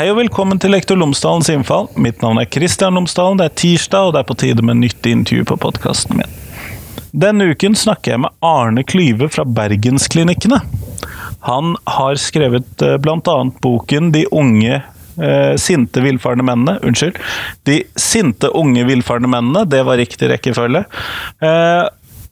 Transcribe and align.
Hei 0.00 0.06
og 0.08 0.16
velkommen 0.16 0.56
til 0.56 0.72
Lektor 0.72 0.96
Lomsdalens 0.96 1.50
innfall. 1.52 1.90
Mitt 2.00 2.22
navn 2.24 2.38
er 2.40 2.46
Kristian 2.48 2.94
Lomsdalen. 2.96 3.36
Det 3.36 3.50
er 3.50 3.56
tirsdag, 3.60 4.06
og 4.06 4.14
det 4.14 4.22
er 4.22 4.28
på 4.30 4.36
tide 4.40 4.64
med 4.64 4.78
nytt 4.80 5.04
intervju 5.04 5.44
på 5.50 5.58
podkasten 5.60 6.16
min. 6.16 6.30
Denne 7.12 7.50
uken 7.50 7.76
snakker 7.76 8.14
jeg 8.14 8.22
med 8.22 8.32
Arne 8.40 8.80
Klyve 8.88 9.28
fra 9.28 9.44
Bergensklinikkene. 9.44 10.62
Han 11.50 11.74
har 11.98 12.16
skrevet 12.16 12.86
eh, 12.86 12.96
bl.a. 12.96 13.36
boken 13.60 14.08
De 14.16 14.24
unge 14.32 14.78
eh, 14.78 15.52
sinte 15.60 16.00
villfarne 16.00 16.48
mennene. 16.48 16.78
Unnskyld. 16.80 17.20
De 17.68 17.82
sinte 18.00 18.48
unge 18.56 18.88
villfarne 18.88 19.28
mennene, 19.28 19.66
det 19.68 19.84
var 19.84 20.00
riktig 20.00 20.32
rekkefølge. 20.32 20.86
Eh, 21.44 21.84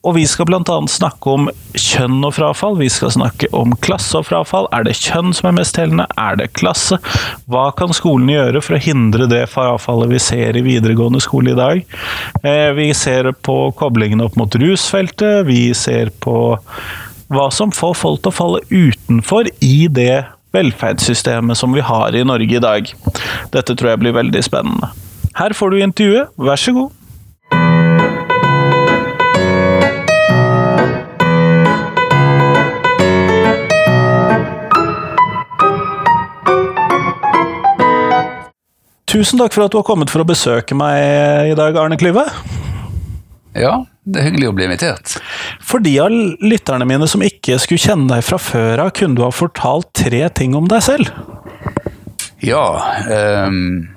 og 0.09 0.15
vi 0.17 0.25
skal 0.29 0.47
bl.a. 0.49 0.77
snakke 0.89 1.33
om 1.35 1.51
kjønn 1.77 2.23
og 2.25 2.33
frafall. 2.39 2.79
Vi 2.81 2.89
skal 2.93 3.13
snakke 3.13 3.51
om 3.57 3.75
klasse 3.85 4.17
og 4.17 4.25
frafall. 4.31 4.69
Er 4.73 4.87
det 4.87 4.97
kjønn 4.97 5.35
som 5.37 5.51
er 5.51 5.59
mest 5.59 5.77
tellende? 5.77 6.07
Er 6.17 6.39
det 6.41 6.55
klasse? 6.57 6.97
Hva 7.53 7.67
kan 7.77 7.93
skolen 7.97 8.31
gjøre 8.33 8.63
for 8.65 8.79
å 8.79 8.81
hindre 8.81 9.29
det 9.29 9.43
frafallet 9.53 10.15
vi 10.15 10.23
ser 10.23 10.57
i 10.57 10.65
videregående 10.65 11.21
skole 11.21 11.53
i 11.53 11.59
dag? 11.59 11.85
Eh, 12.41 12.71
vi 12.79 12.89
ser 12.97 13.29
på 13.45 13.59
koblingen 13.77 14.25
opp 14.25 14.39
mot 14.41 14.57
rusfeltet. 14.63 15.45
Vi 15.51 15.69
ser 15.77 16.15
på 16.25 16.39
hva 17.29 17.51
som 17.53 17.75
får 17.75 17.99
folk 18.01 18.25
til 18.25 18.33
å 18.33 18.39
falle 18.39 18.65
utenfor 18.73 19.53
i 19.61 19.91
det 19.93 20.25
velferdssystemet 20.57 21.61
som 21.61 21.77
vi 21.77 21.85
har 21.85 22.17
i 22.17 22.25
Norge 22.25 22.57
i 22.57 22.65
dag. 22.65 22.89
Dette 23.53 23.77
tror 23.77 23.93
jeg 23.93 24.07
blir 24.07 24.17
veldig 24.17 24.41
spennende. 24.47 24.89
Her 25.37 25.53
får 25.55 25.75
du 25.75 25.83
intervjuet, 25.85 26.33
vær 26.41 26.59
så 26.59 26.73
god. 26.75 26.98
Tusen 39.19 39.41
takk 39.41 39.51
for 39.51 39.67
at 39.67 39.73
du 39.75 39.81
har 39.81 39.87
kommet 39.87 40.13
for 40.13 40.23
å 40.23 40.29
besøke 40.29 40.77
meg 40.79 41.51
i 41.51 41.55
dag, 41.59 41.75
Arne 41.81 41.97
Klyve. 41.99 42.23
Ja, 43.59 43.73
det 44.07 44.21
er 44.21 44.27
hyggelig 44.29 44.47
å 44.47 44.53
bli 44.55 44.67
invitert. 44.69 45.17
For 45.59 45.83
de 45.83 45.97
av 45.99 46.13
lytterne 46.39 46.87
mine 46.87 47.09
som 47.11 47.25
ikke 47.27 47.57
skulle 47.59 47.83
kjenne 47.83 48.07
deg 48.13 48.23
fra 48.23 48.39
før 48.39 48.85
av, 48.85 48.93
kunne 48.95 49.19
du 49.19 49.25
ha 49.25 49.33
fortalt 49.35 49.91
tre 49.99 50.21
ting 50.39 50.55
om 50.55 50.69
deg 50.71 50.85
selv? 50.87 51.11
Ja. 52.47 52.63
Um, 53.11 53.89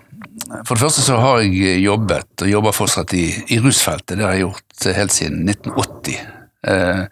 for 0.66 0.74
det 0.74 0.88
første 0.88 1.06
så 1.06 1.20
har 1.22 1.44
jeg 1.46 1.84
jobbet, 1.84 2.32
og 2.42 2.50
jobber 2.50 2.74
fortsatt 2.74 3.14
i, 3.14 3.28
i 3.54 3.60
rusfeltet. 3.62 4.16
Det 4.16 4.26
har 4.26 4.34
jeg 4.34 4.48
gjort 4.48 4.88
helt 4.98 5.16
siden 5.20 5.44
1980. 5.54 6.18
Uh, 6.66 7.06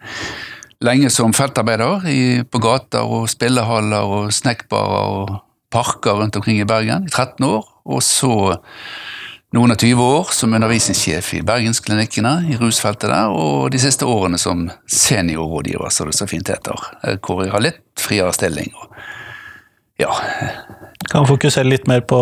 lenge 0.89 1.13
som 1.13 1.37
feltarbeider 1.37 2.09
i, 2.09 2.19
på 2.41 2.63
gater 2.65 3.05
og 3.05 3.30
spillehaller 3.30 4.17
og 4.17 4.33
snackbarer 4.33 5.13
og 5.13 5.37
parker 5.71 6.19
rundt 6.19 6.35
omkring 6.35 6.59
i 6.61 6.67
Bergen 6.67 7.07
i 7.07 7.11
13 7.11 7.45
år. 7.45 7.65
Og 7.89 8.03
så 8.05 8.33
noen 9.55 9.73
og 9.73 9.81
20 9.81 10.01
år 10.05 10.33
som 10.35 10.53
undervisningssjef 10.53 11.31
i 11.39 11.45
Bergensklinikkene 11.45 12.33
i 12.53 12.57
rusfeltet 12.59 13.09
der, 13.09 13.31
og 13.33 13.71
de 13.73 13.81
siste 13.81 14.05
årene 14.05 14.37
som 14.37 14.67
seniorrådgiver, 14.85 15.89
som 15.93 16.11
det 16.11 16.19
så 16.19 16.27
fint 16.29 16.51
heter, 16.53 16.77
eh, 17.03 17.17
hvor 17.17 17.41
jeg 17.41 17.53
har 17.55 17.65
litt 17.65 17.81
friere 17.97 18.33
stilling. 18.37 18.69
Ja. 19.97 20.13
Kan 21.09 21.25
fokusere 21.25 21.65
litt 21.65 21.87
mer 21.89 22.03
på 22.07 22.19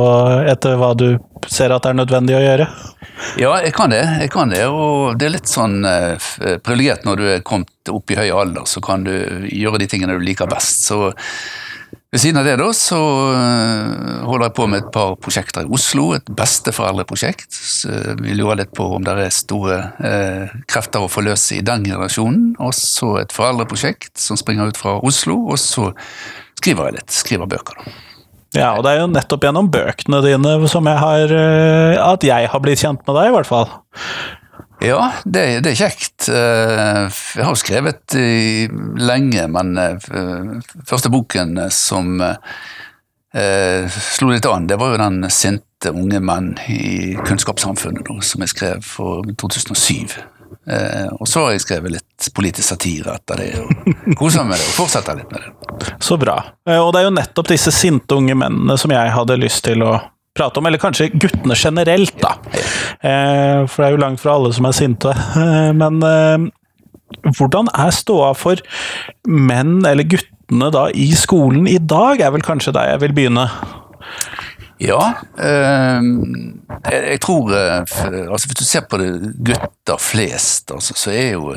etter 0.47 0.79
hva 0.79 0.93
du 0.97 1.17
ser 1.51 1.73
at 1.75 1.83
det 1.83 1.91
er 1.91 1.99
nødvendig 1.99 2.37
å 2.37 2.41
gjøre? 2.41 2.67
Ja, 3.41 3.51
jeg 3.59 3.73
kan 3.75 3.91
det. 3.91 4.03
jeg 4.21 4.31
kan 4.31 4.49
det, 4.49 4.63
Og 4.65 5.17
det 5.19 5.27
er 5.27 5.35
litt 5.35 5.51
sånn 5.51 5.83
eh, 5.85 6.15
privilegert 6.63 7.03
når 7.05 7.19
du 7.19 7.25
er 7.35 7.43
kommet 7.45 7.91
opp 7.91 8.11
i 8.11 8.17
høy 8.17 8.31
alder, 8.31 8.63
så 8.65 8.79
kan 8.81 9.03
du 9.03 9.11
gjøre 9.51 9.81
de 9.83 9.87
tingene 9.91 10.15
du 10.15 10.23
liker 10.23 10.47
best. 10.47 10.87
Så 10.87 11.11
ved 12.11 12.21
siden 12.23 12.39
av 12.39 12.47
det 12.47 12.55
da, 12.61 12.69
så 12.75 12.97
eh, 13.35 14.23
holder 14.23 14.47
jeg 14.47 14.55
på 14.55 14.67
med 14.71 14.79
et 14.79 14.89
par 14.95 15.17
prosjekter 15.19 15.67
i 15.67 15.71
Oslo. 15.75 16.13
Et 16.15 16.31
besteforeldreprosjekt. 16.39 17.51
Så 17.51 18.15
vi 18.21 18.35
lurer 18.37 18.61
litt 18.61 18.73
på 18.77 18.87
om 18.95 19.03
det 19.03 19.17
er 19.25 19.35
store 19.35 19.79
eh, 19.99 20.55
krefter 20.71 21.03
å 21.03 21.11
forløse 21.11 21.59
i 21.59 21.65
den 21.67 21.83
generasjonen. 21.89 22.53
Og 22.63 22.71
så 22.77 23.17
et 23.21 23.35
foreldreprosjekt 23.35 24.15
som 24.23 24.39
springer 24.39 24.71
ut 24.71 24.79
fra 24.79 24.95
Oslo. 25.03 25.41
Og 25.51 25.59
så 25.59 25.91
skriver 26.61 26.89
jeg 26.89 26.99
litt. 27.01 27.17
Skriver 27.17 27.51
bøker, 27.51 27.81
da. 27.83 27.97
Ja, 28.55 28.71
og 28.77 28.85
det 28.85 28.93
er 28.93 29.01
jo 29.01 29.11
nettopp 29.11 29.43
gjennom 29.43 29.67
bøkene 29.69 30.21
dine 30.23 30.53
som 30.71 30.87
jeg 30.87 30.99
har 31.01 31.33
eh, 31.35 31.97
At 31.99 32.23
jeg 32.23 32.47
har 32.47 32.61
blitt 32.63 32.79
kjent 32.79 33.03
med 33.03 33.17
deg, 33.19 33.29
i 33.29 33.35
hvert 33.35 33.49
fall. 33.49 33.67
Ja, 34.79 35.11
det, 35.25 35.59
det, 35.65 35.71
er 35.71 35.79
kjekt. 35.79 36.27
Eh, 36.29 37.07
jeg 37.09 37.45
har 37.45 37.53
jo 37.53 37.57
skrevet 37.59 38.17
lenge, 39.01 39.47
men 39.49 39.77
eh, 39.81 40.09
første 40.85 41.09
boken 41.13 41.57
som 41.73 42.21
eh, 42.21 43.97
slo 43.97 44.29
litt 44.29 44.45
an, 44.45 44.67
det 44.69 44.77
var 44.77 44.93
jo 44.93 45.01
den 45.01 45.25
sinte 45.33 45.93
unge 45.93 46.21
menn 46.21 46.53
i 46.69 47.15
kunnskapssamfunnet 47.25 48.09
som 48.25 48.43
jeg 48.45 48.53
skrev 48.53 48.85
for 48.85 49.25
2007. 49.41 50.17
Og 50.67 51.27
så 51.27 51.41
har 51.43 51.53
jeg 51.53 51.63
skrevet 51.63 51.93
litt 51.93 52.27
politisk 52.35 52.73
satire 52.73 53.13
etter 53.15 53.39
det, 53.39 53.49
og 53.61 54.15
koser 54.19 54.43
meg 54.43 54.51
med 54.51 54.59
det, 54.59 54.65
og 54.67 54.75
fortsetter 54.81 55.15
litt 55.19 55.31
med 55.31 55.45
det. 55.45 55.93
Så 56.03 56.17
bra. 56.19 56.35
Og 56.81 56.89
det 56.91 57.01
er 57.01 57.07
jo 57.07 57.13
nettopp 57.15 57.51
disse 57.53 57.71
sinte 57.75 58.17
unge 58.19 58.35
mennene 58.35 58.75
som 58.79 58.91
jeg 58.91 59.13
hadde 59.15 59.39
lyst 59.39 59.63
til 59.67 59.85
å 59.87 59.93
prate 60.37 60.61
om, 60.61 60.69
eller 60.69 60.81
kanskje 60.81 61.09
guttene 61.13 61.57
generelt, 61.57 62.15
da. 62.21 62.35
Eh, 63.01 63.65
for 63.67 63.81
det 63.81 63.89
er 63.89 63.95
jo 63.95 64.03
langt 64.03 64.21
fra 64.23 64.37
alle 64.37 64.53
som 64.55 64.67
er 64.69 64.77
sinte. 64.77 65.13
Eh, 65.13 65.71
men 65.77 65.99
eh, 66.05 66.47
hvordan 67.37 67.71
er 67.73 67.95
ståa 67.95 68.33
for 68.37 68.61
menn, 69.27 69.79
eller 69.87 70.07
guttene, 70.07 70.71
da 70.73 70.87
i 70.95 71.09
skolen 71.17 71.67
i 71.67 71.79
dag, 71.81 72.21
er 72.23 72.31
vel 72.35 72.45
kanskje 72.45 72.75
der 72.77 72.93
jeg 72.93 73.03
vil 73.03 73.17
begynne? 73.17 73.49
Ja, 74.77 75.01
jeg 75.41 77.17
tror 77.23 77.49
altså 77.49 78.45
Hvis 78.45 78.59
du 78.59 78.61
ser 78.61 78.83
på 78.85 78.99
det 79.01 79.07
gutter 79.41 79.97
flest, 79.97 80.69
altså, 80.69 80.93
så 80.93 81.15
er 81.17 81.31
jo 81.33 81.55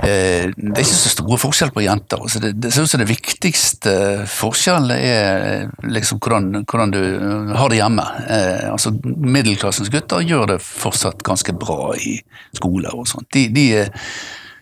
det 0.00 0.70
er 0.70 0.80
ikke 0.80 0.96
så 0.96 1.12
store 1.12 1.38
forskjeller 1.40 1.74
på 1.74 1.82
jenter. 1.84 2.20
Altså 2.22 2.40
det, 2.42 2.52
det 2.62 2.72
ser 2.72 2.86
ut 2.86 2.92
som 2.92 3.02
det 3.02 3.08
viktigste 3.10 3.94
forskjellen 4.30 4.92
er 4.94 5.70
liksom 5.82 6.20
hvordan, 6.22 6.62
hvordan, 6.62 6.94
du 6.94 7.54
har 7.58 7.72
det 7.72 7.80
hjemme. 7.80 8.06
Eh, 8.30 8.68
altså 8.70 8.94
Middelklassens 9.04 9.90
gutter 9.92 10.22
gjør 10.24 10.54
det 10.54 10.60
fortsatt 10.64 11.24
ganske 11.26 11.54
bra 11.58 11.90
i 11.98 12.18
skoler 12.56 12.94
og 12.94 13.08
sånt. 13.10 13.28
De, 13.34 13.48
de, 13.52 13.66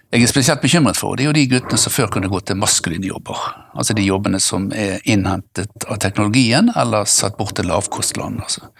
jeg 0.09 0.25
er 0.25 0.31
spesielt 0.31 0.65
bekymret 0.65 0.97
for 0.97 1.19
det 1.19 1.27
er 1.27 1.29
jo 1.29 1.37
de 1.37 1.49
guttene 1.51 1.81
som 1.81 1.93
før 1.93 2.09
kunne 2.15 2.31
gå 2.33 2.41
til 2.41 2.57
maskuline 2.57 3.11
jobber. 3.11 3.43
Altså 3.77 3.97
de 3.97 4.07
jobbene 4.09 4.41
som 4.41 4.71
er 4.73 5.03
innhentet 5.05 5.85
av 5.85 6.01
teknologien 6.01 6.73
eller 6.73 7.05
satt 7.05 7.37
bort 7.37 7.59
til 7.59 7.69
lavkostland. 7.69 8.41
altså. 8.41 8.73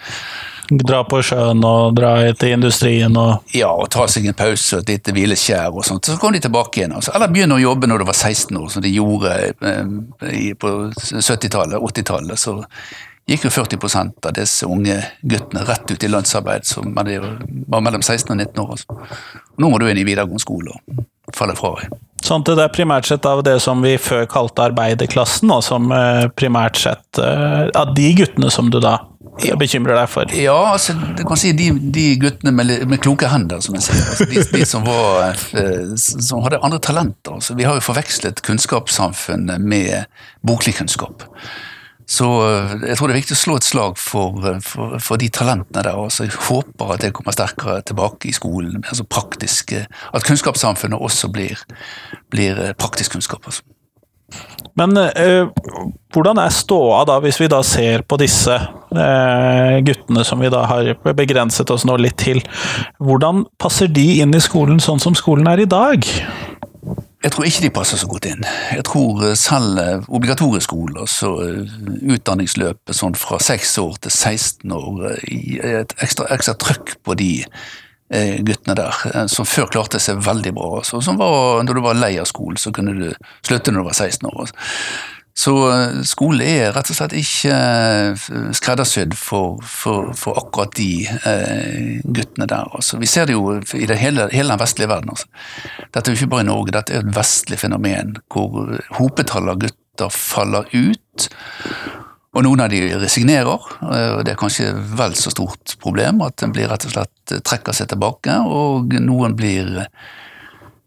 Dra 0.69 1.01
på 1.09 1.23
sjøen 1.25 1.63
og 1.65 1.95
dra 1.97 2.13
til 2.37 2.55
industrien 2.59 3.15
og 3.17 3.55
Ja, 3.57 3.71
og 3.73 3.89
ta 3.95 4.05
seg 4.11 4.27
en 4.29 4.37
pause 4.37 4.77
og 4.77 4.85
et 4.85 4.93
lite 4.93 5.15
hvileskjær 5.17 5.73
og 5.73 5.87
sånt. 5.89 6.09
Så 6.09 6.19
kom 6.21 6.35
de 6.37 6.43
tilbake 6.45 6.83
igjen. 6.83 6.93
Altså. 6.99 7.15
Eller 7.17 7.33
begynne 7.33 7.57
å 7.57 7.63
jobbe 7.63 7.89
når 7.89 8.03
du 8.03 8.09
var 8.11 8.19
16 8.19 8.59
år, 8.61 8.69
som 8.75 8.85
de 8.85 8.93
gjorde 8.93 9.35
eh, 9.49 10.51
på 10.61 10.75
70-tallet, 10.93 11.79
80-tallet. 11.81 12.41
Så 12.41 12.59
gikk 13.29 13.49
jo 13.49 13.53
40 13.53 14.13
av 14.29 14.35
disse 14.37 14.69
unge 14.69 14.99
guttene 15.21 15.65
rett 15.69 15.91
ut 15.91 16.05
i 16.05 16.13
lønnsarbeid 16.13 16.69
som 16.69 16.93
var 16.97 17.81
mellom 17.85 18.05
16 18.05 18.33
og 18.33 18.37
19 18.37 18.63
år. 18.65 18.77
Altså. 18.77 19.41
Nå 19.57 19.73
må 19.73 19.81
du 19.81 19.89
inn 19.89 20.01
i 20.01 20.07
videregående 20.09 20.45
skole 20.45 20.77
og 20.77 21.37
falle 21.37 21.57
fra. 21.57 21.75
Sånn 22.25 22.43
at 22.43 22.51
det 22.59 22.65
er 22.65 22.73
primært 22.75 23.09
sett 23.09 23.27
av 23.29 23.45
det 23.47 23.59
som 23.63 23.81
vi 23.85 23.95
før 24.01 24.27
kalte 24.31 24.65
arbeiderklassen, 24.69 25.53
og 25.55 25.63
som 25.65 25.93
eh, 25.95 26.27
primært 26.37 26.81
sett 26.81 27.21
eh, 27.23 27.69
av 27.79 27.95
de 27.97 28.09
guttene 28.19 28.51
som 28.53 28.73
du 28.73 28.81
da 28.83 28.99
ja. 29.43 29.57
bekymrer 29.59 29.99
deg 29.99 30.11
for? 30.11 30.35
Ja, 30.35 30.57
altså, 30.73 30.95
du 30.95 31.25
kan 31.27 31.39
si 31.41 31.53
de, 31.57 31.71
de 31.95 32.05
guttene 32.23 32.53
med, 32.55 32.75
med, 32.89 33.01
kloke 33.03 33.31
hender, 33.31 33.63
som 33.65 33.77
jeg 33.79 33.87
sier. 33.89 34.05
Altså, 34.05 34.29
de, 34.31 34.45
de 34.53 34.67
som, 34.69 34.85
var, 34.87 35.39
eh, 35.59 35.97
som, 35.99 36.43
hadde 36.45 36.61
andre 36.63 36.81
talenter. 36.83 37.39
Altså, 37.39 37.57
vi 37.59 37.67
har 37.67 37.79
jo 37.79 37.85
forvekslet 37.85 38.43
kunnskapssamfunnet 38.47 39.65
med 39.65 40.07
boklig 40.47 40.77
kunnskap. 40.79 41.27
Så 42.09 42.29
eh, 42.47 42.77
jeg 42.89 42.99
tror 42.99 43.11
det 43.11 43.17
er 43.17 43.21
viktig 43.21 43.37
å 43.37 43.41
slå 43.43 43.57
et 43.59 43.69
slag 43.69 43.99
for, 44.01 44.39
eh, 44.49 44.61
for, 44.65 44.99
for 45.03 45.21
de 45.21 45.31
talentene 45.35 45.83
der. 45.83 45.99
Altså, 45.99 46.29
jeg 46.29 46.39
håper 46.49 46.95
at 46.95 47.07
det 47.07 47.15
kommer 47.19 47.37
sterkere 47.37 47.81
tilbake 47.91 48.31
i 48.31 48.37
skolen. 48.37 48.85
Altså 48.87 49.07
praktisk, 49.09 49.75
at 49.75 50.29
kunnskapssamfunnet 50.29 50.99
også 50.99 51.33
blir, 51.35 51.67
blir 52.31 52.69
praktisk 52.79 53.19
kunnskap. 53.19 53.51
Altså. 53.51 53.67
Men 54.79 54.95
eh, 54.97 55.49
hvordan 56.15 56.39
er 56.39 56.55
ståa 56.55 57.03
da, 57.09 57.19
hvis 57.25 57.41
vi 57.41 57.49
da 57.51 57.63
ser 57.67 58.05
på 58.07 58.19
disse 58.21 58.55
eh, 58.55 59.79
guttene 59.87 60.25
som 60.27 60.43
vi 60.43 60.51
da 60.53 60.65
har 60.71 60.93
begrenset 61.19 61.71
oss 61.75 61.87
nå 61.89 61.97
litt 61.99 62.19
til? 62.21 62.43
Hvordan 63.03 63.47
passer 63.61 63.91
de 63.91 64.21
inn 64.23 64.35
i 64.35 64.45
skolen 64.45 64.79
sånn 64.83 65.03
som 65.03 65.19
skolen 65.19 65.51
er 65.51 65.65
i 65.65 65.71
dag? 65.71 66.07
Jeg 67.19 67.35
tror 67.35 67.49
ikke 67.49 67.65
de 67.65 67.73
passer 67.75 67.99
så 67.99 68.07
godt 68.07 68.29
inn. 68.31 68.47
Jeg 68.77 68.87
tror 68.87 69.25
eh, 69.27 69.35
selv 69.39 70.07
obligatorisk 70.07 70.69
skole, 70.69 70.95
altså 71.03 71.35
utdanningsløpet 72.15 72.95
sånn 72.95 73.19
fra 73.19 73.41
6 73.43 73.75
år 73.83 73.99
til 74.07 74.15
16 74.15 74.79
år, 74.79 75.05
et 75.75 75.99
ekstra, 75.99 76.29
ekstra 76.37 76.55
trøkk 76.61 76.99
på 77.03 77.19
de 77.19 77.33
guttene 78.09 78.75
der, 78.79 79.03
eh, 79.13 79.27
som 79.29 79.47
før 79.49 79.69
klarte 79.73 80.01
seg 80.01 80.23
veldig 80.25 80.55
bra. 80.57 80.83
Så, 80.87 81.03
som 81.05 81.21
var, 81.21 81.63
når 81.67 81.79
du 81.79 81.85
var 81.85 81.99
lei 81.99 82.17
av 82.21 82.29
skolen, 82.31 82.59
så 82.61 82.73
kunne 82.75 82.97
du 82.97 83.07
slutte 83.47 83.73
når 83.73 83.85
du 83.85 83.91
var 83.91 83.99
16 83.99 84.29
år. 84.33 84.53
Så 85.39 85.53
skolen 85.55 86.07
skole 86.09 86.47
er 86.51 86.73
rett 86.75 86.89
og 86.91 86.97
slett 86.99 87.13
ikke 87.15 87.55
eh, 87.55 88.25
skreddersydd 88.59 89.13
for, 89.15 89.61
for, 89.63 90.11
for 90.19 90.41
akkurat 90.41 90.73
de 90.75 91.05
eh, 91.07 92.01
guttene 92.03 92.49
der. 92.51 92.67
Også. 92.75 92.99
Vi 92.99 93.07
ser 93.07 93.29
det 93.29 93.37
jo 93.37 93.55
i 93.55 93.87
det 93.87 94.01
hele, 94.01 94.27
hele 94.33 94.51
den 94.57 94.63
vestlige 94.65 94.91
verden. 94.91 95.15
Også. 95.15 95.29
Dette 95.95 96.11
er 96.11 96.17
jo 96.17 96.19
ikke 96.19 96.33
bare 96.35 96.47
i 96.47 96.51
Norge, 96.51 96.75
dette 96.75 96.97
er 96.97 97.07
et 97.07 97.15
vestlig 97.15 97.61
fenomen 97.63 98.17
hvor 98.35 98.75
hopetallet 98.99 99.55
av 99.55 99.63
gutter 99.63 100.17
faller 100.17 100.67
ut. 100.75 101.29
Og 102.39 102.45
noen 102.47 102.61
av 102.63 102.71
de 102.71 102.85
resignerer, 102.95 103.65
eh, 103.83 104.13
og 104.15 104.21
det 104.23 104.37
er 104.37 104.39
kanskje 104.39 104.71
vel 104.95 105.17
så 105.19 105.33
stort 105.35 105.75
problem 105.83 106.23
at 106.23 106.45
en 106.47 106.55
rett 106.55 106.87
og 106.87 106.93
slett 106.93 107.35
trekker 107.43 107.75
seg 107.75 107.91
tilbake, 107.91 108.37
og 108.47 108.95
noen 109.03 109.35
blir 109.39 109.73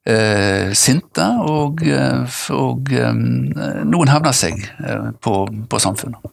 eh, 0.07 0.71
sinte, 0.71 1.25
og, 1.43 1.83
eh, 1.83 2.39
og 2.55 2.93
eh, 2.95 3.11
noen 3.83 4.13
hevner 4.13 4.37
seg 4.37 4.63
eh, 4.63 5.11
på, 5.19 5.35
på 5.67 5.83
samfunnet. 5.83 6.31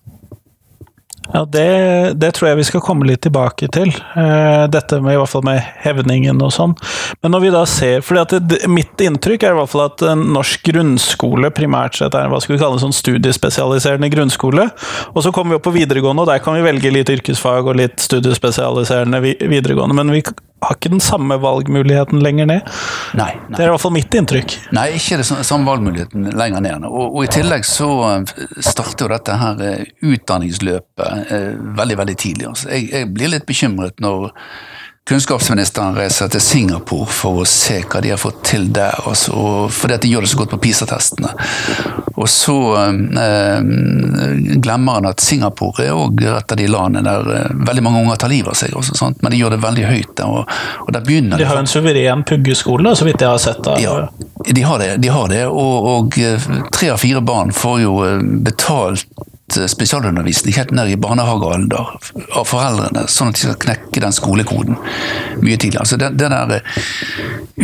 Ja, 1.33 1.43
det, 1.45 2.13
det, 2.17 2.31
tror 2.37 2.49
jeg 2.49 2.59
vi 2.63 2.67
skal 2.71 2.83
komme 2.85 3.07
litt 3.09 3.21
tilbake 3.27 3.69
til. 3.73 3.91
Uh, 4.17 4.65
dette 4.73 5.01
med 5.05 5.13
i 5.13 5.19
hvert 5.21 5.33
fall 5.33 5.45
med 5.45 5.61
hevningen 5.85 6.41
og 6.45 6.55
sånn. 6.55 6.73
Men 7.21 7.35
når 7.35 7.45
vi 7.45 7.53
da 7.53 7.63
ser 7.69 8.05
fordi 8.05 8.23
at 8.23 8.49
det, 8.49 8.61
Mitt 8.73 9.01
inntrykk 9.05 9.45
er 9.45 9.55
i 9.55 9.59
hvert 9.59 9.73
fall 9.73 9.85
at 9.87 10.05
norsk 10.19 10.65
grunnskole 10.71 11.53
primært 11.55 12.01
sett 12.01 12.17
er 12.17 12.31
hva 12.33 12.41
skal 12.41 12.57
vi 12.57 12.61
kalle 12.63 12.79
en 12.79 12.87
sånn 12.87 12.97
studiespesialiserende 12.97 14.11
grunnskole. 14.13 14.69
Og 15.13 15.25
så 15.25 15.33
kommer 15.35 15.55
vi 15.55 15.61
opp 15.61 15.69
på 15.69 15.77
videregående, 15.77 16.25
og 16.25 16.33
der 16.33 16.43
kan 16.45 16.57
vi 16.57 16.65
velge 16.65 16.93
litt 16.95 17.13
yrkesfag 17.13 17.69
og 17.69 17.81
litt 17.81 18.01
studiespesialiserende 18.03 19.21
videregående. 19.23 19.99
Men 20.01 20.17
vi 20.17 20.25
har 20.61 20.77
ikke 20.77 20.91
den 20.93 21.03
samme 21.03 21.39
valgmuligheten 21.43 22.23
lenger 22.23 22.49
ned. 22.51 22.71
Nei, 23.19 23.31
nei. 23.49 23.57
Det 23.57 23.63
er 23.65 23.71
i 23.71 23.75
hvert 23.75 23.85
fall 23.85 23.95
mitt 23.95 24.15
inntrykk. 24.21 24.57
Nei, 24.77 24.89
ikke 24.99 25.21
den 25.21 25.45
samme 25.47 25.69
valgmuligheten 25.69 26.31
lenger 26.39 26.65
ned. 26.65 26.89
Og, 26.89 27.05
og 27.13 27.27
i 27.27 27.31
tillegg 27.33 27.67
så 27.69 27.91
eh, 28.09 28.33
starter 28.65 29.07
jo 29.07 29.13
dette 29.15 29.39
her 29.43 29.63
eh, 29.65 29.85
utdanningsløpet 30.09 31.33
eh, 31.35 31.53
veldig, 31.79 32.01
veldig 32.03 32.19
tidlig. 32.19 32.49
Altså. 32.51 32.73
Jeg, 32.75 32.91
jeg 32.95 33.13
blir 33.15 33.33
litt 33.35 33.47
bekymret 33.49 34.03
når 34.03 34.33
kunnskapsministeren 35.09 35.97
reiser 35.97 36.29
til 36.29 36.43
Singapore 36.45 37.07
for 37.09 37.41
å 37.41 37.45
se 37.49 37.79
hva 37.89 38.03
de 38.05 38.13
har 38.13 38.21
fått 38.21 38.43
til 38.51 38.67
der, 38.77 38.93
altså, 39.09 39.69
fordi 39.73 39.97
at 39.97 40.05
de 40.05 40.11
gjør 40.13 40.27
det 40.27 40.33
så 40.33 40.41
godt 40.43 40.53
på 40.53 40.61
PISA-testene. 40.67 41.31
Og 42.19 42.29
så 42.29 42.57
eh, 42.77 43.63
glemmer 44.61 44.99
han 44.99 45.09
at 45.09 45.25
Singapore 45.25 45.87
er 45.87 45.97
òg 45.97 46.25
et 46.29 46.53
av 46.53 46.61
de 46.61 46.67
landene 46.69 47.07
der 47.07 47.33
eh, 47.39 47.57
veldig 47.71 47.85
mange 47.87 48.03
unger 48.03 48.21
tar 48.21 48.33
livet 48.33 48.53
av 48.53 48.61
seg, 48.61 48.75
også, 48.77 48.99
sant? 49.01 49.23
men 49.25 49.33
de 49.33 49.41
gjør 49.41 49.57
det 49.57 49.63
veldig 49.65 49.87
høyt 49.89 50.13
der. 50.21 50.29
Og, 50.29 50.53
og 50.85 50.93
der 50.93 51.07
begynner 51.07 51.41
de 51.41 51.49
har 51.49 51.63
en 51.63 51.71
suveren 51.71 52.27
puggeskole, 52.29 52.93
så 52.99 53.09
vidt 53.09 53.25
jeg 53.25 53.33
har 53.33 53.41
sett. 53.41 53.63
Der. 53.65 53.81
Ja, 53.81 53.97
de 54.45 54.63
har 54.67 54.83
det, 54.83 54.93
de 55.03 55.09
har 55.15 55.33
det 55.33 55.47
og, 55.49 55.89
og 55.95 56.21
eh, 56.21 56.53
tre 56.75 56.93
av 56.93 57.01
fire 57.01 57.25
barn 57.25 57.55
får 57.57 57.81
jo 57.87 57.99
eh, 58.05 58.21
betalt 58.45 59.09
spesialundervisning 59.53 60.57
helt 60.59 60.73
ned 60.77 60.93
i 60.93 60.99
barnehagealder 61.01 61.93
av 62.37 62.49
foreldrene, 62.49 63.07
sånn 63.09 63.33
at 63.33 63.39
de 63.39 63.47
skal 63.47 63.61
knekke 63.65 64.03
den 64.05 64.17
skolekoden 64.17 64.79
mye 65.43 65.57
tidligere. 65.57 65.85
Altså 65.85 66.01
det, 66.01 66.13
det 66.21 66.31
der 66.33 66.59
eh, 66.59 66.83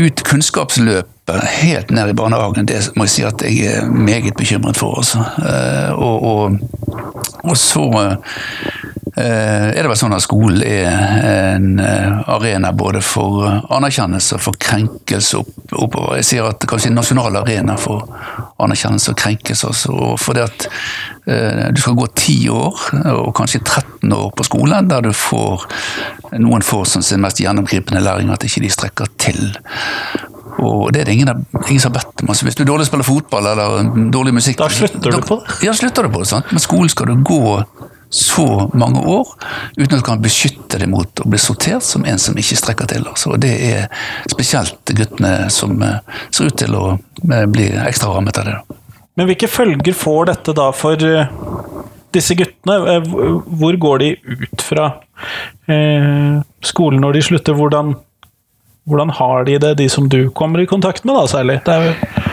ut 0.05 0.25
kunnskapsløpet 0.27 1.45
helt 1.61 1.93
ned 1.95 2.13
i 2.13 2.17
barnehagen, 2.17 2.69
det 2.69 2.81
må 2.99 3.09
jeg 3.09 3.15
si 3.15 3.27
at 3.29 3.45
jeg 3.45 3.79
er 3.79 3.91
meget 3.91 4.37
bekymret 4.39 4.79
for. 4.81 5.01
Altså. 5.03 5.25
Eh, 5.45 5.93
og, 5.95 6.23
og, 6.23 6.59
og 7.45 7.57
så 7.61 7.89
Eh, 8.05 8.17
er 9.23 9.79
det 9.79 9.91
vel 9.91 9.99
sånn 9.99 10.15
at 10.17 10.25
skolen 10.25 10.63
er 10.67 10.89
en 11.55 11.79
eh, 11.79 12.31
arena 12.35 12.73
både 12.75 12.99
for 13.05 13.45
anerkjennelse 13.71 14.39
og 14.39 14.43
for 14.43 14.59
krenkelse 14.59 15.39
oppover. 15.71 16.17
Jeg 16.19 16.27
sier 16.27 16.49
at 16.49 16.67
kanskje 16.67 16.91
en 16.91 16.99
nasjonal 16.99 17.39
arena 17.39 17.77
for 17.79 18.09
anerkjennelse 18.65 19.15
og 19.15 19.21
krenkelse. 19.23 19.71
Og 19.95 20.19
for 20.19 20.35
det 20.35 20.49
at 20.49 20.67
eh, 21.31 21.71
du 21.71 21.79
skal 21.85 21.99
gå 21.99 22.09
ti 22.19 22.37
år, 22.51 22.83
og 23.15 23.31
kanskje 23.39 23.63
13 23.63 24.13
år 24.19 24.35
på 24.35 24.49
skolen, 24.51 24.91
der 24.91 25.07
du 25.07 25.13
får 25.15 25.69
noen 26.35 26.67
får 26.67 26.85
som 26.97 27.07
sin 27.07 27.23
mest 27.23 27.39
gjennomgripende 27.39 28.03
læring 28.03 28.35
at 28.35 28.45
ikke 28.47 28.67
de 28.67 28.75
strekker 28.75 29.15
til. 29.23 29.45
Og 30.65 30.93
det 30.95 31.03
er 31.03 31.09
det 31.09 31.15
ingen, 31.15 31.47
ingen 31.69 31.81
som 31.81 31.93
har 31.93 32.01
bedt 32.01 32.23
om. 32.23 32.31
Altså, 32.31 32.47
hvis 32.47 32.59
du 32.59 32.63
er 32.63 32.71
dårlig 32.71 32.87
spiller 32.87 33.07
fotball 33.07 33.47
eller 33.53 34.11
dårlig 34.15 34.35
musikk 34.37 34.59
Da 34.59 34.69
slutter 34.71 35.11
du 35.11 35.23
på 35.23 35.41
det? 35.43 35.59
Ja, 35.67 35.75
slutter 35.75 36.07
du 36.07 36.15
på 36.15 36.23
det. 36.23 36.29
Sant? 36.31 36.51
Men 36.53 36.63
skolen 36.63 36.91
skal 36.93 37.11
du 37.11 37.25
gå 37.27 37.43
så 38.15 38.71
mange 38.75 39.01
år 39.01 39.29
uten 39.77 39.97
at 39.97 40.03
du 40.03 40.07
kan 40.07 40.23
beskytte 40.23 40.79
dem 40.79 40.93
mot 40.95 41.21
å 41.21 41.27
bli 41.27 41.41
sortert 41.41 41.83
som 41.83 42.05
en 42.07 42.21
som 42.23 42.37
ikke 42.39 42.59
strekker 42.61 42.91
til. 42.93 43.07
Altså. 43.11 43.33
Og 43.35 43.43
det 43.43 43.53
er 43.67 43.89
spesielt 44.31 44.95
guttene 44.95 45.51
som 45.51 45.83
eh, 45.83 45.99
ser 46.31 46.51
ut 46.51 46.59
til 46.61 46.77
å 46.79 46.85
eh, 46.95 47.47
bli 47.51 47.73
ekstra 47.83 48.13
rammet 48.15 48.39
av 48.39 48.51
det. 48.51 48.57
Men 49.19 49.31
hvilke 49.31 49.51
følger 49.51 49.99
får 49.99 50.31
dette 50.31 50.55
da 50.55 50.69
for 50.75 51.03
eh, 51.09 51.35
disse 52.15 52.37
guttene? 52.39 53.01
Hvor 53.03 53.81
går 53.83 54.05
de 54.05 54.13
ut 54.45 54.63
fra 54.63 54.93
skolen 56.63 57.03
når 57.03 57.17
de 57.17 57.23
slutter? 57.27 57.59
Hvordan, 57.59 57.97
hvordan 58.87 59.11
har 59.19 59.49
de 59.49 59.59
det, 59.67 59.73
de 59.83 59.89
som 59.91 60.07
du 60.11 60.29
kommer 60.31 60.63
i 60.63 60.71
kontakt 60.71 61.03
med, 61.03 61.19
da 61.19 61.27
særlig? 61.35 61.59
Det 61.67 61.75
er 61.75 61.89
jo 61.91 62.24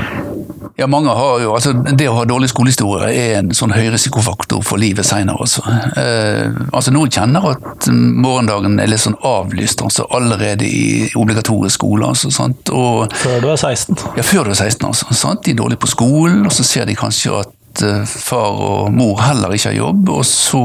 ja, 0.81 0.87
mange 0.89 1.13
har 1.13 1.41
jo, 1.43 1.53
altså 1.55 1.73
Det 1.73 2.07
å 2.09 2.15
ha 2.17 2.25
dårlig 2.25 2.49
skolehistorie 2.51 3.11
er 3.11 3.37
en 3.39 3.51
sånn 3.55 3.73
høyrisikofaktor 3.75 4.63
for 4.65 4.81
livet 4.81 5.05
seinere 5.05 5.45
også. 5.45 5.63
Eh, 6.01 6.57
altså 6.73 6.93
Noen 6.95 7.13
kjenner 7.13 7.51
at 7.53 7.89
morgendagen 7.93 8.79
er 8.81 8.89
litt 8.89 9.03
sånn 9.03 9.19
avlyst 9.27 9.83
altså 9.85 10.07
allerede 10.17 10.65
i 10.65 11.11
obligatorisk 11.17 11.77
skole. 11.77 12.09
Altså, 12.09 12.31
sant? 12.33 12.73
Og, 12.73 13.13
før 13.21 13.39
du 13.43 13.49
er 13.53 13.59
16? 13.59 14.01
Ja, 14.17 14.25
før 14.25 14.49
du 14.49 14.55
er 14.55 14.57
16. 14.57 14.87
altså. 14.89 15.13
Sant? 15.15 15.45
De 15.45 15.53
er 15.53 15.61
dårlige 15.61 15.83
på 15.85 15.91
skolen, 15.93 16.43
og 16.45 16.55
så 16.55 16.65
ser 16.67 16.89
de 16.89 16.97
kanskje 16.97 17.37
at 17.43 17.57
Eh, 17.79 18.03
far 18.06 18.57
og 18.62 18.91
mor 18.94 19.21
heller 19.23 19.53
ikke 19.56 19.71
har 19.71 19.77
jobb, 19.77 20.09
og 20.12 20.25
så, 20.27 20.62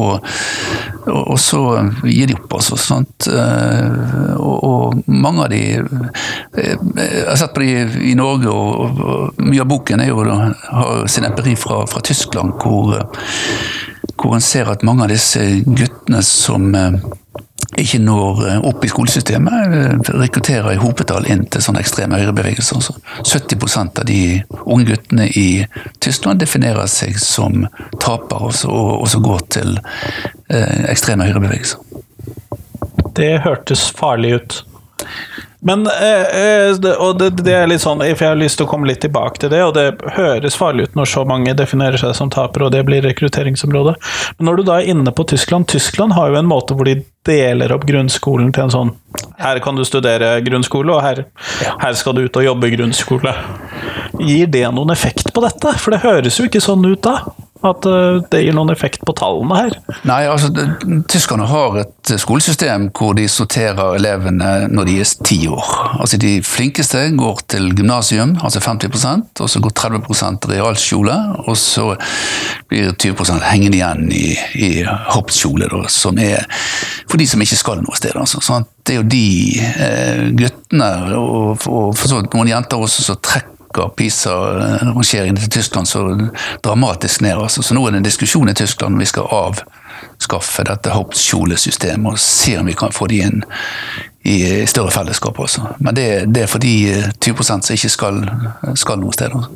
og 1.12 1.38
så 1.41 1.61
gir 2.05 2.31
de 2.31 2.37
opp, 2.37 2.58
altså. 2.58 2.79
Sant? 2.81 3.29
Eh, 3.31 4.32
og, 4.37 4.56
og, 4.67 5.03
mange 5.06 5.44
av 5.47 5.53
de 5.53 5.62
eh, 5.79 6.75
Jeg 6.75 7.26
har 7.29 7.38
sett 7.41 7.55
på 7.55 7.62
de 7.62 8.11
i 8.11 8.14
Norge, 8.19 8.53
og, 8.53 9.00
og 9.00 9.44
mye 9.47 9.62
av 9.64 9.70
boken 9.70 10.03
er 10.03 10.11
jo, 10.11 10.25
har 10.26 11.06
sin 11.11 11.29
empiri 11.29 11.56
fra, 11.58 11.85
fra 11.91 12.03
Tyskland, 12.05 12.56
hvor, 12.61 12.99
hvor 14.17 14.37
en 14.37 14.44
ser 14.44 14.73
at 14.73 14.85
mange 14.87 15.06
av 15.06 15.14
disse 15.14 15.43
guttene 15.67 16.23
som 16.26 16.73
ikke 17.81 18.00
når 18.02 18.43
eh, 18.49 18.58
opp 18.69 18.84
i 18.84 18.90
skolesystemet, 18.90 19.75
eh, 19.76 20.12
rekrutterer 20.21 20.73
i 20.75 20.80
hopetall 20.80 21.26
inn 21.30 21.45
til 21.52 21.64
sånne 21.64 21.83
ekstreme 21.85 22.18
høyrebevegelser. 22.21 22.83
Så 22.83 22.97
70% 23.37 24.00
av 24.02 24.09
de 24.09 24.21
unge 24.64 24.88
guttene 24.90 25.28
i 25.28 25.49
Tyskland 26.04 26.40
definerer 26.42 26.88
seg 26.90 27.18
som 27.23 27.66
tapere, 28.02 28.52
og 28.68 29.09
så 29.11 29.23
går 29.23 29.45
til 29.59 29.76
eh, 29.76 30.87
ekstreme 30.90 31.28
høyrebevegelser. 31.28 31.83
Det 33.16 33.33
hørtes 33.47 33.88
farlig 33.97 34.35
ut. 34.37 34.62
Men 35.60 35.86
eh, 35.86 36.76
og 37.00 37.18
det, 37.20 37.30
det, 37.40 37.54
er 37.54 37.68
litt 37.70 37.82
sånn, 37.82 38.02
for 38.02 38.25
Jeg 38.26 38.32
har 38.32 38.38
lyst 38.38 38.60
til 38.60 38.66
å 38.66 38.70
komme 38.70 38.88
litt 38.90 39.00
tilbake 39.04 39.40
til 39.40 39.52
det, 39.52 39.62
og 39.64 39.75
det 39.76 39.86
høres 40.16 40.58
farlig 40.58 40.88
ut 40.88 40.98
når 40.98 41.10
så 41.12 41.25
mange 41.28 41.54
definerer 41.56 42.00
seg 42.00 42.12
som 42.18 42.32
tapere, 42.32 42.68
og 42.68 42.75
det 42.75 42.84
blir 42.88 43.04
rekrutteringsområdet. 43.06 43.96
Men 44.36 44.50
når 44.50 44.60
du 44.60 44.66
da 44.68 44.78
er 44.80 44.92
inne 44.92 45.14
på 45.16 45.26
Tyskland 45.28 45.68
Tyskland 45.72 46.16
har 46.16 46.30
jo 46.30 46.40
en 46.40 46.50
måte 46.50 46.76
hvor 46.76 46.88
de 46.88 46.98
deler 47.26 47.72
opp 47.75 47.86
grunnskolen 47.88 48.52
til 48.54 48.66
en 48.66 48.75
sånn 48.75 48.92
Her 49.40 49.58
kan 49.64 49.78
du 49.78 49.84
studere 49.88 50.36
grunnskole, 50.46 50.92
og 50.92 51.02
her, 51.02 51.25
her 51.82 51.98
skal 51.98 52.16
du 52.16 52.26
ut 52.26 52.36
og 52.36 52.46
jobbe 52.46 52.70
grunnskole. 52.76 53.32
Gir 54.20 54.52
det 54.52 54.66
noen 54.76 54.92
effekt 54.94 55.32
på 55.34 55.44
dette? 55.44 55.72
For 55.80 55.94
det 55.94 56.04
høres 56.04 56.38
jo 56.40 56.46
ikke 56.48 56.62
sånn 56.62 56.84
ut 56.86 57.02
da. 57.04 57.18
At 57.66 57.87
eh, 57.88 58.20
det 58.32 58.42
gir 58.44 58.56
noen 58.56 58.73
effekt 58.73 59.04
på 59.06 59.14
tallene 59.16 59.58
her? 59.58 59.76
Nei, 60.08 60.23
altså 60.30 60.52
Tyskerne 61.11 61.49
har 61.50 61.80
et 61.82 62.12
skolesystem 62.20 62.88
hvor 62.96 63.16
de 63.18 63.26
sorterer 63.30 63.96
elevene 63.99 64.52
når 64.73 64.88
de 64.88 64.99
er 65.02 65.12
ti 65.26 65.38
år. 65.50 65.73
Altså 66.00 66.20
De 66.23 66.37
flinkeste 66.46 67.02
går 67.18 67.42
til 67.52 67.70
gymnasium, 67.76 68.37
altså 68.42 68.62
50% 68.62 69.42
og 69.42 69.50
så 69.50 69.62
går 69.62 69.75
30% 69.82 70.49
realskole. 70.52 71.16
Og 71.46 71.56
så 71.61 71.88
blir 72.68 72.92
20 72.92 73.40
hengende 73.46 73.80
igjen 73.80 74.12
i, 74.12 74.26
i 74.58 74.70
hoppskole, 75.14 75.68
som 75.92 76.18
er 76.18 76.46
for 77.06 77.20
de 77.20 77.26
som 77.28 77.42
ikke 77.42 77.58
skal 77.58 77.82
noe 77.82 77.99
sted. 77.99 78.16
Altså, 78.18 78.42
sånn. 78.44 78.66
Det 78.87 78.94
er 78.94 79.00
jo 79.00 79.08
de 79.11 79.26
eh, 79.58 80.25
guttene, 80.38 80.90
og, 81.18 81.66
og 81.66 81.92
for 81.99 82.06
så 82.06 82.20
vidt 82.20 82.37
noen 82.37 82.52
jenter 82.52 82.82
også, 82.82 83.06
som 83.06 83.20
trekker 83.23 83.55
øker 83.76 83.88
PISA-rangeringene 83.97 85.40
til 85.40 85.50
Tyskland 85.50 85.87
så 85.87 86.28
dramatisk 86.64 87.21
ned. 87.21 87.42
Altså. 87.42 87.62
Så 87.62 87.75
nå 87.75 87.87
er 87.87 87.90
det 87.90 87.97
en 87.99 88.04
diskusjon 88.04 88.49
i 88.49 88.54
Tyskland 88.54 88.95
om 88.95 89.00
vi 89.00 89.04
skal 89.04 89.28
avskaffe 89.30 90.64
dette 90.64 90.90
hoppskjolesystemet 90.90 92.12
og 92.12 92.18
se 92.18 92.59
om 92.59 92.66
vi 92.66 92.73
kan 92.73 92.92
få 92.92 93.06
de 93.06 93.23
inn 93.26 93.42
i 94.25 94.66
større 94.66 94.90
fellesskap 94.90 95.38
også. 95.38 95.76
Men 95.78 95.95
det, 95.95 96.35
det 96.35 96.42
er 96.42 96.50
for 96.50 96.59
de 96.59 97.12
20 97.21 97.45
som 97.45 97.61
ikke 97.71 97.88
skal, 97.88 98.25
skal 98.75 98.99
noe 99.00 99.12
sted. 99.12 99.30
Altså. 99.30 99.50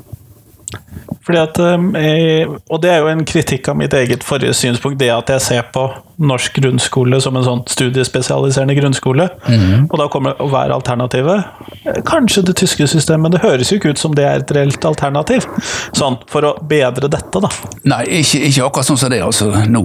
Fordi 1.31 1.43
at, 1.47 1.59
eh, 1.95 2.49
og 2.71 2.81
det 2.83 2.91
er 2.91 3.05
jo 3.05 3.11
en 3.13 3.25
kritikk 3.25 3.69
av 3.71 3.77
mitt 3.79 3.95
eget 3.95 4.25
forrige 4.27 4.55
synspunkt, 4.59 4.99
det 4.99 5.13
at 5.15 5.31
jeg 5.31 5.45
ser 5.45 5.69
på 5.71 5.85
norsk 6.21 6.59
grunnskole 6.61 7.21
som 7.23 7.37
en 7.39 7.45
sånn 7.47 7.63
studiespesialiserende 7.71 8.75
grunnskole. 8.77 9.29
Mhm. 9.47 9.87
Og 9.91 9.99
da 9.99 10.09
kommer 10.09 10.35
det 10.35 10.45
å 10.45 10.51
være 10.51 10.75
alternativet. 10.75 11.45
Kanskje 12.05 12.45
det 12.45 12.57
tyske 12.61 12.89
systemet, 12.91 13.33
det 13.33 13.41
høres 13.41 13.71
jo 13.71 13.79
ikke 13.79 13.95
ut 13.95 13.99
som 13.99 14.15
det 14.15 14.25
er 14.27 14.43
et 14.43 14.51
reelt 14.53 14.85
alternativ. 14.85 15.47
Sånn, 15.97 16.19
for 16.27 16.43
å 16.43 16.53
bedre 16.67 17.09
dette, 17.09 17.41
da. 17.41 17.49
Nei, 17.85 18.03
ikke, 18.21 18.43
ikke 18.51 18.67
akkurat 18.67 18.91
sånn 18.91 18.99
som 18.99 19.11
det 19.11 19.21
er 19.21 19.29
altså, 19.29 19.49
nå. 19.71 19.85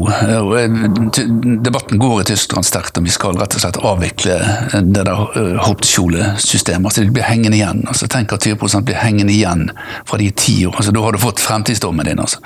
Debatten 1.64 2.02
går 2.02 2.22
i 2.22 2.28
Tyskland 2.34 2.66
sterkt 2.66 2.98
om 2.98 3.06
vi 3.06 3.14
skal 3.14 3.38
rett 3.38 3.56
og 3.56 3.62
slett 3.64 3.80
avvikle 3.86 4.40
det 4.74 5.06
der 5.06 5.14
eh, 5.14 5.56
Hauptschule-systemet. 5.62 6.90
Altså, 6.90 7.06
det 7.06 7.14
blir 7.16 7.30
hengende 7.30 7.62
igjen. 7.62 7.86
Altså, 7.88 8.10
tenk 8.12 8.34
at 8.34 8.44
20 8.44 8.82
blir 8.82 9.00
hengende 9.00 9.34
igjen 9.34 9.70
fra 10.10 10.20
de 10.20 10.32
ti 10.36 10.66
år. 10.66 10.76
Altså, 10.82 10.92
da 10.92 11.06
har 11.06 11.16
du 11.16 11.22
fått 11.22 11.35
fremtidsdommen 11.42 12.08
din. 12.08 12.20
Altså. 12.20 12.40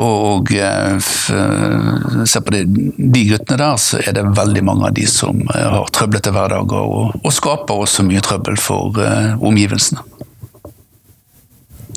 Og 0.00 0.52
eh, 0.56 0.98
se 2.24 2.40
på 2.40 2.54
de, 2.54 2.62
de 2.96 3.24
guttene 3.28 3.58
der, 3.60 3.76
så 3.76 4.00
er 4.00 4.16
det 4.16 4.24
veldig 4.38 4.62
mange 4.64 4.88
av 4.88 4.94
de 4.96 5.04
som 5.10 5.42
eh, 5.52 5.66
har 5.74 5.90
trøblete 5.92 6.32
hverdager, 6.32 6.80
og, 6.80 7.18
og 7.20 7.34
skaper 7.34 7.84
også 7.84 8.06
mye 8.08 8.22
trøbbel 8.24 8.56
for 8.60 8.96
uh, 8.96 9.36
omgivelsene. 9.44 10.00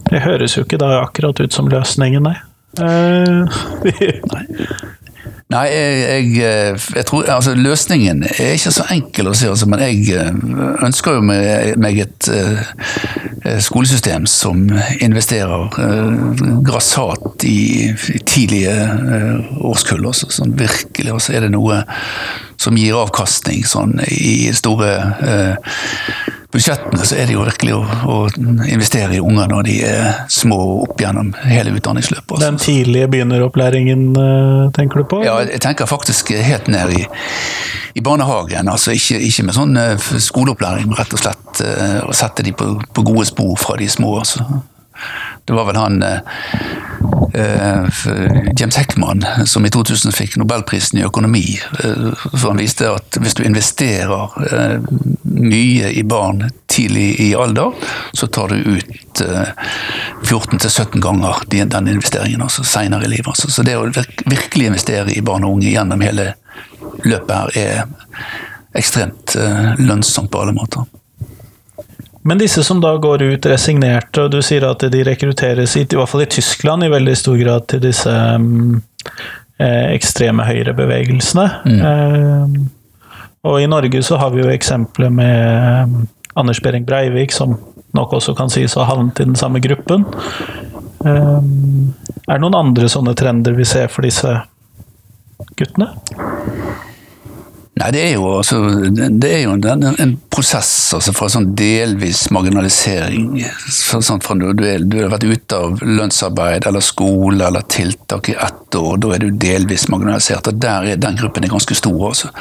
Det 0.06 0.22
høres 0.22 0.58
jo 0.58 0.66
ikke 0.66 0.82
da 0.82 1.00
akkurat 1.00 1.40
ut 1.40 1.56
som 1.56 1.72
løsningen, 1.72 2.28
nei. 2.32 2.38
Uh, 2.76 3.48
Nei, 3.88 4.42
jeg, 5.54 5.74
jeg, 5.74 6.30
eh, 6.42 6.86
jeg 6.96 7.06
tror 7.06 7.28
altså 7.30 7.54
Løsningen 7.54 8.24
er 8.24 8.56
ikke 8.56 8.72
så 8.74 8.88
enkel 8.96 9.30
å 9.30 9.34
se, 9.38 9.50
altså, 9.52 9.68
men 9.70 9.84
jeg 9.84 10.16
eh, 10.18 10.32
ønsker 10.88 11.20
jo 11.20 11.26
meg, 11.28 12.00
et 12.02 12.30
eh, 12.34 13.60
skolesystem 13.62 14.26
som 14.30 14.66
investerer 15.06 15.70
grassat 16.66 17.46
i, 17.46 17.92
i 17.94 18.22
tidlige 18.26 18.74
årskull. 19.62 20.08
Også, 20.10 20.32
sånn 20.34 20.56
virkelig, 20.58 21.14
og 21.14 21.22
så 21.22 21.38
er 21.38 21.46
det 21.46 21.54
noe 21.54 21.84
som 22.62 22.78
gir 22.80 22.98
avkastning 22.98 23.66
sånn, 23.70 24.00
i 24.10 24.50
store 24.56 24.92
eh, 25.22 25.76
budsjettene 26.56 27.06
så 27.06 27.18
er 27.20 27.28
det 27.30 27.36
jo 27.36 27.44
virkelig 27.46 27.74
å, 27.76 27.82
å 28.12 28.18
investere 28.72 29.18
i 29.18 29.22
unger 29.24 29.52
når 29.52 29.68
de 29.68 29.76
er 29.88 30.22
små 30.32 30.60
opp 30.86 31.02
gjennom 31.02 31.34
hele 31.44 31.74
utdanningsløpet. 31.76 32.40
den 32.42 32.60
tidlige 32.62 33.10
begynneropplæringen, 33.14 34.06
eh, 34.22 34.62
tenker 34.78 35.04
du 35.04 35.10
på? 35.12 35.22
Ja, 35.28 35.38
jeg 35.44 35.62
tenker 35.66 35.90
faktisk 35.90 36.32
helt 36.36 36.70
ned 36.72 36.96
i, 36.96 37.04
i 38.00 38.04
barnehagen. 38.06 38.70
altså 38.72 38.96
Ikke, 38.96 39.20
ikke 39.28 39.48
med 39.50 39.58
sånn 39.58 39.76
eh, 39.82 40.08
skoleopplæring, 40.30 40.88
men 40.90 41.00
rett 41.00 41.14
og 41.16 41.24
slett 41.24 41.66
eh, 41.66 42.00
å 42.06 42.16
sette 42.16 42.46
de 42.46 42.56
på, 42.56 42.72
på 42.96 43.06
gode 43.06 43.28
spor 43.30 43.56
fra 43.60 43.78
de 43.82 43.90
små. 43.92 44.18
altså. 44.24 44.64
Det 45.46 45.54
var 45.54 45.68
vel 45.70 45.78
han 45.80 46.02
eh, 46.04 46.42
James 48.60 48.78
Heckman 48.78 49.26
som 49.46 49.66
i 49.66 49.70
2000 49.70 50.14
fikk 50.16 50.38
nobelprisen 50.40 51.00
i 51.00 51.04
økonomi. 51.04 51.60
eh, 51.84 52.14
For 52.32 52.54
han 52.54 52.62
viste 52.62 52.90
at 52.92 53.18
hvis 53.20 53.36
du 53.36 53.44
investerer 53.44 54.36
eh, 54.52 54.80
mye 55.24 55.92
i 55.92 56.04
barn 56.04 56.46
tidlig 56.72 57.20
i 57.22 57.30
alder, 57.36 57.76
så 58.14 58.28
tar 58.28 58.54
du 58.54 58.78
ut 58.78 59.22
eh, 59.22 59.52
14-17 60.24 61.00
ganger 61.04 61.44
den 61.50 61.88
investeringen 61.88 62.42
altså 62.42 62.64
senere 62.64 63.06
i 63.06 63.14
livet. 63.16 63.28
Altså. 63.28 63.52
Så 63.52 63.64
det 63.64 63.78
å 63.78 63.88
virkelig 64.26 64.72
investere 64.72 65.14
i 65.14 65.22
barn 65.22 65.44
og 65.44 65.58
unge 65.60 65.72
gjennom 65.74 66.04
hele 66.06 66.34
løpet 67.06 67.36
her 67.36 67.58
er 67.60 67.84
ekstremt 68.76 69.36
eh, 69.40 69.74
lønnsomt 69.80 70.32
på 70.32 70.42
alle 70.42 70.56
måter. 70.56 70.88
Men 72.26 72.42
disse 72.42 72.64
som 72.66 72.80
da 72.82 72.96
går 72.98 73.22
ut 73.22 73.46
resignerte, 73.46 74.24
og 74.26 74.32
du 74.34 74.40
sier 74.46 74.66
at 74.66 74.82
de 74.92 75.04
rekrutteres, 75.06 75.76
i, 75.78 75.84
i 75.86 75.98
hvert 75.98 76.10
fall 76.10 76.26
i 76.26 76.32
Tyskland, 76.38 76.86
i 76.86 76.90
veldig 76.90 77.14
stor 77.20 77.38
grad 77.38 77.68
til 77.70 77.84
disse 77.84 78.10
mm, 78.10 78.80
eh, 79.62 79.92
ekstreme 79.94 80.48
høyrebevegelsene. 80.48 81.46
Eh, 81.70 82.58
og 83.46 83.62
i 83.62 83.70
Norge 83.70 84.02
så 84.06 84.18
har 84.18 84.34
vi 84.34 84.42
jo 84.42 84.50
eksempler 84.50 85.14
med 85.14 85.94
mm, 85.94 86.02
Anders 86.42 86.62
Behring 86.66 86.88
Breivik, 86.90 87.36
som 87.36 87.60
nok 87.96 88.18
også 88.18 88.34
kan 88.36 88.50
sies 88.52 88.74
å 88.76 88.84
ha 88.84 88.90
havnet 88.96 89.22
i 89.22 89.30
den 89.30 89.38
samme 89.40 89.62
gruppen. 89.64 90.08
Um, 91.06 91.94
er 92.26 92.40
det 92.40 92.42
noen 92.42 92.58
andre 92.58 92.90
sånne 92.90 93.14
trender 93.18 93.54
vi 93.56 93.68
ser 93.70 93.92
for 93.94 94.08
disse 94.08 94.32
guttene? 95.60 95.92
Nei, 97.76 97.90
det 97.92 98.02
er 98.06 98.14
jo, 98.14 98.28
altså, 98.38 98.58
det 99.20 99.30
er 99.36 99.42
jo 99.44 99.56
en, 99.58 99.84
en 100.00 100.12
prosess 100.32 100.70
altså, 100.96 101.12
fra 101.16 101.28
sånn 101.32 101.50
delvis 101.60 102.22
marginalisering. 102.32 103.34
Så, 103.68 104.00
sånn, 104.00 104.22
fra 104.24 104.38
du, 104.40 104.46
du, 104.56 104.64
er, 104.64 104.86
du 104.88 105.02
har 105.02 105.12
vært 105.12 105.28
ute 105.28 105.60
av 105.60 105.84
lønnsarbeid 105.84 106.70
eller 106.70 106.86
skole 106.86 107.50
eller 107.50 107.66
tiltak 107.68 108.32
i 108.32 108.38
ett 108.40 108.80
år, 108.80 109.02
da 109.04 109.12
er 109.18 109.26
du 109.26 109.42
delvis 109.44 109.90
marginalisert. 109.92 110.48
og 110.48 110.62
der 110.64 110.88
er 110.94 111.02
Den 111.04 111.20
gruppen 111.20 111.44
er 111.44 111.52
ganske 111.52 111.76
stor. 111.76 112.00
Altså. 112.14 112.32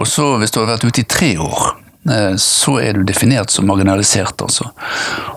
Og 0.00 0.08
så 0.08 0.30
hvis 0.40 0.54
du 0.54 0.62
har 0.62 0.72
vært 0.72 0.88
ute 0.88 1.04
i 1.04 1.08
tre 1.12 1.30
år, 1.44 1.66
eh, 2.08 2.32
så 2.40 2.78
er 2.80 2.96
du 2.96 3.04
definert 3.04 3.52
som 3.52 3.68
marginalisert, 3.68 4.40
altså. 4.48 4.70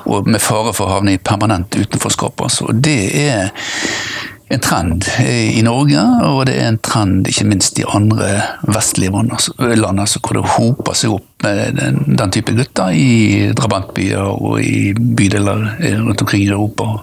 Og 0.07 0.31
med 0.31 0.39
fare 0.39 0.71
for 0.71 0.87
å 0.87 1.01
havne 1.01 1.17
i 1.17 1.19
permanent 1.19 1.75
utenforskap. 1.75 2.47
Altså. 2.47 2.71
Og 2.71 2.79
det 2.79 3.01
er 3.27 3.51
en 4.49 4.63
trend 4.63 5.07
i 5.27 5.61
Norge, 5.65 6.03
og 6.23 6.45
det 6.47 6.55
er 6.55 6.69
en 6.71 6.79
trend 6.83 7.27
ikke 7.27 7.47
minst 7.49 7.79
i 7.81 7.85
andre 7.87 8.29
vestlige 8.71 9.11
land, 9.11 9.99
hvor 9.99 10.37
det 10.37 10.45
hoper 10.55 10.95
seg 10.95 11.17
opp 11.17 11.43
med 11.43 11.75
den, 11.77 11.99
den 12.19 12.33
type 12.33 12.55
gutter 12.55 12.95
i 12.95 13.51
drabantbyer 13.57 14.23
og 14.23 14.61
i 14.63 14.93
bydeler 14.95 15.67
rundt 15.99 16.23
omkring 16.23 16.45
i 16.45 16.51
Europa. 16.53 16.95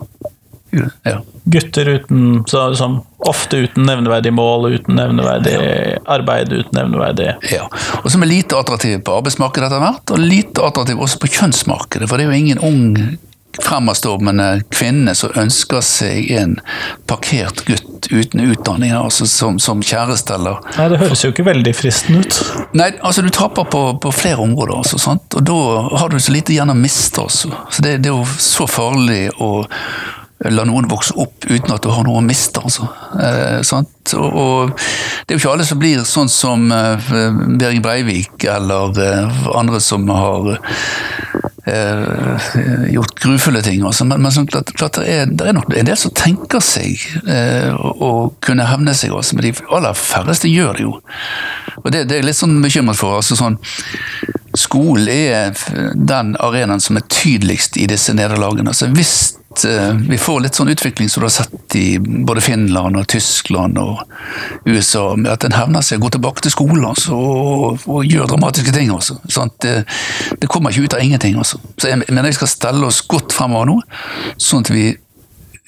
Ja. 1.04 1.20
Gutter 1.44 1.88
uten, 1.88 2.44
så, 2.46 2.74
som 2.74 3.02
ofte 3.28 3.60
uten 3.66 3.86
nevneverdig 3.86 4.32
mål, 4.34 4.72
uten 4.74 4.96
nevneverdig 4.98 5.54
arbeid, 6.10 6.52
uten 6.52 6.78
nevneverdig 6.78 7.28
Ja. 7.52 7.68
Og 8.02 8.10
som 8.10 8.24
er 8.24 8.32
lite 8.32 8.58
attraktive 8.58 9.02
på 9.04 9.18
arbeidsmarkedet 9.20 9.68
etter 9.68 9.84
hvert, 9.84 10.16
og 10.16 10.24
lite 10.24 10.64
attraktive 10.64 11.04
også 11.04 11.20
på 11.22 11.30
kjønnsmarkedet, 11.36 12.08
for 12.08 12.18
det 12.18 12.26
er 12.26 12.32
jo 12.32 12.40
ingen 12.40 12.64
ung 12.64 12.88
fremadstormende 13.62 14.64
kvinnene 14.72 15.14
som 15.18 15.34
ønsker 15.38 15.84
seg 15.84 16.30
en 16.34 16.56
parkert 17.10 17.64
gutt 17.68 18.08
uten 18.10 18.42
utdanning 18.50 18.92
altså 18.96 19.26
som, 19.30 19.58
som 19.62 19.82
kjæreste 19.84 20.34
eller 20.36 20.60
Nei, 20.78 20.88
det 20.92 21.00
høres 21.00 21.24
jo 21.24 21.30
ikke 21.32 21.46
veldig 21.46 21.72
fristende 21.76 22.24
ut. 22.24 22.40
Nei, 22.76 22.90
altså 23.00 23.24
du 23.24 23.30
taper 23.32 23.68
på, 23.70 23.82
på 24.02 24.12
flere 24.14 24.42
områder, 24.44 24.76
altså, 24.82 25.00
sant? 25.00 25.38
og 25.38 25.46
da 25.46 25.60
har 26.00 26.12
du 26.12 26.18
så 26.20 26.34
lite 26.34 26.54
igjen 26.54 26.72
å 26.72 26.76
miste. 26.76 27.22
Altså. 27.22 27.52
Så 27.70 27.84
det, 27.84 27.98
det 28.04 28.10
er 28.10 28.18
jo 28.18 28.26
så 28.40 28.66
farlig 28.70 29.28
å 29.42 29.50
la 30.50 30.64
noen 30.66 30.88
vokse 30.90 31.14
opp 31.20 31.46
uten 31.46 31.72
at 31.72 31.84
du 31.84 31.90
har 31.94 32.04
noe 32.04 32.20
å 32.20 32.24
miste. 32.24 32.60
Altså. 32.60 32.88
Eh, 33.16 33.60
sant? 33.66 34.14
Og, 34.18 34.34
og 34.34 34.74
det 34.74 35.34
er 35.34 35.38
jo 35.38 35.42
ikke 35.42 35.54
alle 35.54 35.68
som 35.68 35.80
blir 35.80 36.04
sånn 36.08 36.30
som 36.32 36.66
eh, 36.74 37.12
Bering 37.56 37.82
Breivik 37.84 38.44
eller 38.50 39.00
eh, 39.00 39.44
andre 39.54 39.80
som 39.80 40.08
har 40.10 40.56
eh, 41.66 42.46
gjort 42.92 43.20
grufulle 43.20 43.62
ting. 43.62 43.84
Også. 43.84 44.06
Men, 44.08 44.22
men 44.22 44.34
sånn, 44.34 44.48
klart, 44.50 44.72
klart 44.78 44.98
det, 45.00 45.06
er, 45.08 45.26
det 45.30 45.48
er 45.48 45.56
nok 45.56 45.72
en 45.74 45.88
del 45.88 45.98
som 46.00 46.14
tenker 46.16 46.62
seg 46.64 47.00
eh, 47.28 47.74
å, 47.74 48.12
kunne 48.44 48.68
hevne 48.68 48.94
seg, 48.96 49.14
også, 49.14 49.38
men 49.38 49.48
de 49.48 49.54
aller 49.74 49.98
færreste 49.98 50.50
gjør 50.50 50.78
det 50.78 50.86
jo. 50.86 50.94
Og 51.82 51.90
det, 51.90 52.06
det 52.08 52.18
er 52.18 52.22
jeg 52.22 52.30
litt 52.30 52.40
sånn 52.40 52.58
bekymret 52.64 53.00
for. 53.00 53.20
altså 53.20 53.38
sånn 53.38 53.60
Skolen 54.54 55.08
er 55.10 55.56
den 55.98 56.36
arenaen 56.38 56.82
som 56.82 56.94
er 56.94 57.02
tydeligst 57.10 57.74
i 57.80 57.88
disse 57.90 58.14
nederlagene. 58.14 58.70
Altså, 58.70 58.86
hvis 58.94 59.34
eh, 59.64 59.92
vi 60.08 60.18
får 60.18 60.40
litt 60.42 60.58
sånn 60.58 60.72
utvikling 60.72 61.10
som 61.10 61.22
du 61.22 61.28
har 61.28 61.34
sett 61.34 61.76
i 61.78 61.98
både 62.00 62.42
Finland 62.44 62.98
og 62.98 63.06
Tyskland 63.12 63.78
og 63.78 64.02
USA, 64.66 65.04
med 65.16 65.30
at 65.32 65.46
en 65.46 65.54
hevner 65.56 65.84
seg, 65.84 66.02
går 66.02 66.16
tilbake 66.16 66.44
til 66.44 66.54
skolen 66.54 66.84
altså, 66.88 67.14
og, 67.14 67.86
og 67.86 68.08
gjør 68.08 68.32
dramatiske 68.32 68.74
ting. 68.74 68.90
Altså? 68.94 69.20
Det, 69.62 69.76
det 70.40 70.50
kommer 70.50 70.74
ikke 70.74 70.88
ut 70.88 70.98
av 70.98 71.04
ingenting. 71.04 71.38
Altså. 71.38 71.60
Så 71.78 71.92
jeg 71.92 72.02
mener 72.08 72.32
vi 72.32 72.38
skal 72.40 72.50
stelle 72.50 72.90
oss 72.90 73.02
godt 73.06 73.36
fremover 73.36 73.70
nå, 73.70 73.78
sånn 74.40 74.66
at 74.66 74.74
vi 74.74 74.88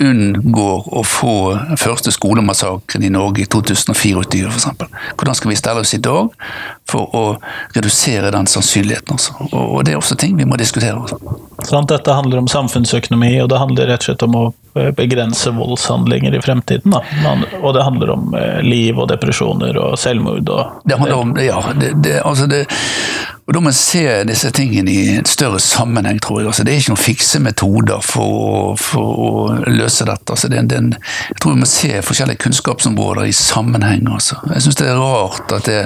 unngår 0.02 0.88
å 0.92 1.02
få 1.06 1.34
første 1.80 2.12
skolemassakren 2.12 3.04
i 3.06 3.10
Norge 3.12 3.44
i 3.44 3.48
2024 3.48 4.50
f.eks. 4.50 4.66
Hvordan 5.16 5.38
skal 5.38 5.52
vi 5.52 5.56
stelle 5.56 5.84
oss 5.84 5.94
i 5.96 6.02
dag 6.04 6.28
for 6.90 7.16
å 7.16 7.24
redusere 7.76 8.32
den 8.34 8.48
sannsynligheten? 8.50 9.16
Også? 9.16 9.48
Og, 9.52 9.80
det 9.86 9.94
er 9.94 10.00
også 10.00 10.18
ting 10.20 10.36
vi 10.36 10.48
må 10.48 10.58
diskutere. 10.60 11.00
Sånn, 11.64 11.88
Dette 11.88 12.16
handler 12.16 12.44
om 12.44 12.50
samfunnsøkonomi, 12.50 13.32
og 13.42 13.50
det 13.52 13.62
handler 13.62 13.92
rett 13.92 14.04
og 14.04 14.10
slett 14.10 14.26
om 14.26 14.36
å 14.36 14.46
begrense 14.96 15.50
voldshandlinger 15.56 16.36
i 16.36 16.42
fremtiden. 16.44 16.94
Da. 16.96 17.02
Og 17.62 17.74
det 17.76 17.84
handler 17.86 18.12
om 18.16 18.34
eh, 18.38 18.60
liv 18.64 18.98
og 18.98 19.08
depresjoner 19.12 19.78
og 19.80 19.96
selvmord 20.00 20.48
og 20.52 20.82
Det 20.84 20.98
handler 20.98 21.16
om, 21.16 21.34
ja, 21.40 21.62
det, 21.80 21.92
det, 22.04 22.20
altså 22.24 22.46
det, 22.46 22.66
og 23.46 23.54
Da 23.54 23.60
må 23.60 23.68
man 23.68 23.76
se 23.78 24.02
disse 24.26 24.50
tingene 24.50 24.90
i 24.90 25.16
en 25.20 25.26
større 25.26 25.60
sammenheng, 25.62 26.18
tror 26.22 26.40
jeg. 26.40 26.48
Altså, 26.50 26.64
det 26.66 26.72
er 26.72 26.80
ikke 26.82 26.94
noen 26.96 27.04
fikse 27.04 27.40
metoder 27.42 28.02
for, 28.02 28.74
for 28.80 29.20
å 29.26 29.30
løse 29.70 30.06
dette. 30.08 30.34
Altså, 30.34 30.50
det, 30.50 30.64
det, 30.72 30.80
jeg 31.30 31.38
tror 31.40 31.54
vi 31.54 31.62
må 31.62 31.68
se 31.70 31.92
forskjellige 32.02 32.42
kunnskapsområder 32.42 33.30
i 33.30 33.36
sammenheng. 33.36 34.08
Altså. 34.10 34.40
Jeg 34.50 34.66
syns 34.66 34.80
det 34.82 34.88
er 34.90 34.98
rart 34.98 35.54
at 35.54 35.70
det 35.70 35.82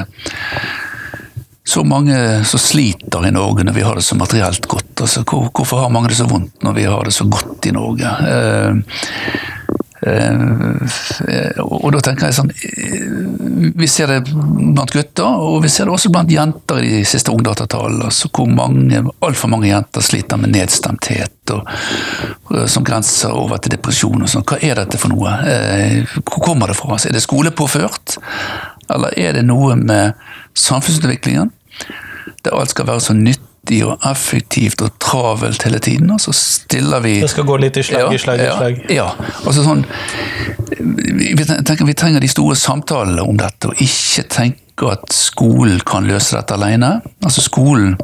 så 1.71 1.85
mange 1.87 2.17
som 2.45 2.61
sliter 2.61 3.27
i 3.27 3.31
Norge 3.35 3.65
når 3.67 3.77
vi 3.77 3.85
har 3.87 3.95
det 3.99 4.03
så 4.03 4.19
materielt 4.19 4.67
godt. 4.67 5.05
Altså, 5.05 5.23
hvor, 5.23 5.51
hvorfor 5.55 5.85
har 5.85 5.93
mange 5.95 6.11
det 6.11 6.19
så 6.19 6.27
vondt 6.31 6.65
når 6.67 6.77
vi 6.77 6.89
har 6.91 7.07
det 7.07 7.15
så 7.15 7.27
godt 7.31 7.69
i 7.71 7.75
Norge? 7.77 8.11
Eh, 8.27 8.75
eh, 10.11 11.61
og 11.61 11.91
da 11.93 12.01
tenker 12.01 12.31
jeg 12.31 12.37
sånn 12.39 12.49
eh, 12.57 13.67
Vi 13.77 13.89
ser 13.91 14.09
det 14.09 14.33
blant 14.33 14.95
gutter, 14.95 15.29
og 15.45 15.59
vi 15.63 15.71
ser 15.71 15.87
det 15.87 15.93
også 15.95 16.11
blant 16.11 16.33
jenter 16.33 16.81
i 16.83 16.95
de 16.97 17.05
siste 17.09 17.31
ungdatatallene. 17.35 18.09
Altså 18.09 18.33
hvor 18.33 18.49
mange, 18.51 19.05
altfor 19.21 19.53
mange 19.53 19.71
jenter 19.71 20.05
sliter 20.05 20.41
med 20.41 20.55
nedstemthet 20.57 21.55
og, 21.55 21.71
som 22.71 22.87
grenser 22.87 23.37
over 23.37 23.63
til 23.63 23.77
depresjon. 23.77 24.27
og 24.27 24.33
sånn. 24.33 24.47
Hva 24.49 24.59
er 24.59 24.83
dette 24.83 24.99
for 24.99 25.13
noe? 25.13 25.37
Eh, 25.47 26.19
hvor 26.25 26.43
kommer 26.51 26.73
det 26.73 26.81
fra? 26.81 26.99
Er 26.99 27.15
det 27.15 27.23
skolepåført? 27.29 28.19
Eller 28.91 29.15
er 29.23 29.39
det 29.39 29.47
noe 29.47 29.77
med 29.79 30.19
samfunnsutviklingen? 30.59 31.53
Der 32.45 32.57
alt 32.57 32.73
skal 32.75 32.87
være 32.89 33.01
så 33.05 33.15
nyttig 33.17 33.81
og 33.87 33.99
effektivt 34.11 34.83
og 34.83 34.95
travelt 35.03 35.63
hele 35.67 35.79
tiden, 35.79 36.11
og 36.11 36.21
så 36.21 36.33
stiller 36.37 37.03
vi 37.05 37.19
Det 37.21 37.31
skal 37.31 37.49
gå 37.49 37.59
litt 37.61 37.77
i 37.77 37.85
slag 37.87 38.15
i 38.15 38.19
slag 38.19 38.41
i 38.41 38.49
slag. 38.49 38.81
Ja, 38.89 38.95
ja. 38.95 39.35
Altså 39.45 39.65
sånn, 39.67 39.85
vi, 40.81 41.45
tenker, 41.45 41.85
vi 41.85 41.95
trenger 41.99 42.25
de 42.25 42.31
store 42.31 42.57
samtalene 42.57 43.23
om 43.23 43.39
dette, 43.41 43.71
og 43.71 43.85
ikke 43.85 44.27
tenke 44.33 44.91
at 44.91 45.13
skolen 45.13 45.83
kan 45.87 46.09
løse 46.09 46.39
dette 46.39 46.57
alene. 46.57 47.01
Altså 47.21 47.45
Skolen 47.45 47.99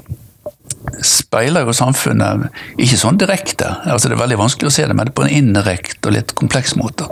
speiler 1.05 1.67
jo 1.67 1.75
samfunnet 1.77 2.47
ikke 2.81 2.99
sånn 3.01 3.19
direkte. 3.21 3.69
altså 3.85 4.09
Det 4.09 4.17
er 4.17 4.23
veldig 4.23 4.39
vanskelig 4.41 4.71
å 4.71 4.75
se 4.77 4.87
det, 4.89 4.97
men 4.97 5.13
på 5.15 5.27
en 5.27 5.33
indirekte 5.33 6.11
og 6.11 6.17
litt 6.17 6.35
kompleks 6.39 6.77
måte. 6.79 7.09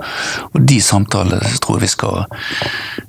Og 0.53 0.64
de 0.69 0.79
samtalene 0.85 1.41
tror 1.62 1.79
jeg 1.79 1.85
vi 1.85 1.93
skal 1.93 2.25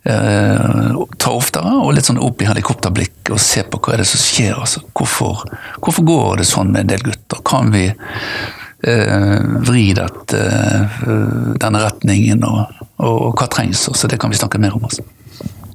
eh, 0.10 0.92
ta 1.22 1.34
oftere, 1.34 1.74
og 1.82 1.94
litt 1.96 2.10
sånn 2.10 2.22
opp 2.22 2.44
i 2.44 2.50
helikopterblikk 2.50 3.34
og 3.36 3.42
se 3.42 3.66
på 3.66 3.82
hva 3.82 3.96
er 3.96 4.04
det 4.04 4.10
som 4.12 4.22
skjer. 4.22 4.56
altså 4.60 4.84
Hvorfor, 4.92 5.46
hvorfor 5.80 6.08
går 6.08 6.44
det 6.44 6.50
sånn 6.52 6.74
med 6.74 6.86
en 6.86 6.94
del 6.94 7.06
gutter? 7.10 7.44
Kan 7.48 7.74
vi 7.76 7.88
eh, 7.90 9.38
vri 9.70 9.90
dette, 9.98 10.42
eh, 10.42 11.54
denne 11.62 11.84
retningen, 11.86 12.46
og, 12.48 12.88
og, 12.98 13.14
og 13.14 13.38
hva 13.40 13.50
trengs? 13.52 13.88
Så 13.92 14.12
det 14.12 14.20
kan 14.22 14.34
vi 14.34 14.42
snakke 14.42 14.62
mer 14.62 14.78
om. 14.78 14.88
altså. 14.90 15.06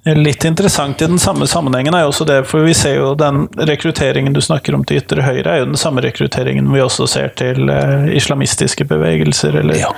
Litt 0.04 0.44
interessant 0.44 1.02
i 1.02 1.06
den 1.06 1.18
samme 1.20 1.44
sammenhengen 1.46 1.94
er 1.94 2.06
jo 2.06 2.12
også 2.12 2.24
det, 2.24 2.38
for 2.48 2.64
vi 2.64 2.72
ser 2.74 2.94
jo 2.96 3.10
den 3.20 3.42
rekrutteringen 3.68 4.32
du 4.32 4.40
snakker 4.40 4.74
om 4.74 4.84
til 4.88 5.02
ytre 5.02 5.26
høyre, 5.26 5.44
er 5.44 5.60
jo 5.60 5.66
den 5.68 5.80
samme 5.80 6.00
rekrutteringen 6.00 6.70
vi 6.72 6.80
også 6.80 7.04
ser 7.10 7.28
til 7.36 7.68
uh, 7.68 8.08
islamistiske 8.16 8.86
bevegelser, 8.88 9.60
eller 9.60 9.76
Ja. 9.76 9.92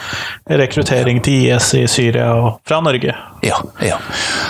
rekruttering 0.50 1.22
til 1.22 1.46
IS 1.46 1.70
i 1.78 1.86
Syria 1.86 2.32
og 2.34 2.60
fra 2.66 2.80
Norge. 2.82 3.14
Ja, 3.46 3.62
ja. 3.80 4.00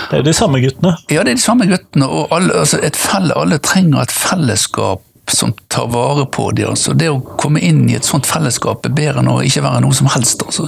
Det 0.09 0.17
er 0.17 0.23
jo 0.23 0.29
de 0.31 0.33
samme 0.33 0.61
guttene. 0.63 0.97
Ja, 1.11 1.21
det 1.21 1.35
er 1.35 1.41
de 1.41 1.45
samme 1.45 1.69
guttene, 1.69 2.09
og 2.09 2.33
alle, 2.33 2.57
altså 2.65 2.81
et 2.81 2.97
felle, 2.97 3.37
alle 3.37 3.61
trenger 3.61 4.01
et 4.07 4.11
fellesskap 4.11 5.05
som 5.27 5.53
tar 5.67 5.87
vare 5.87 6.25
på 6.25 6.51
dem. 6.51 6.69
Altså. 6.73 6.93
Det 6.93 7.07
å 7.09 7.19
komme 7.39 7.61
inn 7.63 7.85
i 7.89 7.95
et 7.95 8.05
sånt 8.05 8.27
fellesskap 8.27 8.85
er 8.85 8.91
bedre 8.95 9.21
enn 9.23 9.31
å 9.31 9.37
ikke 9.45 9.63
være 9.63 9.79
noe 9.85 9.95
som 9.95 10.09
helst. 10.11 10.43
Altså. 10.43 10.67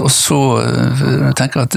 Og 0.00 0.10
så 0.12 0.38
jeg 0.64 1.34
tenker 1.38 1.60
jeg 1.60 1.68
at 1.68 1.76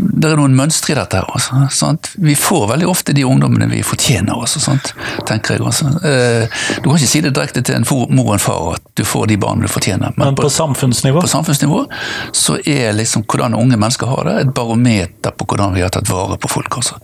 det, 0.00 0.28
er 0.30 0.38
noen 0.38 0.54
mønstre 0.56 0.94
i 0.94 0.98
dette. 0.98 1.18
her. 1.18 1.26
Altså. 1.34 1.90
Vi 2.22 2.36
får 2.38 2.68
veldig 2.70 2.88
ofte 2.88 3.14
de 3.16 3.24
ungdommene 3.26 3.66
vi 3.72 3.82
fortjener, 3.86 4.32
altså, 4.38 4.62
sant? 4.62 4.92
tenker 5.28 5.58
jeg. 5.58 5.66
Altså. 5.66 5.90
Eh, 6.06 6.46
Du 6.80 6.88
kan 6.88 6.96
ikke 6.96 7.10
si 7.10 7.20
det 7.24 7.34
direkte 7.34 7.64
til 7.66 7.80
en 7.80 7.86
mor 7.90 8.30
og 8.30 8.32
en 8.38 8.42
far 8.42 8.74
at 8.76 8.86
du 8.96 9.04
får 9.04 9.26
de 9.32 9.36
barna 9.40 9.66
du 9.66 9.72
fortjener. 9.72 10.14
Men 10.16 10.38
på 10.38 10.48
samfunnsnivå 10.50 11.20
på 11.26 11.32
samfunnsnivå 11.34 11.84
så 12.32 12.56
er 12.64 12.94
liksom 12.96 13.26
hvordan 13.26 13.58
unge 13.58 13.76
mennesker 13.76 14.06
har 14.06 14.24
det, 14.30 14.38
et 14.46 14.54
barometer 14.54 15.34
på 15.34 15.46
hvordan 15.50 15.74
vi 15.74 15.82
har 15.84 15.92
tatt 15.94 16.08
vare 16.10 16.38
på 16.38 16.48
folk. 16.48 16.80
Altså. 16.80 17.00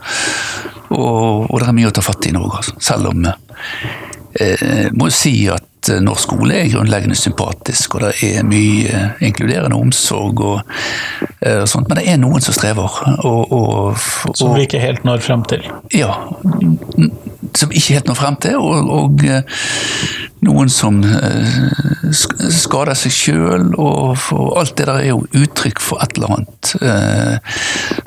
Og, 0.95 1.47
og 1.51 1.57
det 1.61 1.69
er 1.69 1.77
mye 1.77 1.91
å 1.91 1.95
ta 1.95 2.05
fatt 2.05 2.27
i 2.27 2.31
i 2.31 2.37
Norge, 2.37 2.61
altså. 2.61 2.77
selv 2.83 3.11
om 3.11 3.27
eh, 3.27 4.91
må 4.95 5.09
jo 5.11 5.15
si 5.15 5.35
at 5.53 5.91
eh, 5.93 6.03
norsk 6.05 6.29
skole 6.29 6.59
er 6.61 6.71
grunnleggende 6.73 7.19
sympatisk, 7.19 7.97
og 7.97 8.07
det 8.07 8.13
er 8.27 8.47
mye 8.47 8.87
eh, 8.91 9.25
inkluderende 9.29 9.79
omsorg 9.79 10.43
og, 10.45 10.75
eh, 11.41 11.63
og 11.63 11.71
sånt, 11.71 11.89
men 11.89 12.01
det 12.01 12.07
er 12.13 12.21
noen 12.23 12.45
som 12.45 12.57
strever. 12.57 13.01
Og, 13.27 13.53
og, 13.53 14.35
som 14.37 14.55
vi 14.57 14.67
ikke 14.67 14.83
helt 14.83 15.07
når 15.09 15.25
frem 15.27 15.47
til. 15.51 15.67
ja, 15.95 16.13
som 17.57 17.73
ikke 17.73 17.97
helt 17.97 18.09
når 18.11 18.19
frem 18.19 18.37
til, 18.43 18.57
og, 18.61 18.91
og 18.93 19.25
eh, 19.27 19.43
noen 20.47 20.71
som 20.73 20.99
eh, 21.05 21.57
skader 22.13 22.97
seg 22.99 23.15
sjøl, 23.15 23.67
og, 23.81 24.17
og 24.37 24.51
alt 24.61 24.77
det 24.79 24.87
der 24.89 25.01
er 25.01 25.09
jo 25.11 25.23
uttrykk 25.41 25.81
for 25.83 26.03
et 26.05 26.17
eller 26.19 26.37
annet. 26.37 26.75
Eh, 26.81 27.57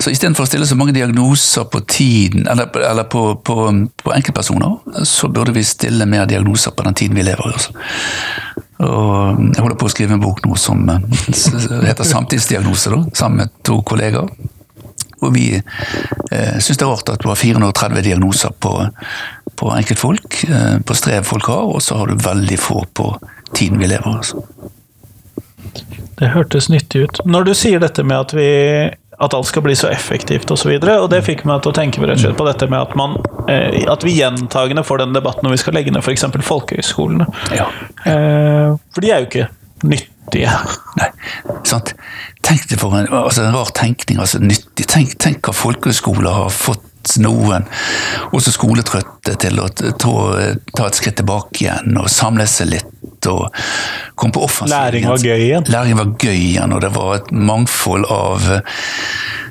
Så 0.00 0.12
istedenfor 0.14 0.46
å 0.46 0.50
stille 0.50 0.68
så 0.68 0.78
mange 0.78 0.94
diagnoser 0.96 1.66
på 1.70 1.82
tiden, 1.90 2.46
eller, 2.50 2.70
eller 2.86 3.08
på, 3.10 3.24
på, 3.44 3.56
på 4.04 4.14
enkeltpersoner, 4.16 5.04
så 5.06 5.28
burde 5.28 5.54
vi 5.56 5.66
stille 5.66 6.08
mer 6.08 6.28
diagnoser 6.30 6.74
på 6.76 6.86
den 6.86 6.96
tiden 7.02 7.18
vi 7.18 7.26
lever 7.26 7.50
i. 7.50 7.58
Også. 7.58 7.74
Og 8.80 9.42
jeg 9.50 9.60
holder 9.60 9.76
på 9.76 9.90
å 9.90 9.92
skrive 9.92 10.16
en 10.16 10.22
bok 10.22 10.40
nå 10.46 10.56
som 10.56 10.86
heter 10.88 12.06
Samtidsdiagnose, 12.06 12.94
da, 12.94 13.02
sammen 13.18 13.42
med 13.44 13.52
to 13.66 13.82
kollegaer. 13.84 14.30
Og 15.20 15.34
vi 15.34 15.50
eh, 15.52 16.56
syns 16.64 16.78
det 16.80 16.86
er 16.86 16.88
rart 16.88 17.10
at 17.12 17.20
du 17.20 17.28
har 17.28 17.36
430 17.36 18.06
diagnoser 18.06 18.54
på, 18.56 18.72
på 19.60 19.70
enkeltfolk, 19.76 20.44
eh, 20.48 20.78
på 20.86 20.96
strev 20.96 21.28
folk 21.28 21.50
har, 21.52 21.68
og 21.68 21.82
så 21.84 22.00
har 22.00 22.10
du 22.10 22.24
veldig 22.24 22.58
få 22.60 22.84
på 22.96 23.12
tiden 23.52 23.80
vi 23.82 23.90
lever. 23.92 24.16
Altså. 24.16 24.40
Det 26.20 26.32
hørtes 26.32 26.70
nyttig 26.72 27.04
ut. 27.04 27.20
Når 27.28 27.50
du 27.50 27.54
sier 27.56 27.82
dette 27.82 28.04
med 28.06 28.16
at 28.16 28.34
vi 28.36 28.48
at 29.20 29.34
alt 29.36 29.46
skal 29.50 29.62
bli 29.62 29.74
så 29.76 29.90
effektivt 29.92 30.50
osv. 30.50 30.70
Og, 30.72 30.84
så 30.84 30.96
og 30.96 31.10
det 31.12 31.20
fikk 31.26 31.44
meg 31.48 31.60
til 31.60 31.74
å 31.74 31.76
tenke 31.76 32.00
rett 32.00 32.16
og 32.16 32.22
slett 32.22 32.38
på 32.38 32.46
dette 32.48 32.68
med 32.72 32.80
at, 32.80 32.94
man, 32.96 33.18
eh, 33.52 33.82
at 33.92 34.04
vi 34.06 34.14
gjentagende 34.16 34.84
får 34.86 35.02
den 35.02 35.12
debatten 35.16 35.44
når 35.44 35.58
vi 35.58 35.60
skal 35.60 35.76
legge 35.76 35.92
ned 35.92 36.00
f.eks. 36.00 36.24
folkehøyskolene. 36.46 37.26
Ja. 37.52 37.68
Eh, 38.08 38.72
for 38.94 39.04
de 39.04 39.12
er 39.12 39.20
jo 39.20 39.28
ikke 39.28 39.50
nyttige. 39.84 40.54
Nei, 40.96 41.10
sant? 41.68 41.92
Tenk 42.46 42.64
deg 42.70 42.80
for 42.80 42.96
en, 42.96 43.10
altså 43.12 43.44
en 43.44 43.58
rar 43.58 43.74
tenkning, 43.76 44.22
altså 44.24 44.40
nyttig. 44.40 44.88
Tenk, 44.88 45.18
tenk 45.20 45.44
hva 45.44 45.52
folkehøyskoler 45.56 46.40
har 46.40 46.54
fått 46.54 46.86
noen, 47.22 47.66
også 48.32 48.54
skoletrøtte, 48.54 49.36
til 49.40 49.60
å 49.62 49.68
ta, 49.70 50.14
ta 50.76 50.86
et 50.86 50.98
skritt 50.98 51.20
tilbake 51.20 51.64
igjen 51.64 51.98
og 52.00 52.10
samle 52.12 52.46
seg 52.50 52.74
litt. 52.74 52.86
og 53.28 53.52
komme 54.14 54.32
på 54.32 54.44
offensiv. 54.44 54.72
Læring 54.72 55.08
var 55.08 55.18
gøy 55.20 55.42
igjen. 55.44 55.64
Læring 55.68 55.96
var 55.98 56.12
gøy 56.16 56.38
igjen, 56.38 56.72
og 56.72 56.80
det 56.80 56.90
var 56.94 57.14
et 57.18 57.30
mangfold 57.32 58.06
av 58.08 58.48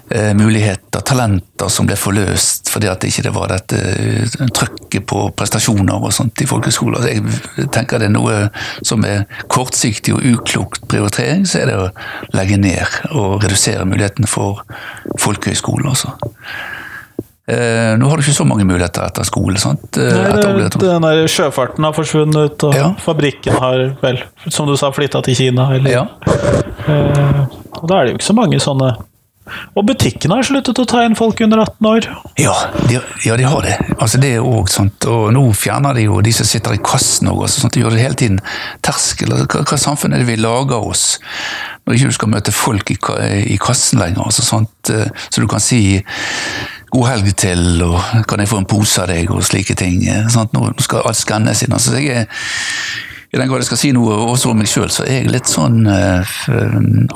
eh, 0.09 0.33
muligheter, 0.33 1.01
talenter, 1.05 1.69
som 1.69 1.87
ble 1.89 1.97
forløst 1.99 2.69
fordi 2.73 2.89
at 2.91 3.05
ikke 3.05 3.25
det 3.27 3.33
var 3.35 3.51
dette 3.53 3.79
eh, 3.79 4.37
trøkket 4.55 5.05
på 5.09 5.21
prestasjoner 5.37 6.01
og 6.01 6.13
sånt 6.15 6.41
i 6.41 6.49
folkehøyskoler. 6.49 7.07
Jeg 7.09 7.69
tenker 7.75 8.01
det 8.01 8.09
er 8.09 8.15
noe 8.15 8.39
som 8.85 9.05
er 9.07 9.25
kortsiktig 9.51 10.17
og 10.17 10.25
uklokt 10.25 10.85
prioritering, 10.89 11.45
så 11.49 11.63
er 11.63 11.71
det 11.71 11.77
å 11.77 11.89
legge 12.37 12.59
ned 12.61 12.99
og 13.11 13.39
redusere 13.43 13.87
muligheten 13.89 14.29
for 14.29 14.63
folkehøyskoler. 15.21 15.93
Altså. 15.93 16.15
Eh, 17.49 17.95
nå 17.97 18.09
har 18.11 18.19
du 18.19 18.23
ikke 18.23 18.35
så 18.37 18.45
mange 18.45 18.65
muligheter 18.69 19.07
etter 19.07 19.25
skole. 19.25 19.57
sant? 19.57 19.97
Eh, 19.97 20.03
Nei, 20.13 20.41
det, 20.69 20.69
den 20.83 21.01
der 21.07 21.23
sjøfarten 21.31 21.83
har 21.87 21.93
forsvunnet, 21.97 22.63
og 22.67 22.75
Ja. 22.75 22.91
fabrikken 23.01 23.57
har 23.57 23.95
vel, 24.03 24.21
som 24.49 24.67
du 24.69 24.75
sa, 24.77 24.91
flytta 24.91 25.23
til 25.25 25.35
Kina. 25.35 25.71
Eller, 25.73 25.91
Ja. 25.91 26.05
eh, 26.87 27.45
og 27.81 27.87
da 27.87 27.99
er 27.99 28.05
det 28.05 28.11
jo 28.13 28.17
ikke 28.19 28.29
så 28.33 28.35
mange 28.37 28.59
sånne 28.59 28.95
Og 29.75 29.81
butikkene 29.83 30.35
har 30.37 30.43
sluttet 30.45 30.77
å 30.77 30.85
ta 30.85 30.99
inn 31.07 31.15
folk 31.17 31.39
under 31.41 31.57
18 31.63 31.87
år. 31.89 32.05
Ja, 32.37 32.53
de, 32.87 32.99
ja, 33.25 33.35
de 33.35 33.43
har 33.49 33.61
det. 33.65 33.77
Altså, 33.97 34.19
det 34.21 34.35
er 34.35 34.43
også 34.45 34.75
sånt. 34.77 35.07
Og 35.09 35.31
nå 35.33 35.41
fjerner 35.57 35.95
de 35.97 36.03
jo 36.03 36.19
de 36.21 36.31
som 36.31 36.45
sitter 36.45 36.75
i 36.75 36.77
kassen 36.77 37.31
òg. 37.31 37.41
Altså, 37.47 37.63
sånt. 37.63 37.73
De 37.73 37.81
gjør 37.81 37.95
det 37.97 38.03
hele 38.03 38.13
tiden 38.13 38.37
terskel. 38.85 39.33
Hva, 39.49 39.63
hva 39.65 39.79
samfunn 39.81 40.13
er 40.13 40.19
det 40.21 40.27
vi 40.27 40.35
lager 40.37 40.77
oss 40.77 41.17
når 41.87 41.95
ikke 41.97 42.05
du 42.11 42.17
skal 42.19 42.29
møte 42.29 42.53
folk 42.53 42.91
i, 42.93 42.97
i 43.55 43.57
kassen 43.57 43.97
lenger? 44.03 44.21
Altså, 44.29 44.45
sånt, 44.45 44.93
eh, 44.93 45.09
så 45.31 45.41
du 45.41 45.47
kan 45.49 45.59
si 45.65 45.81
god 46.91 47.07
helg 47.09 47.35
til, 47.37 47.83
og 47.85 48.25
kan 48.27 48.39
jeg 48.41 48.49
få 48.51 48.57
en 48.63 48.69
pose 48.69 49.01
av 49.03 49.07
deg, 49.11 49.29
og 49.31 49.43
slike 49.45 49.75
ting. 49.79 50.01
eh, 50.07 50.27
Sant? 50.33 50.53
Nå 50.53 50.71
skal 50.81 51.05
alt 51.05 51.19
skannes 51.19 51.63
inn. 51.65 51.73
Altså, 51.75 51.97
jeg 51.97 52.23
er, 52.23 52.25
I 53.29 53.37
den 53.37 53.49
grad 53.49 53.61
jeg 53.61 53.67
skal 53.67 53.77
si 53.77 53.89
noe 53.93 54.15
også 54.31 54.49
om 54.49 54.57
meg 54.57 54.69
sjøl, 54.69 54.89
så 54.89 55.03
er 55.05 55.19
jeg 55.19 55.33
litt 55.35 55.49
sånn 55.49 55.83
uh, 55.85 56.31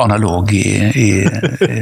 analog 0.04 0.52
i, 0.54 0.62
i, 0.93 1.08
i 1.26 1.80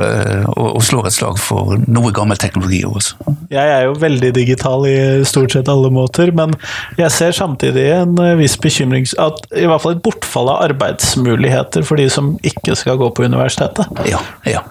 og, 0.00 0.78
og 0.78 0.80
slår 0.84 1.10
et 1.10 1.16
slag 1.18 1.36
for 1.40 1.76
noe 1.84 2.12
gammel 2.16 2.40
teknologi 2.40 2.80
også. 2.88 3.34
Jeg 3.52 3.72
er 3.74 3.84
jo 3.84 3.98
veldig 4.00 4.30
digital 4.36 4.86
i 4.88 4.96
stort 5.28 5.52
sett 5.52 5.68
alle 5.68 5.90
måter, 5.92 6.32
men 6.32 6.54
jeg 6.96 7.12
ser 7.12 7.36
samtidig 7.36 7.84
en 7.98 8.16
eh, 8.22 8.36
viss 8.38 8.56
bekymring 8.62 9.04
at 9.20 9.42
i 9.52 9.66
hvert 9.68 9.82
fall 9.82 9.96
et 9.96 10.02
bortfall 10.04 10.48
av 10.52 10.62
arbeidsmuligheter 10.70 11.84
for 11.84 12.00
de 12.00 12.06
som 12.12 12.32
ikke 12.46 12.76
skal 12.78 12.96
gå 13.00 13.10
på 13.12 13.26
universitetet. 13.28 13.90
Ja, 14.08 14.22
ja. 14.48 14.64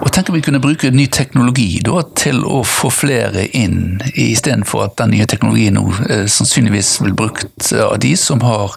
Og 0.00 0.10
tenk 0.12 0.28
om 0.28 0.36
vi 0.36 0.44
kunne 0.44 0.60
bruke 0.62 0.90
ny 0.92 1.06
teknologi 1.12 1.80
da, 1.86 2.02
til 2.18 2.42
å 2.44 2.60
få 2.66 2.90
flere 2.92 3.46
inn, 3.56 4.00
istedenfor 4.12 4.88
at 4.90 4.98
den 5.00 5.14
nye 5.16 5.28
teknologien 5.30 5.78
nå 5.78 5.86
uh, 5.88 6.26
sannsynligvis 6.28 6.98
vil 7.06 7.16
brukt 7.16 7.72
av 7.78 7.96
de 8.02 8.09
de 8.10 8.16
som 8.16 8.40
har 8.40 8.74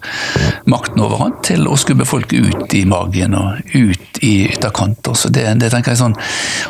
makten 0.70 1.02
over 1.02 1.22
han, 1.24 1.38
til 1.46 1.66
å 1.68 1.78
skubbe 1.80 2.06
folk 2.08 2.34
ut 2.34 2.74
i 2.78 2.84
magen 2.90 3.36
og 3.38 3.74
ut 3.74 4.20
i 4.24 4.34
ytterkanter. 4.54 5.18
Så 5.18 5.32
det, 5.34 5.46
det 5.62 5.72
tenker 5.74 5.94
jeg 5.94 6.02
sånn, 6.02 6.16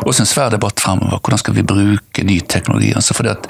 også 0.07 0.23
en 0.23 0.29
svær 0.29 0.53
debatt 0.53 0.79
fremover. 0.81 1.19
Hvordan 1.19 1.41
skal 1.41 1.57
vi 1.57 1.65
bruke 1.67 2.25
ny 2.25 2.39
teknologi? 2.49 2.93
Altså 2.95 3.15
fordi 3.17 3.33
at 3.33 3.49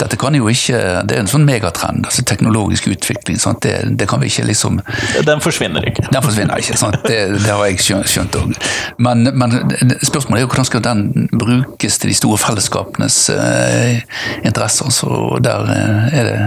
dette 0.00 0.18
kan 0.20 0.36
jo 0.36 0.48
ikke, 0.50 0.80
Det 1.04 1.16
er 1.16 1.22
en 1.22 1.30
sånn 1.30 1.44
megatrend, 1.46 2.06
altså 2.08 2.24
teknologisk 2.26 2.88
utvikling. 2.92 3.38
Sant? 3.42 3.62
Det, 3.64 3.74
det 3.98 4.08
kan 4.10 4.22
vi 4.22 4.30
ikke 4.30 4.46
liksom 4.48 4.80
Den 5.26 5.42
forsvinner 5.44 5.84
ikke. 5.88 6.06
Den 6.12 6.24
forsvinner 6.24 6.60
ikke, 6.60 6.78
sant? 6.80 7.00
Det, 7.04 7.18
det 7.42 7.50
har 7.50 7.64
jeg 7.68 8.04
skjønt 8.10 8.38
òg. 8.38 8.54
Men, 9.02 9.28
men, 9.34 9.58
spørsmålet 10.02 10.40
er 10.40 10.46
jo 10.46 10.52
hvordan 10.52 10.68
skal 10.68 10.84
den 10.84 11.28
brukes 11.32 11.98
til 12.00 12.12
de 12.12 12.16
store 12.16 12.40
fellesskapenes 12.40 13.18
eh, 13.34 14.02
interesser. 14.44 14.92
Så 14.94 15.40
der 15.44 15.70
eh, 15.74 16.18
er 16.20 16.30
det 16.30 16.38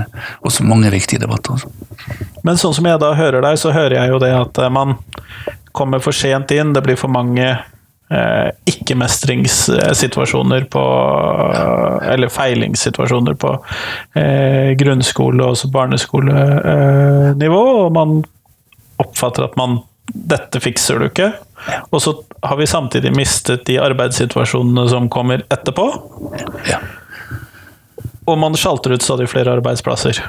også 0.48 0.66
mange 0.68 0.92
viktige 0.94 1.22
debatter. 1.24 1.62
Men 2.44 2.58
sånn 2.60 2.74
som 2.78 2.86
jeg 2.88 3.00
da 3.02 3.14
hører 3.18 3.42
deg, 3.46 3.58
så 3.60 3.72
hører 3.76 3.96
jeg 4.00 4.10
jo 4.14 4.20
det 4.24 4.34
at 4.36 4.58
eh, 4.62 4.70
man 4.74 4.98
kommer 5.78 6.00
for 6.04 6.12
sent 6.16 6.52
inn, 6.56 6.74
det 6.74 6.84
blir 6.86 6.98
for 7.00 7.10
mange 7.14 7.48
eh, 7.48 8.50
ikke-mestringssituasjoner 8.72 10.62
på 10.74 10.84
Eller 12.08 12.30
feilingssituasjoner 12.34 13.34
på 13.38 13.66
eh, 14.16 14.70
grunnskole- 14.80 15.44
og 15.44 15.50
også 15.56 15.68
barneskolenivå, 15.74 17.62
og 17.84 17.94
man 17.94 18.26
oppfatter 18.98 19.44
at 19.46 19.56
man 19.60 19.80
dette 20.08 20.60
fikser 20.64 21.00
du 21.00 21.06
ikke. 21.10 21.32
Og 21.92 22.02
så 22.02 22.14
har 22.48 22.58
vi 22.58 22.68
samtidig 22.70 23.12
mistet 23.16 23.66
de 23.68 23.80
arbeidssituasjonene 23.84 24.90
som 24.90 25.10
kommer 25.12 25.44
etterpå. 25.52 25.88
Ja. 26.70 26.80
Og 28.28 28.40
man 28.40 28.56
sjalter 28.60 28.96
ut 28.96 29.04
stadig 29.04 29.30
flere 29.32 29.52
arbeidsplasser. 29.58 30.20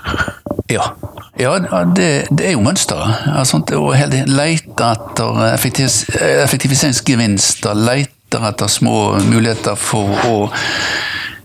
Ja, 0.70 0.92
ja 1.38 1.85
det, 1.94 2.27
det, 2.31 2.48
er 2.48 2.57
jo 2.57 2.64
mønsteret. 2.64 3.29
Altså, 3.38 3.61
å 3.79 3.92
lete 3.94 4.90
etter 4.90 5.44
effektivis 5.53 6.03
effektiviseringsgevinster, 6.18 7.79
lete 7.88 8.42
etter 8.51 8.70
små 8.70 8.98
muligheter 9.29 9.79
for 9.79 10.29
å 10.29 10.37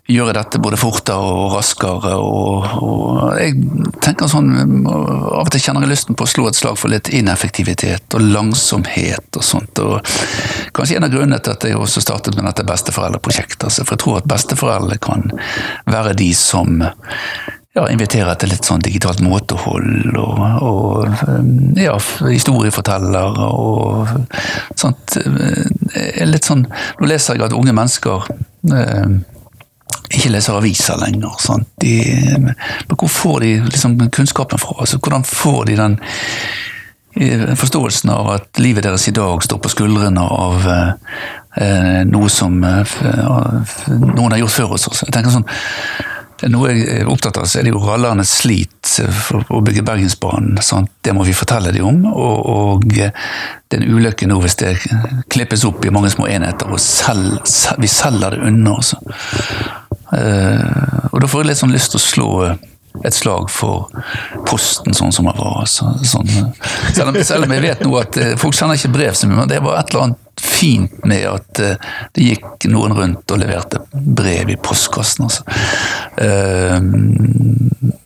gjøre 0.10 0.34
dette 0.36 0.60
både 0.60 0.78
fortere 0.80 1.32
og 1.32 1.54
raskere. 1.56 2.14
Og, 2.20 2.68
og 2.84 3.40
jeg 3.40 3.56
tenker 4.04 4.28
sånn, 4.32 4.52
Av 4.84 5.46
og 5.46 5.52
til 5.54 5.64
kjenner 5.64 5.86
jeg 5.86 5.94
lysten 5.94 6.18
på 6.20 6.28
å 6.28 6.32
slå 6.34 6.50
et 6.50 6.60
slag 6.60 6.78
for 6.80 6.92
litt 6.92 7.12
ineffektivitet 7.14 8.18
og 8.18 8.28
langsomhet 8.34 9.40
og 9.40 9.48
sånt. 9.48 9.80
og 9.80 10.04
Kanskje 10.76 11.00
en 11.00 11.08
av 11.08 11.14
grunnene 11.14 11.40
til 11.40 11.56
at 11.56 11.68
jeg 11.70 11.80
også 11.80 12.04
startet 12.04 12.38
med 12.38 12.50
dette 12.50 12.68
besteforeldreprosjektet. 12.68 13.68
Altså, 13.70 13.86
for 13.86 13.96
jeg 13.96 14.04
tror 14.04 14.22
at 14.22 14.32
besteforeldre 14.36 15.00
kan 15.04 15.28
være 15.88 16.18
de 16.20 16.32
som 16.38 16.82
ja, 17.74 17.88
inviterer 17.90 18.38
til 18.38 18.52
litt 18.54 18.68
sånn 18.68 18.84
digitalt 18.86 19.22
måtehold 19.26 20.14
og, 20.22 20.42
og 20.62 21.78
ja, 21.80 21.96
historieforteller 22.28 23.40
og 23.48 24.12
sånt. 24.78 25.18
Litt 26.30 26.50
sånn, 26.50 26.68
Nå 27.00 27.10
leser 27.10 27.40
jeg 27.40 27.48
at 27.48 27.56
unge 27.58 27.74
mennesker 27.74 28.30
eh, 28.30 29.16
ikke 30.14 30.34
leser 30.36 30.60
aviser 30.60 31.02
lenger. 31.02 31.64
De, 31.82 31.96
men 32.46 32.54
hvor 32.94 33.10
får 33.10 33.42
de 33.42 33.56
liksom 33.72 33.98
kunnskapen 34.14 34.62
fra? 34.62 34.78
Altså, 34.86 35.02
hvordan 35.02 35.26
får 35.26 35.66
de 35.72 35.80
den 35.82 35.98
eh, 37.18 37.50
forståelsen 37.58 38.14
av 38.14 38.34
at 38.38 38.62
livet 38.62 38.86
deres 38.86 39.08
i 39.10 39.18
dag 39.18 39.42
står 39.44 39.62
på 39.64 39.74
skuldrene 39.74 40.22
av 40.22 40.70
eh, 40.70 42.02
noe 42.10 42.30
som 42.30 42.62
eh, 42.70 42.98
noen 43.98 44.36
har 44.36 44.44
gjort 44.44 44.60
før 44.62 44.78
oss? 44.78 44.92
Jeg 45.02 45.14
tenker 45.16 45.34
sånn, 45.34 45.50
noe 46.52 46.72
jeg 46.74 46.84
er 47.02 47.10
opptatt 47.10 47.38
av, 47.40 47.48
så 47.48 47.60
er 47.60 47.68
det 47.68 47.74
jo 47.74 47.82
rallernes 47.84 48.32
slit 48.42 48.94
for 49.28 49.54
å 49.54 49.62
bygge 49.64 49.86
Bergensbanen. 49.86 50.58
Sant? 50.66 50.92
Det 51.04 51.14
må 51.16 51.26
vi 51.28 51.36
fortelle 51.38 51.72
dem 51.76 51.88
om. 51.88 52.02
Og, 52.12 52.50
og 52.54 52.86
det 52.90 53.10
er 53.10 53.78
en 53.78 53.88
ulykke 53.88 54.28
nå 54.30 54.40
hvis 54.44 54.60
det 54.62 54.74
klippes 55.34 55.66
opp 55.68 55.86
i 55.86 55.94
mange 55.94 56.12
små 56.14 56.28
enheter, 56.32 56.70
og 56.72 56.82
selv, 56.82 57.40
selv, 57.50 57.82
vi 57.84 57.90
selger 57.92 58.36
det 58.36 58.44
unna. 58.50 58.76
Uh, 60.14 61.10
og 61.12 61.24
da 61.24 61.30
får 61.30 61.44
jeg 61.44 61.52
litt 61.52 61.62
sånn 61.64 61.74
lyst 61.74 61.94
til 61.94 62.02
å 62.02 62.08
slå 62.08 62.30
et 63.02 63.16
slag 63.16 63.48
for 63.50 63.90
Posten 64.46 64.94
sånn 64.94 65.14
som 65.16 65.26
det 65.30 65.34
var. 65.40 65.64
Så, 65.70 65.90
sånn, 66.06 66.30
selv, 66.94 67.10
om, 67.10 67.18
selv, 67.26 67.48
om, 67.48 67.56
jeg 67.56 67.66
vet 67.66 67.82
nå 67.86 67.96
at 68.02 68.20
uh, 68.22 68.34
folk 68.42 68.58
sender 68.58 68.78
ikke 68.78 68.94
brev 68.94 69.18
så 69.18 69.30
mye, 69.30 69.42
men 69.42 69.52
det 69.52 69.64
var 69.66 69.80
et 69.80 69.94
eller 69.94 70.08
annet 70.10 70.23
fint 70.42 71.06
med 71.06 71.28
at 71.30 71.62
uh, 71.62 71.92
det 72.16 72.30
gikk 72.32 72.68
noen 72.72 72.96
rundt 72.98 73.34
og 73.34 73.42
leverte 73.42 73.84
brev 73.94 74.54
i 74.54 74.58
postkassen. 74.58 75.28
Altså. 75.28 75.44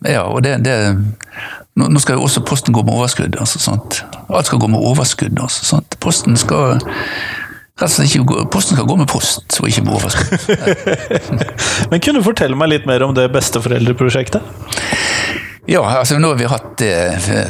ja, 0.08 0.22
og 0.24 0.42
det, 0.44 0.58
det 0.66 0.76
nå 1.78 2.00
skal 2.02 2.18
jo 2.18 2.26
også 2.26 2.42
Posten 2.46 2.74
gå 2.74 2.82
med 2.82 2.96
overskudd. 2.96 3.36
Altså? 3.38 3.76
Alt 4.28 4.46
skal 4.46 4.58
gå 4.58 4.70
med 4.70 4.82
overskudd. 4.82 5.38
Altså? 5.38 5.80
Posten 6.02 6.36
skal 6.36 6.80
ikke, 7.78 8.24
posten 8.50 8.74
skal 8.74 8.88
gå 8.88 8.96
med 8.98 9.06
post, 9.06 9.60
og 9.60 9.68
ikke 9.68 9.84
med 9.86 9.94
overskudd. 9.94 10.38
Men 11.90 12.02
kunne 12.02 12.18
du 12.18 12.26
fortelle 12.26 12.58
meg 12.58 12.72
litt 12.72 12.88
mer 12.90 13.04
om 13.06 13.14
det 13.14 13.28
besteforeldreprosjektet? 13.34 14.42
Ja, 15.68 15.82
altså 15.98 16.16
nå 16.16 16.30
har 16.30 16.38
vi 16.40 16.46
hatt 16.48 16.68
det 16.80 16.92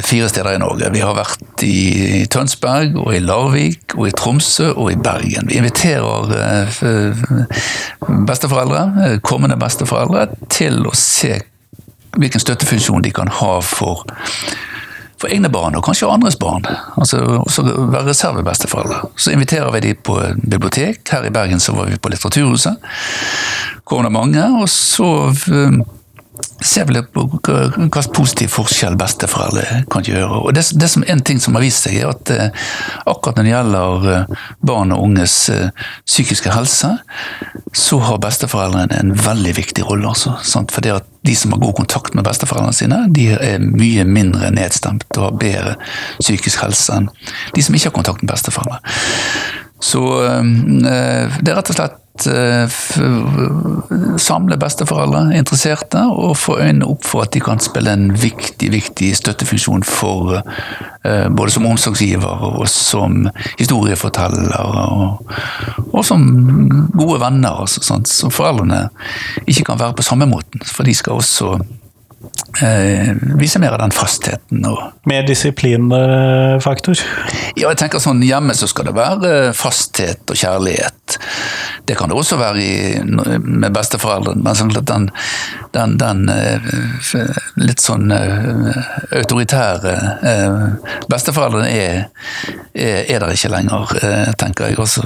fire 0.03 0.27
steder 0.27 0.57
i 0.57 0.59
Norge. 0.59 0.89
Vi 0.91 0.99
har 0.99 1.15
vært 1.15 1.61
i 1.63 2.25
Tønsberg, 2.27 2.97
og 2.99 3.13
i 3.15 3.21
Larvik, 3.23 3.93
og 3.95 4.09
i 4.09 4.11
Tromsø 4.11 4.73
og 4.73 4.89
i 4.91 4.97
Bergen. 4.99 5.47
Vi 5.47 5.55
inviterer 5.55 6.33
eh, 6.35 6.81
besteforeldre, 8.27 8.81
eh, 9.05 9.13
kommende 9.23 9.55
besteforeldre, 9.61 10.25
til 10.51 10.81
å 10.83 10.91
se 10.99 11.37
hvilken 12.19 12.43
støttefunksjon 12.43 13.05
de 13.05 13.13
kan 13.15 13.31
ha 13.39 13.53
for 13.63 14.03
for 15.19 15.31
egne 15.35 15.49
barn, 15.51 15.75
og 15.75 15.83
kanskje 15.83 16.07
andres 16.07 16.37
barn. 16.39 16.63
Altså 16.99 17.19
også 17.41 17.63
være 17.67 18.05
reservebesteforeldre. 18.07 18.99
Så 19.19 19.33
inviterer 19.35 19.71
vi 19.75 19.81
de 19.83 19.93
på 19.95 20.15
bibliotek. 20.39 21.01
Her 21.11 21.27
i 21.27 21.31
Bergen 21.35 21.59
så 21.59 21.75
var 21.75 21.89
vi 21.91 21.99
på 21.99 22.11
Litteraturhuset. 22.11 22.79
Kom 23.83 24.07
det 24.07 24.13
mange. 24.15 24.45
Og 24.61 24.69
så 24.71 25.09
eh, 25.51 25.79
ser 26.65 26.87
vel 26.89 27.01
på 27.13 27.23
hva 27.39 28.01
positiv 28.13 28.51
forskjell 28.53 28.97
besteforeldre 28.99 29.83
kan 29.91 30.05
gjøre. 30.05 30.41
Og 30.43 30.55
det, 30.55 30.65
det 30.79 30.89
som 30.91 31.05
En 31.09 31.21
ting 31.25 31.39
som 31.41 31.55
har 31.55 31.63
vist 31.63 31.85
seg, 31.85 31.95
er 31.99 32.11
at 32.11 32.31
eh, 32.33 32.65
akkurat 33.09 33.39
når 33.39 33.47
det 33.47 33.53
gjelder 33.53 34.09
eh, 34.13 34.41
barn 34.67 34.93
og 34.93 35.05
unges 35.07 35.35
eh, 35.53 35.69
psykiske 36.05 36.51
helse, 36.53 36.91
så 37.73 38.01
har 38.03 38.19
besteforeldrene 38.21 38.99
en 38.99 39.13
veldig 39.17 39.55
viktig 39.57 39.85
rolle. 39.87 40.11
Altså, 40.11 40.35
sant? 40.43 40.73
For 40.75 40.85
det 40.85 40.97
at 40.97 41.07
de 41.25 41.35
som 41.35 41.55
har 41.55 41.63
god 41.63 41.77
kontakt 41.79 42.17
med 42.17 42.27
besteforeldrene 42.27 42.75
sine, 42.75 42.99
de 43.15 43.29
er 43.35 43.63
mye 43.63 44.05
mindre 44.07 44.51
nedstemt 44.55 45.07
og 45.17 45.25
har 45.25 45.39
bedre 45.41 45.77
psykisk 46.19 46.61
helse 46.63 46.95
enn 46.95 47.09
de 47.55 47.63
som 47.63 47.75
ikke 47.75 47.89
har 47.89 47.97
kontakt 47.97 48.23
med 48.23 48.31
besteforeldre. 48.31 48.79
Så 49.83 50.03
det 50.83 51.51
er 51.51 51.55
rett 51.55 51.71
og 51.71 51.77
slett 51.77 51.98
Eh, 51.98 51.98
samle 54.19 54.57
besteforeldre, 54.59 55.37
interesserte, 55.37 56.01
og 56.09 56.37
få 56.37 56.57
øynene 56.59 56.87
opp 56.89 57.05
for 57.07 57.25
at 57.25 57.33
de 57.33 57.41
kan 57.43 57.61
spille 57.63 57.93
en 57.93 58.09
viktig, 58.19 58.71
viktig 58.73 59.11
støttefunksjon 59.17 59.85
for 59.87 60.39
eh, 60.39 61.27
både 61.29 61.55
som 61.55 61.67
omsorgsgiver 61.69 62.45
og 62.51 62.67
som 62.71 63.29
historieforteller, 63.59 64.55
og, 64.59 65.33
og 65.93 66.05
som 66.05 66.25
gode 66.95 67.19
venner. 67.23 67.63
Altså, 67.63 67.83
sånn, 67.85 68.07
så 68.09 68.31
foreldrene 68.33 68.87
ikke 69.45 69.69
kan 69.71 69.81
være 69.81 69.97
på 69.99 70.07
samme 70.09 70.29
måten, 70.29 70.63
for 70.65 70.87
de 70.87 70.95
skal 70.97 71.19
også 71.19 71.55
eh, 72.63 73.13
viser 73.39 73.61
mer 73.63 73.75
av 73.75 73.83
den 73.83 73.93
fastheten. 73.95 74.65
Og 74.69 75.07
mer 75.09 75.27
disiplinfaktor? 75.27 77.01
Ja, 77.55 77.69
jeg 77.69 77.79
tenker 77.81 78.03
sånn 78.03 78.23
hjemme 78.25 78.55
så 78.57 78.69
skal 78.69 78.89
det 78.89 78.95
være 78.97 79.33
fasthet 79.57 80.23
og 80.29 80.39
kjærlighet. 80.39 81.19
Det 81.89 81.97
kan 81.97 82.11
det 82.11 82.17
også 82.19 82.37
være 82.37 82.61
i, 82.61 82.99
med 83.03 83.73
besteforeldrene, 83.73 84.43
men 84.45 84.57
sånn 84.57 84.73
den, 84.77 85.07
den, 85.73 85.95
den, 85.97 86.29
eh, 86.29 86.69
litt 87.57 87.81
sånn 87.81 88.11
eh, 88.13 88.77
autoritære 89.17 89.95
eh, 90.31 90.93
Besteforeldrene 91.09 91.69
er, 91.73 91.95
er, 92.73 92.99
er 93.09 93.23
der 93.23 93.33
ikke 93.33 93.51
lenger, 93.53 93.93
tenker 94.39 94.69
jeg 94.69 94.79
også. 94.81 95.01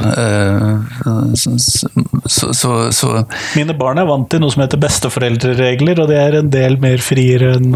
Så, 2.26 2.54
så, 2.56 2.92
så, 2.96 3.26
Mine 3.58 3.76
barn 3.78 4.00
er 4.00 4.08
vant 4.08 4.30
til 4.32 4.44
noe 4.44 4.54
som 4.54 4.64
heter 4.64 4.80
besteforeldreregler, 4.82 6.00
og 6.04 6.12
det 6.12 6.20
er 6.20 6.40
en 6.40 6.52
del 6.54 6.78
mer 6.82 7.04
friere 7.04 7.56
enn 7.58 7.74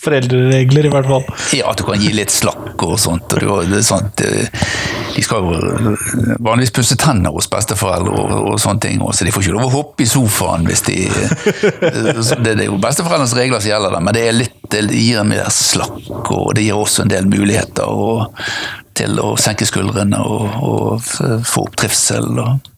foreldreregler, 0.00 0.88
i 0.88 0.92
hvert 0.94 1.10
fall. 1.10 1.26
Ja, 1.56 1.70
at 1.72 1.80
du 1.80 1.86
kan 1.88 2.00
gi 2.00 2.12
litt 2.16 2.32
slakk 2.32 2.80
og 2.86 2.96
sånt. 3.00 3.36
Og 3.40 3.68
det, 3.68 3.82
sånt 3.86 4.24
de 5.20 5.24
skal 5.24 5.44
jo 5.44 5.94
vanligvis 6.40 6.72
pusse 6.74 6.96
tenner 7.00 7.34
hos 7.34 7.48
besteforeldre 7.50 8.14
og, 8.14 8.34
og 8.52 8.60
sånne 8.62 8.84
ting, 8.84 9.02
så 9.12 9.26
de 9.26 9.34
får 9.34 9.46
ikke 9.46 9.56
lov 9.56 9.68
å 9.68 9.74
hoppe 9.74 10.04
i 10.04 10.08
sofaen 10.08 10.66
hvis 10.68 10.84
de 10.86 10.98
Det, 12.40 12.54
er 12.54 12.66
jo 12.66 12.78
besteforeldrenes 12.80 13.36
regler 13.36 13.62
som 13.62 13.72
gjelder 13.72 13.96
det, 13.96 14.02
men 14.06 14.16
det, 14.16 14.24
er 14.26 14.36
litt, 14.36 14.56
det 14.72 14.84
gir 14.88 15.20
en 15.20 15.30
mer 15.30 15.50
slakk, 15.54 16.30
og 16.30 16.54
det 16.56 16.66
gir 16.66 16.78
også 16.78 17.04
en 17.04 17.12
del 17.12 17.28
muligheter 17.30 17.90
og, 17.90 18.40
til 18.96 19.20
å 19.22 19.34
senke 19.40 19.68
skuldrene 19.68 20.20
og, 20.24 20.56
og 20.66 21.44
få 21.46 21.66
opp 21.66 21.78
trivsel. 21.80 22.30
Og, 22.40 22.70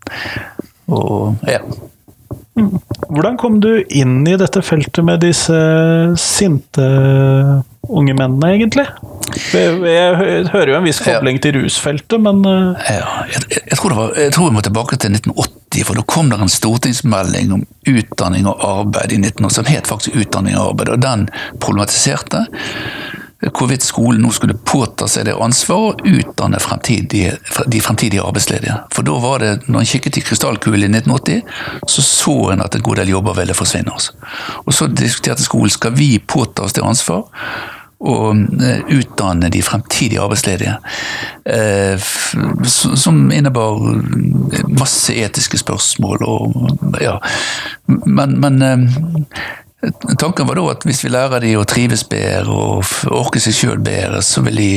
og 0.91 1.49
ja. 1.49 1.63
Hvordan 2.53 3.37
kom 3.41 3.61
du 3.65 3.81
inn 3.89 4.27
i 4.29 4.37
dette 4.37 4.61
feltet 4.65 5.01
med 5.05 5.23
disse 5.25 5.57
sinte 6.21 6.85
unge 7.89 8.13
mennene, 8.13 8.51
egentlig? 8.53 8.85
Jeg, 9.53 10.49
hører 10.53 10.71
jo 10.71 10.77
en 10.77 10.85
viss 10.85 11.01
kobling 11.01 11.41
til 11.43 11.57
rusfeltet, 11.57 12.21
men 12.21 12.45
eh, 12.49 12.93
Ja, 12.99 13.25
jeg, 13.33 13.63
jeg, 13.71 13.79
tror 13.79 13.93
det 13.95 13.99
var, 13.99 14.13
jeg 14.21 14.35
tror 14.37 14.51
vi 14.51 14.57
må 14.59 14.65
tilbake 14.67 14.99
til 15.01 15.17
1980, 15.17 15.87
for 15.89 15.99
da 15.99 16.05
kom 16.15 16.29
det 16.29 16.41
en 16.45 16.53
stortingsmelding 16.53 17.57
om 17.57 17.65
utdanning 17.89 18.49
og 18.51 18.67
arbeid 18.69 19.17
i 19.17 19.23
1980, 19.23 19.57
som 19.57 19.73
het 19.73 19.89
faktisk 19.89 20.21
Utdanning 20.21 20.59
og 20.59 20.75
arbeid, 20.75 20.93
og 20.93 21.03
den 21.03 21.27
problematiserte 21.57 22.45
hvorvidt 23.51 23.83
skolen 23.83 24.23
nå 24.23 24.31
skulle 24.35 24.55
påta 24.55 25.09
seg 25.11 25.27
det 25.27 25.35
ansvaret 25.35 26.03
å 26.03 26.15
utdanne 26.21 26.61
fremtidige, 26.63 27.35
de 27.67 27.83
fremtidige 27.83 28.23
arbeidsledige. 28.23 28.77
For 28.95 29.07
da 29.07 29.19
var 29.23 29.43
det, 29.43 29.53
når 29.67 29.83
en 29.83 29.91
kikket 29.93 30.21
i 30.21 30.25
krystallkulen 30.29 30.95
i 30.95 31.03
1980, 31.03 31.43
så 31.91 32.07
så 32.07 32.37
en 32.53 32.63
at 32.63 32.79
en 32.79 32.87
god 32.87 33.03
del 33.03 33.15
jobber 33.17 33.39
ville 33.41 33.57
forsvinne. 33.59 33.93
Også. 33.93 34.15
Og 34.67 34.75
så 34.77 34.91
diskuterte 34.91 35.43
skolen 35.43 35.75
skal 35.75 35.97
vi 35.99 36.17
påta 36.19 36.67
oss 36.67 36.77
det 36.79 36.87
ansvar 36.87 37.27
og 38.03 38.63
eh, 38.63 38.83
utdanne 38.99 39.51
de 39.53 39.63
fremtidige 39.63 40.21
arbeidsledige. 40.23 40.75
Eh, 41.47 42.09
som 42.99 43.31
innebar 43.33 43.79
masse 44.79 45.15
etiske 45.15 45.61
spørsmål 45.63 46.25
og 46.27 47.03
ja. 47.03 47.19
Men, 47.87 48.39
men 48.43 48.63
eh, 48.63 48.87
Tanken 50.19 50.47
var 50.47 50.59
da 50.59 50.69
at 50.71 50.85
hvis 50.87 51.03
vi 51.03 51.11
lærer 51.11 51.43
de 51.43 51.57
å 51.59 51.67
trives 51.67 52.05
bedre 52.07 52.55
og 52.55 52.87
orke 53.11 53.43
seg 53.43 53.57
sjøl 53.57 53.81
bedre, 53.83 54.21
så 54.23 54.45
vil 54.47 54.61
de 54.61 54.71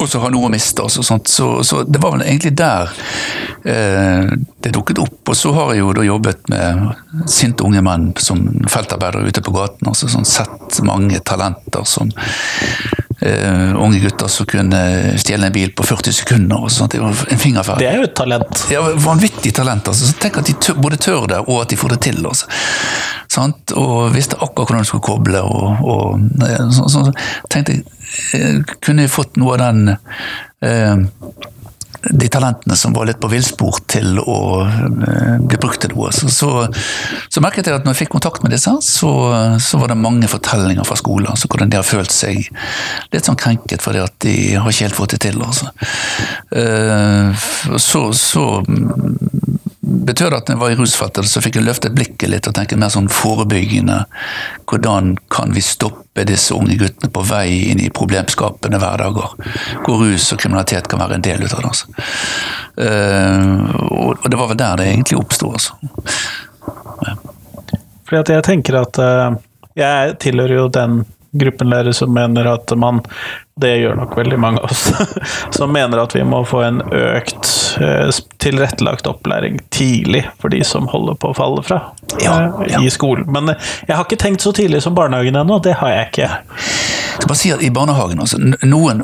også 0.00 0.20
ha 0.22 0.30
noe 0.32 0.48
å 0.48 0.52
miste. 0.52 0.84
Altså, 0.84 1.04
så, 1.04 1.48
så, 1.64 1.82
det 1.84 2.00
var 2.02 2.14
vel 2.14 2.24
egentlig 2.26 2.54
der 2.56 2.92
eh, 3.68 4.32
det 4.64 4.72
dukket 4.72 5.00
opp. 5.04 5.20
Og 5.28 5.36
så 5.36 5.52
har 5.56 5.74
jeg 5.74 5.82
jo 5.82 5.92
da 5.96 6.06
jobbet 6.06 6.48
med 6.52 7.28
sinte 7.32 7.66
unge 7.66 7.82
menn 7.84 8.10
som 8.20 8.42
feltarbeidere 8.70 9.28
ute 9.28 9.44
på 9.44 9.54
gaten. 9.56 9.88
Altså, 9.92 10.08
sånn, 10.12 10.28
sett 10.28 10.80
mange 10.86 11.20
talenter 11.24 11.84
som 11.88 12.12
Uh, 13.26 13.72
unge 13.82 13.98
gutter 14.04 14.30
som 14.30 14.46
kunne 14.46 14.80
stjele 15.18 15.48
en 15.48 15.54
bil 15.54 15.72
på 15.74 15.82
40 15.86 16.14
sekunder. 16.20 16.62
og 16.62 16.70
sånt. 16.70 16.92
Det 16.92 17.00
var 17.02 17.24
en 17.30 17.40
fingerferd. 17.42 17.82
Det 17.82 17.88
er 17.90 17.98
jo 17.98 18.06
et 18.06 18.14
talent. 18.14 18.66
Ja, 18.70 18.84
Vanvittig 19.06 19.54
talent. 19.54 19.88
altså. 19.88 20.06
Så 20.06 20.18
tenk 20.22 20.38
at 20.38 20.46
de 20.46 20.54
tør, 20.62 20.78
både 20.78 21.00
tør 21.02 21.26
det, 21.32 21.40
og 21.46 21.62
at 21.64 21.72
de 21.72 21.80
får 21.80 21.96
det 21.96 22.00
til. 22.08 22.22
altså. 22.26 22.46
Sant? 23.32 23.74
Og 23.76 24.14
visste 24.14 24.38
akkurat 24.38 24.70
hvordan 24.70 24.84
de 24.84 24.90
skulle 24.92 25.08
koble. 25.08 25.42
og, 25.42 25.82
og 25.82 26.72
så, 26.76 26.88
så, 26.92 27.04
tenkte 27.50 27.76
jeg, 27.76 27.84
eh, 28.38 28.62
Kunne 28.84 29.06
jeg 29.06 29.12
fått 29.12 29.36
noe 29.40 29.56
av 29.56 29.64
den 29.64 29.96
uh, 29.96 30.96
de 32.10 32.28
talentene 32.32 32.76
som 32.78 32.94
var 32.96 33.08
litt 33.08 33.20
på 33.22 33.30
villspor 33.30 33.80
til 33.90 34.20
å 34.22 34.38
uh, 34.66 35.36
bli 35.42 35.60
brukt 35.62 35.82
til 35.82 35.94
noe. 35.94 36.12
Så, 36.14 36.30
så, 36.32 36.50
så, 37.28 37.42
merket 37.44 37.68
jeg 37.68 37.78
at 37.78 37.86
når 37.86 37.94
jeg 37.94 38.04
fikk 38.04 38.14
kontakt 38.16 38.44
med 38.44 38.54
disse, 38.54 38.72
så, 38.84 39.12
så 39.62 39.80
var 39.80 39.92
det 39.92 39.98
mange 40.00 40.30
fortellinger 40.30 40.86
fra 40.86 40.98
skolen. 41.00 41.30
Altså, 41.32 41.50
hvordan 41.50 41.72
de 41.72 41.80
har 41.80 41.86
følt 41.86 42.14
seg 42.14 42.48
litt 43.14 43.28
sånn 43.28 43.38
krenket 43.40 43.84
fordi 43.84 44.02
at 44.04 44.16
de 44.24 44.36
har 44.56 44.70
ikke 44.70 44.88
helt 44.88 44.98
fått 44.98 45.16
det 45.16 45.22
til. 45.28 45.42
Altså. 45.46 45.70
Uh, 46.54 47.32
så, 47.80 48.08
så 48.16 48.46
betød 50.06 50.34
at 50.36 50.48
når 50.48 50.54
jeg 50.54 50.60
var 50.60 50.72
i 50.72 50.78
rusfeltet, 50.78 51.28
så 51.30 51.42
fikk 51.44 51.58
jeg 51.58 51.66
løftet 51.66 51.94
blikket 51.96 52.30
litt 52.30 52.48
og 52.48 52.54
tenke 52.56 52.78
mer 52.78 52.92
sånn 52.92 53.08
forebyggende. 53.12 53.98
Hvordan 54.70 55.14
kan 55.32 55.54
vi 55.56 55.64
stoppe 55.64 56.26
disse 56.28 56.54
unge 56.56 56.78
guttene 56.80 57.12
på 57.12 57.24
vei 57.26 57.48
inn 57.72 57.82
i 57.82 57.90
problemskapende 57.94 58.80
hverdager? 58.82 59.34
Hvor 59.86 60.04
rus 60.04 60.30
og 60.34 60.42
kriminalitet 60.42 60.88
kan 60.90 61.02
være 61.02 61.18
en 61.18 61.26
del 61.26 61.46
av 61.46 61.52
det. 61.54 61.72
Altså. 61.72 61.86
Uh, 62.76 63.72
og 64.20 64.30
det 64.30 64.38
var 64.38 64.52
vel 64.52 64.60
der 64.60 64.80
det 64.80 64.88
egentlig 64.92 65.20
oppsto. 65.20 65.52
Altså. 65.56 65.76
Fordi 68.06 68.22
at 68.22 68.32
jeg 68.36 68.46
tenker 68.46 68.80
at 68.80 68.98
uh, 69.02 69.36
Jeg 69.76 70.16
tilhører 70.22 70.56
jo 70.56 70.68
den 70.72 71.02
gruppen 71.40 71.70
lærere 71.72 71.94
som 71.96 72.12
mener 72.14 72.48
at 72.50 72.72
man 72.78 73.02
det 73.60 73.70
gjør 73.80 73.94
nok 73.96 74.16
veldig 74.18 74.36
mange 74.40 74.60
av 74.60 74.68
oss, 74.68 74.90
som 75.56 75.70
mener 75.72 76.02
at 76.02 76.12
vi 76.12 76.20
må 76.28 76.42
få 76.44 76.60
en 76.66 76.82
økt 76.92 77.52
eh, 77.80 78.10
tilrettelagt 78.42 79.08
opplæring 79.08 79.56
tidlig 79.72 80.26
for 80.42 80.52
de 80.52 80.60
som 80.66 80.88
holder 80.92 81.16
på 81.22 81.30
å 81.32 81.36
falle 81.38 81.64
fra 81.64 81.80
ja, 82.20 82.34
eh, 82.36 82.66
ja. 82.74 82.82
i 82.84 82.92
skolen. 82.92 83.24
Men 83.32 83.54
eh, 83.54 83.70
jeg 83.88 83.96
har 83.96 84.04
ikke 84.04 84.20
tenkt 84.20 84.44
så 84.44 84.52
tidlig 84.56 84.82
som 84.84 84.96
barnehagen 84.98 85.40
ennå, 85.40 85.56
det 85.64 85.78
har 85.80 85.94
jeg 85.94 86.10
ikke. 86.10 86.30
Skal 87.16 87.28
bare 87.30 87.40
si 87.40 87.52
at 87.54 87.62
I 87.64 87.70
barnehagen 87.74 88.20
altså, 88.22 88.38
noen, 88.66 89.02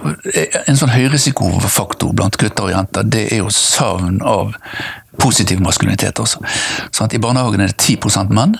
En 0.66 0.78
sånn 0.78 0.92
høyrisikofaktor 0.92 2.12
blant 2.16 2.36
gutter 2.40 2.68
og 2.68 2.74
jenter, 2.74 3.06
det 3.08 3.26
er 3.32 3.42
jo 3.42 3.52
savn 3.54 4.20
av 4.26 4.54
positiv 5.20 5.60
maskulinitet. 5.60 6.20
Også. 6.22 6.40
Sånn 6.94 7.12
I 7.12 7.20
barnehagen 7.22 7.62
er 7.62 7.72
det 7.72 7.80
10% 7.80 8.32
menn. 8.34 8.56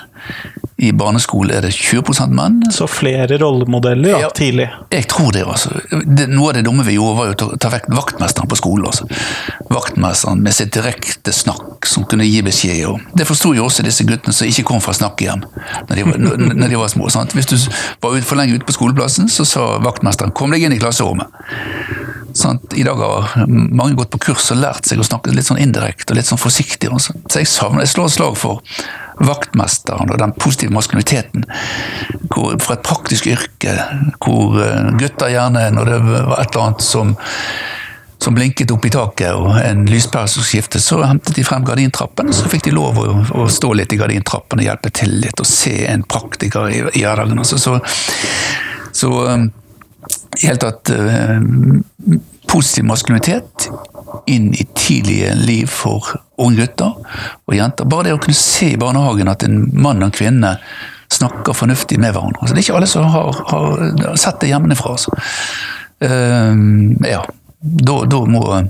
I 0.83 0.91
barneskolen 0.99 1.55
er 1.55 1.65
det 1.65 1.73
20% 1.77 2.35
menn. 2.35 2.59
Så 2.75 2.89
flere 2.91 3.37
rollemodeller 3.39 4.25
ja, 4.25 4.31
tidlig? 4.35 4.67
Jeg 4.91 5.07
tror 5.11 5.31
det. 5.35 5.45
altså. 5.47 5.71
Det, 5.91 6.27
noe 6.31 6.51
av 6.51 6.57
det 6.59 6.65
dumme 6.67 6.85
vi 6.87 6.97
gjorde, 6.97 7.17
var 7.19 7.31
jo 7.31 7.37
å 7.53 7.59
ta 7.61 7.71
vekk 7.73 7.89
vaktmesteren 7.95 8.51
på 8.51 8.59
skolen. 8.59 8.89
Altså. 8.91 9.07
Vaktmesteren 9.73 10.43
med 10.43 10.57
sitt 10.57 10.73
direkte 10.75 11.35
snakk 11.35 11.87
som 11.89 12.07
kunne 12.11 12.27
gi 12.27 12.43
beskjed. 12.45 12.83
Og 12.91 13.19
det 13.19 13.29
forsto 13.29 13.53
jo 13.57 13.67
også 13.69 13.87
disse 13.87 14.07
guttene 14.09 14.35
som 14.35 14.51
ikke 14.51 14.67
kom 14.73 14.83
fra 14.83 14.95
snakkehjem 14.97 15.45
når 15.89 15.99
de 15.99 16.07
var, 16.09 16.21
når 16.59 16.75
de 16.75 16.81
var 16.81 16.91
små. 16.93 17.09
Sant? 17.15 17.37
Hvis 17.37 17.51
du 17.51 17.57
var 18.03 18.19
for 18.27 18.41
lenge 18.41 18.59
ute 18.59 18.67
på 18.69 18.77
skoleplassen, 18.77 19.31
så 19.31 19.42
sa 19.49 19.79
vaktmesteren 19.83 20.33
'kom 20.33 20.51
deg 20.51 20.63
inn 20.63 20.73
i 20.73 20.79
klasserommet'. 20.79 21.29
Sånn, 22.35 22.59
I 22.75 22.83
dag 22.83 22.97
har 22.97 23.47
mange 23.47 23.95
gått 23.95 24.11
på 24.11 24.19
kurs 24.19 24.51
og 24.55 24.63
lært 24.63 24.89
seg 24.89 25.01
å 25.01 25.05
snakke 25.05 25.35
litt 25.35 25.45
sånn 25.45 25.61
indirekte 25.61 26.13
og 26.13 26.17
litt 26.17 26.27
sånn 26.27 26.41
forsiktig. 26.41 26.89
Så 26.97 27.43
jeg 27.43 27.47
savner, 27.51 27.85
jeg 27.85 27.93
slår 27.93 28.09
et 28.09 28.17
slag 28.17 28.39
for 28.41 28.63
vaktmesteren 29.21 30.11
og 30.11 30.19
den 30.19 30.33
positive 30.41 30.73
maskuliniteten. 30.73 31.45
Hvor, 32.33 32.57
fra 32.63 32.79
et 32.79 32.87
praktisk 32.87 33.29
yrke, 33.29 33.77
hvor 34.25 34.57
eh, 34.65 34.91
gutter 34.97 35.29
gjerne, 35.35 35.69
når 35.77 35.93
det 35.93 36.01
var 36.07 36.41
et 36.41 36.55
eller 36.55 36.67
annet 36.67 36.89
som 36.89 37.17
som 38.23 38.35
blinket 38.35 38.71
opp 38.71 38.85
i 38.87 38.91
taket 38.95 39.35
og 39.35 39.57
en 39.59 39.81
lyspære 39.91 40.31
som 40.31 40.45
skiftet, 40.47 40.83
så 40.85 41.01
hentet 41.03 41.35
de 41.35 41.43
frem 41.43 41.65
gardintrappen. 41.67 42.31
Så 42.31 42.47
fikk 42.51 42.69
de 42.69 42.75
lov 42.77 43.01
å, 43.03 43.07
å 43.35 43.49
stå 43.51 43.73
litt 43.75 43.93
i 43.93 43.99
gardintrappen 43.99 44.63
og 44.63 44.69
hjelpe 44.69 44.93
til 44.95 45.17
litt 45.25 45.43
og 45.43 45.49
se 45.49 45.75
en 45.91 46.05
praktiker 46.07 46.71
i, 46.71 46.85
i 47.01 47.03
hverdagen. 47.03 47.41
Altså. 47.43 47.59
Så, 47.59 47.81
så 49.03 49.11
um, 49.27 49.49
i 50.39 50.47
hele 50.47 50.61
tatt 50.63 50.91
uh, 50.95 51.41
positiv 52.51 52.87
maskulinitet 52.87 53.69
inn 54.31 54.51
i 54.55 54.67
tidlige 54.77 55.35
liv 55.35 55.67
for 55.71 56.15
unge 56.43 56.63
gutter 56.63 56.93
og 57.49 57.55
jenter. 57.57 57.89
Bare 57.89 58.09
det 58.09 58.17
å 58.17 58.23
kunne 58.23 58.39
se 58.39 58.73
i 58.75 58.81
barnehagen 58.81 59.31
at 59.33 59.45
en 59.47 59.63
mann 59.73 60.03
og 60.03 60.11
en 60.11 60.15
kvinne 60.15 60.57
snakker 61.13 61.57
fornuftig 61.57 61.99
med 62.01 62.15
hverandre. 62.15 62.41
Altså, 62.41 62.55
det 62.55 62.63
er 62.63 62.67
ikke 62.67 62.79
alle 62.81 62.91
som 62.91 63.09
har, 63.13 63.43
har 63.53 64.17
sett 64.21 64.41
det 64.43 64.53
hjemmefra. 64.53 64.97
Altså. 64.97 65.11
Uh, 66.03 66.55
ja, 67.07 67.23
da, 67.61 67.97
da 68.11 68.23
må 68.27 68.43
uh, 68.53 68.65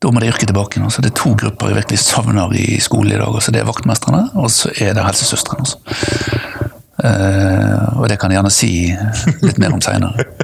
da 0.00 0.08
må 0.08 0.20
det 0.22 0.30
yrket 0.32 0.48
tilbake. 0.48 0.80
Altså. 0.80 1.02
Det 1.04 1.12
er 1.12 1.20
to 1.20 1.34
grupper 1.36 1.70
jeg 1.70 1.82
virkelig 1.82 2.00
savner 2.02 2.54
i 2.56 2.80
skolen 2.80 3.12
i 3.12 3.18
dag. 3.20 3.28
Altså. 3.28 3.52
Det 3.52 3.60
er 3.60 3.68
vaktmestrene, 3.68 4.22
og 4.40 4.48
så 4.52 4.72
er 4.80 4.96
det 4.96 5.04
helsesøstrene. 5.04 5.66
Altså. 5.66 6.69
Uh, 7.00 8.00
og 8.00 8.08
det 8.10 8.18
kan 8.20 8.32
jeg 8.32 8.40
gjerne 8.40 8.52
si 8.52 8.72
litt 9.44 9.60
mer 9.60 9.76
om 9.76 9.82
seinere. 9.84 10.28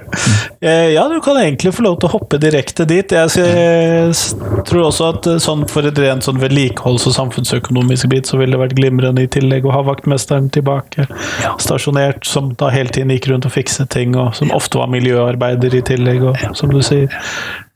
Eh, 0.61 0.89
ja, 0.95 1.03
du 1.09 1.21
kan 1.21 1.37
egentlig 1.37 1.75
få 1.77 1.83
lov 1.85 1.99
til 2.01 2.09
å 2.09 2.13
hoppe 2.15 2.39
direkte 2.41 2.87
dit. 2.89 3.13
Jeg 3.13 4.15
tror 4.67 4.87
også 4.87 5.09
at 5.13 5.29
eh, 5.29 5.37
sånn 5.43 5.67
for 5.69 5.87
et 5.87 5.99
rent 6.01 6.25
sånn 6.25 6.41
vedlikeholds- 6.41 7.05
og 7.11 7.15
samfunnsøkonomisk 7.15 8.09
bit, 8.11 8.31
så 8.31 8.41
ville 8.41 8.57
det 8.57 8.63
vært 8.63 8.77
glimrende 8.79 9.27
i 9.27 9.31
tillegg 9.31 9.69
å 9.69 9.75
ha 9.75 9.83
vaktmesteren 9.87 10.49
tilbake. 10.55 11.05
Ja. 11.45 11.53
Stasjonert, 11.63 12.25
som 12.27 12.55
da 12.59 12.71
hele 12.73 12.95
tiden 12.95 13.13
gikk 13.15 13.29
rundt 13.31 13.49
og 13.49 13.53
fikset 13.55 13.93
ting, 13.93 14.17
og 14.17 14.33
som 14.39 14.51
ofte 14.57 14.81
var 14.81 14.91
miljøarbeider 14.95 15.77
i 15.77 15.85
tillegg, 15.87 16.25
og, 16.33 16.41
som 16.57 16.73
du 16.73 16.81
sier. 16.87 17.13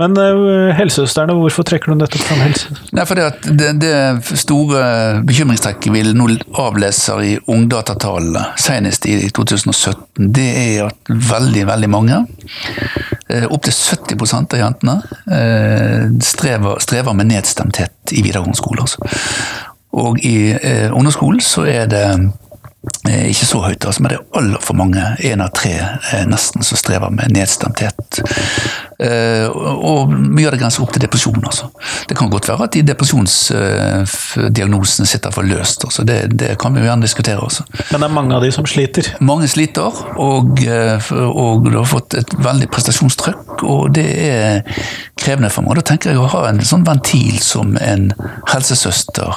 Men 0.01 0.17
uh, 0.17 0.73
helsesøstrene, 0.73 1.37
hvorfor 1.37 1.67
trekker 1.69 1.93
du 1.93 2.01
nettopp 2.01 2.25
fram 2.25 2.41
helse? 2.47 2.73
Nei, 2.97 3.05
fordi 3.09 3.27
at 3.27 3.49
det, 3.61 3.75
det 3.83 3.95
store 4.41 4.83
bekymringstrekket 5.29 5.93
vi 5.93 6.05
nå 6.17 6.31
avleser 6.61 7.21
i 7.27 7.35
ungdatatallene, 7.51 8.47
senest 8.71 9.07
i 9.11 9.17
2017, 9.35 10.31
det 10.35 10.49
er 10.51 10.89
at 10.89 11.13
veldig, 11.31 11.65
veldig 11.71 11.91
mange, 11.91 12.21
uh, 12.23 13.47
opptil 13.51 13.75
70% 13.75 14.57
av 14.57 14.65
jentene, 14.65 14.99
uh, 15.31 16.07
strever, 16.25 16.81
strever, 16.85 17.17
med 17.19 17.33
nedstemthet 17.33 18.15
i 18.15 18.23
videregående 18.23 18.59
skole. 18.59 18.87
Altså. 18.87 19.11
Og 20.01 20.21
i 20.23 20.55
ungdomsskolen 20.95 21.43
så 21.43 21.65
er 21.67 21.91
det 21.91 22.05
Eh, 22.11 22.50
ikke 23.11 23.45
så 23.45 23.59
høyt, 23.61 23.85
altså, 23.85 24.03
men 24.03 24.11
det 24.13 24.19
er 24.19 24.25
altfor 24.41 24.75
mange, 24.77 25.17
én 25.29 25.41
av 25.45 25.51
tre 25.57 25.73
eh, 25.77 26.27
nesten, 26.29 26.63
som 26.65 26.77
strever 26.81 27.11
med 27.13 27.33
nedstemthet. 27.35 28.21
Eh, 29.01 29.47
og 29.53 30.09
mye 30.13 30.47
av 30.49 30.53
det 30.55 30.61
grenser 30.63 30.83
opp 30.85 30.93
til 30.95 31.03
depresjon. 31.05 31.45
Altså. 31.45 31.67
Det 32.09 32.17
kan 32.17 32.31
godt 32.33 32.49
være 32.49 32.65
at 32.69 32.75
de 32.77 32.89
depresjonsdiagnosene 32.89 35.07
sitter 35.09 35.31
for 35.35 35.43
løst. 35.49 35.85
Altså. 35.85 36.01
Det, 36.09 36.19
det, 36.33 36.59
kan 36.61 36.71
vi 36.73 36.79
jo 36.81 36.87
gjerne 36.89 37.05
diskutere 37.05 37.41
også. 37.45 37.63
Men 37.91 37.99
det 37.99 38.07
er 38.09 38.17
mange 38.17 38.35
av 38.37 38.43
de 38.45 38.51
som 38.57 38.67
sliter? 38.69 39.05
Mange 39.25 39.49
sliter, 39.53 39.91
og, 40.21 40.45
og 41.29 41.57
du 41.69 41.77
har 41.77 41.89
fått 41.89 42.15
et 42.21 42.31
veldig 42.41 42.69
prestasjonstrykk. 42.73 43.47
Og 43.65 43.83
det 43.97 44.11
er 44.29 44.63
krevende 45.21 45.51
for 45.53 45.63
meg. 45.65 45.77
Da 45.81 45.85
tenker 45.93 46.07
jeg 46.13 46.21
å 46.21 46.33
ha 46.37 46.43
en 46.49 46.61
sånn 46.65 46.89
ventil 46.89 47.37
som 47.45 47.69
en 47.81 48.05
helsesøster 48.49 49.33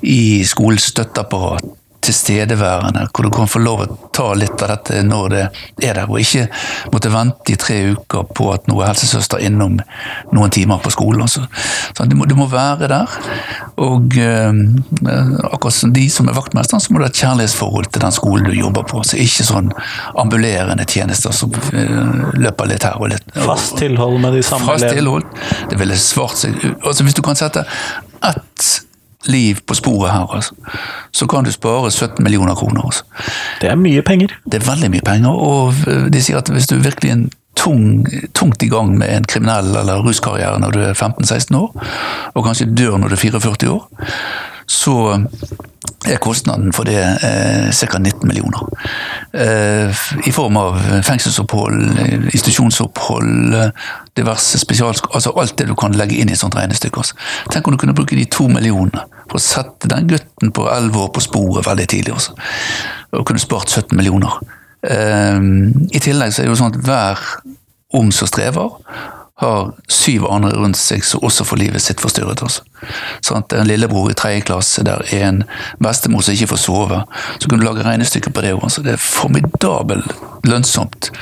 i 0.00 0.44
skolens 0.48 0.84
støtteapparat 0.94 1.64
tilstedeværende, 2.10 3.06
hvor 3.14 3.24
du 3.24 3.30
kan 3.30 3.48
få 3.48 3.62
lov 3.62 3.82
å 3.84 3.88
ta 4.14 4.32
litt 4.34 4.62
av 4.62 4.72
dette 4.74 5.02
når 5.06 5.28
det 5.34 5.42
er 5.86 5.94
der, 5.94 6.08
og 6.10 6.20
ikke 6.20 6.48
måtte 6.92 7.12
vente 7.12 7.54
i 7.54 7.58
tre 7.60 7.78
uker 7.94 8.26
på 8.36 8.48
at 8.54 8.66
noe 8.70 8.88
helsesøster 8.88 9.38
er 9.38 9.50
innom 9.50 9.78
noen 10.34 10.54
timer 10.54 10.82
på 10.82 10.92
skolen. 10.94 11.28
Så, 11.30 11.44
Så 11.94 12.06
du 12.10 12.16
må, 12.18 12.26
du 12.26 12.34
må, 12.38 12.48
være 12.50 12.88
der. 12.90 13.14
Og 13.80 14.16
uh, 14.18 14.50
akkurat 15.52 15.76
som 15.76 15.94
de 15.94 16.08
som 16.10 16.28
er 16.28 16.36
vaktmesteren, 16.36 16.82
så 16.82 16.92
må 16.92 17.00
du 17.00 17.06
ha 17.06 17.12
et 17.12 17.22
kjærlighetsforhold 17.22 17.90
til 17.94 18.04
den 18.04 18.16
skolen 18.16 18.50
du 18.50 18.56
jobber 18.58 18.86
på. 18.90 19.04
Så 19.06 19.20
ikke 19.22 19.46
sånn 19.46 19.70
ambulerende 20.18 20.86
tjenester 20.90 21.34
som 21.36 21.54
uh, 21.54 22.30
løper 22.34 22.72
litt 22.72 22.88
her 22.88 22.98
og 22.98 23.12
litt. 23.14 23.26
Fast 23.38 23.78
tilhold 23.78 24.18
med 24.24 24.34
de 24.38 24.44
samme 24.46 24.72
Fast 24.72 24.88
tilhold. 24.90 25.28
Det 25.70 25.78
ville 25.78 25.96
svart 26.00 26.38
seg 26.40 26.56
altså 26.80 27.04
Hvis 27.04 27.14
du 27.16 27.22
kan 27.24 27.38
sette 27.38 27.62
ett 27.62 28.09
liv 29.28 29.60
på 29.66 29.74
sporet 29.74 30.12
her, 30.12 30.26
altså, 30.34 30.54
så 31.12 31.26
kan 31.26 31.44
du 31.44 31.52
spare 31.52 31.90
17 31.90 32.22
millioner 32.22 32.54
kroner. 32.54 32.82
Altså. 32.84 33.04
Det 33.60 33.70
er 33.70 33.76
mye 33.76 34.02
penger. 34.02 34.32
Det 34.44 34.62
er 34.62 34.70
veldig 34.70 34.90
mye 34.90 35.04
penger, 35.04 35.30
og 35.30 35.74
de 36.12 36.22
sier 36.22 36.40
at 36.40 36.48
hvis 36.48 36.70
du 36.70 36.78
virkelig 36.80 37.10
er 37.10 37.18
en 37.18 37.30
tung, 37.56 38.06
tungt 38.34 38.62
i 38.62 38.68
gang 38.68 38.94
med 38.98 39.10
en 39.12 39.24
kriminell 39.28 39.74
eller 39.76 40.00
ruskarriere 40.06 40.60
når 40.60 40.76
du 40.76 40.80
er 40.80 40.94
15-16 40.94 41.56
år, 41.56 41.74
og 42.34 42.46
kanskje 42.46 42.70
dør 42.74 42.96
når 42.96 43.12
du 43.12 43.18
er 43.18 43.24
44 43.26 43.70
år, 43.74 43.88
så 44.70 44.94
er 46.06 46.20
kostnaden 46.22 46.72
for 46.72 46.86
det 46.88 47.00
eh, 47.00 47.70
ca. 47.74 47.98
19 47.98 48.28
millioner. 48.28 48.62
Eh, 49.32 50.02
I 50.26 50.32
form 50.32 50.56
av 50.56 50.78
fengselsopphold, 51.02 51.98
institusjonsopphold, 52.30 53.56
diverse 54.16 54.58
spesialsk... 54.62 55.10
Altså 55.14 55.34
alt 55.36 55.58
det 55.58 55.66
du 55.68 55.74
kan 55.78 55.96
legge 55.98 56.20
inn 56.20 56.30
i 56.30 56.36
et 56.36 56.40
sånt 56.40 56.56
regnestykke. 56.56 57.02
Altså. 57.02 57.18
Tenk 57.50 57.66
om 57.66 57.74
du 57.74 57.80
kunne 57.82 57.96
bruke 57.98 58.16
de 58.16 58.28
to 58.30 58.46
millionene 58.48 59.04
for 59.26 59.40
å 59.40 59.44
sette 59.44 59.90
den 59.90 60.08
gutten 60.10 60.54
på 60.54 60.68
11 60.70 61.02
år 61.02 61.12
på 61.14 61.26
sporet 61.26 61.66
veldig 61.66 61.88
tidlig. 61.90 62.14
Også. 62.14 62.38
Og 63.18 63.26
kunne 63.26 63.42
spart 63.42 63.74
17 63.74 63.98
millioner. 63.98 64.38
Eh, 64.86 65.40
I 65.90 66.04
tillegg 66.06 66.32
så 66.32 66.44
er 66.44 66.48
det 66.48 66.54
jo 66.54 66.60
sånn 66.62 66.76
at 66.76 66.84
hver 66.86 67.26
ung 67.98 68.14
som 68.14 68.30
strever, 68.30 68.78
har 69.40 69.70
syv 69.88 70.26
andre 70.28 70.50
rundt 70.52 70.76
seg 70.76 71.04
som 71.06 71.22
også 71.24 71.46
får 71.48 71.60
livet 71.62 71.82
sitt 71.82 72.02
forstyrret. 72.02 72.42
Altså. 72.44 72.64
At 73.36 73.54
En 73.56 73.68
lillebror 73.68 74.10
i 74.12 74.16
tredje 74.18 74.44
klasse 74.44 74.84
der 74.84 75.00
er 75.14 75.26
en 75.30 75.42
bestemor 75.80 76.24
som 76.24 76.36
ikke 76.36 76.50
får 76.52 76.60
sove. 76.60 77.02
Så 77.38 77.48
kan 77.48 77.60
du 77.60 77.64
lage 77.64 77.86
regnestykker 77.86 78.34
på 78.36 78.44
det 78.44 78.52
òg. 78.56 78.68
Det 78.84 78.94
er 78.94 79.00
formidabelt 79.00 80.12
lønnsomt 80.44 81.12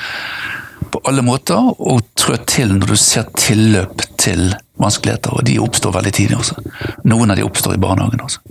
på 0.91 1.01
alle 1.05 1.23
måter 1.23 1.59
å 1.79 1.99
trå 2.19 2.37
til 2.49 2.73
når 2.79 2.91
du 2.91 2.97
ser 2.99 3.29
tilløp 3.39 4.03
til 4.19 4.51
vanskeligheter. 4.83 5.39
Og 5.39 5.47
de 5.47 5.59
oppstår 5.63 5.95
veldig 5.99 6.15
tidlig 6.19 6.41
også. 6.41 6.59
Noen 7.07 7.31
av 7.31 7.39
de 7.39 7.47
oppstår 7.47 7.77
i 7.77 7.83
barnehagen 7.83 8.25
også. 8.25 8.43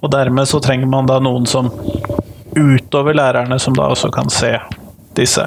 Og 0.00 0.12
dermed 0.12 0.48
så 0.48 0.60
trenger 0.64 0.88
man 0.88 1.08
da 1.08 1.16
noen 1.20 1.48
som 1.48 1.72
utover 2.56 3.14
lærerne, 3.14 3.58
som 3.62 3.76
da 3.76 3.88
også 3.92 4.10
kan 4.12 4.28
se 4.32 4.56
disse 5.16 5.46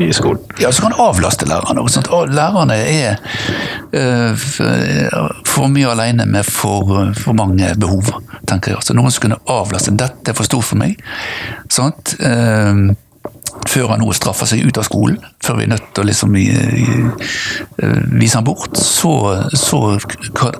i 0.00 0.12
skolen. 0.12 0.42
Ja, 0.60 0.72
så 0.72 0.82
kan 0.82 0.94
avlaste 0.98 1.46
lærerne. 1.48 1.80
Også, 1.80 2.02
lærerne 2.30 2.76
er 2.76 3.16
uh, 3.92 4.46
for 5.46 5.68
mye 5.72 5.90
alene 5.90 6.26
med 6.26 6.46
for, 6.46 7.12
for, 7.18 7.36
mange 7.38 7.72
behov, 7.80 8.12
tenker 8.48 8.74
jeg. 8.74 8.84
Så 8.86 8.96
noen 8.96 9.14
som 9.14 9.26
kunne 9.26 9.42
avlaste. 9.50 9.96
Dette 9.98 10.32
er 10.32 10.38
for 10.38 10.48
stort 10.48 10.68
for 10.70 10.80
meg. 10.80 10.98
Sant? 11.72 12.16
Uh, 12.20 12.94
før 13.68 13.92
han 13.92 14.02
nå 14.02 14.12
straffer 14.16 14.48
seg 14.50 14.62
ut 14.66 14.78
av 14.80 14.86
skolen, 14.86 15.18
før 15.44 15.58
vi 15.58 15.66
er 15.66 15.72
nødt 15.72 15.88
til 15.94 16.04
å 16.04 16.08
liksom, 16.08 16.36
vise 18.20 18.38
han 18.38 18.46
bort, 18.46 18.78
så, 18.78 19.12
så, 19.52 19.80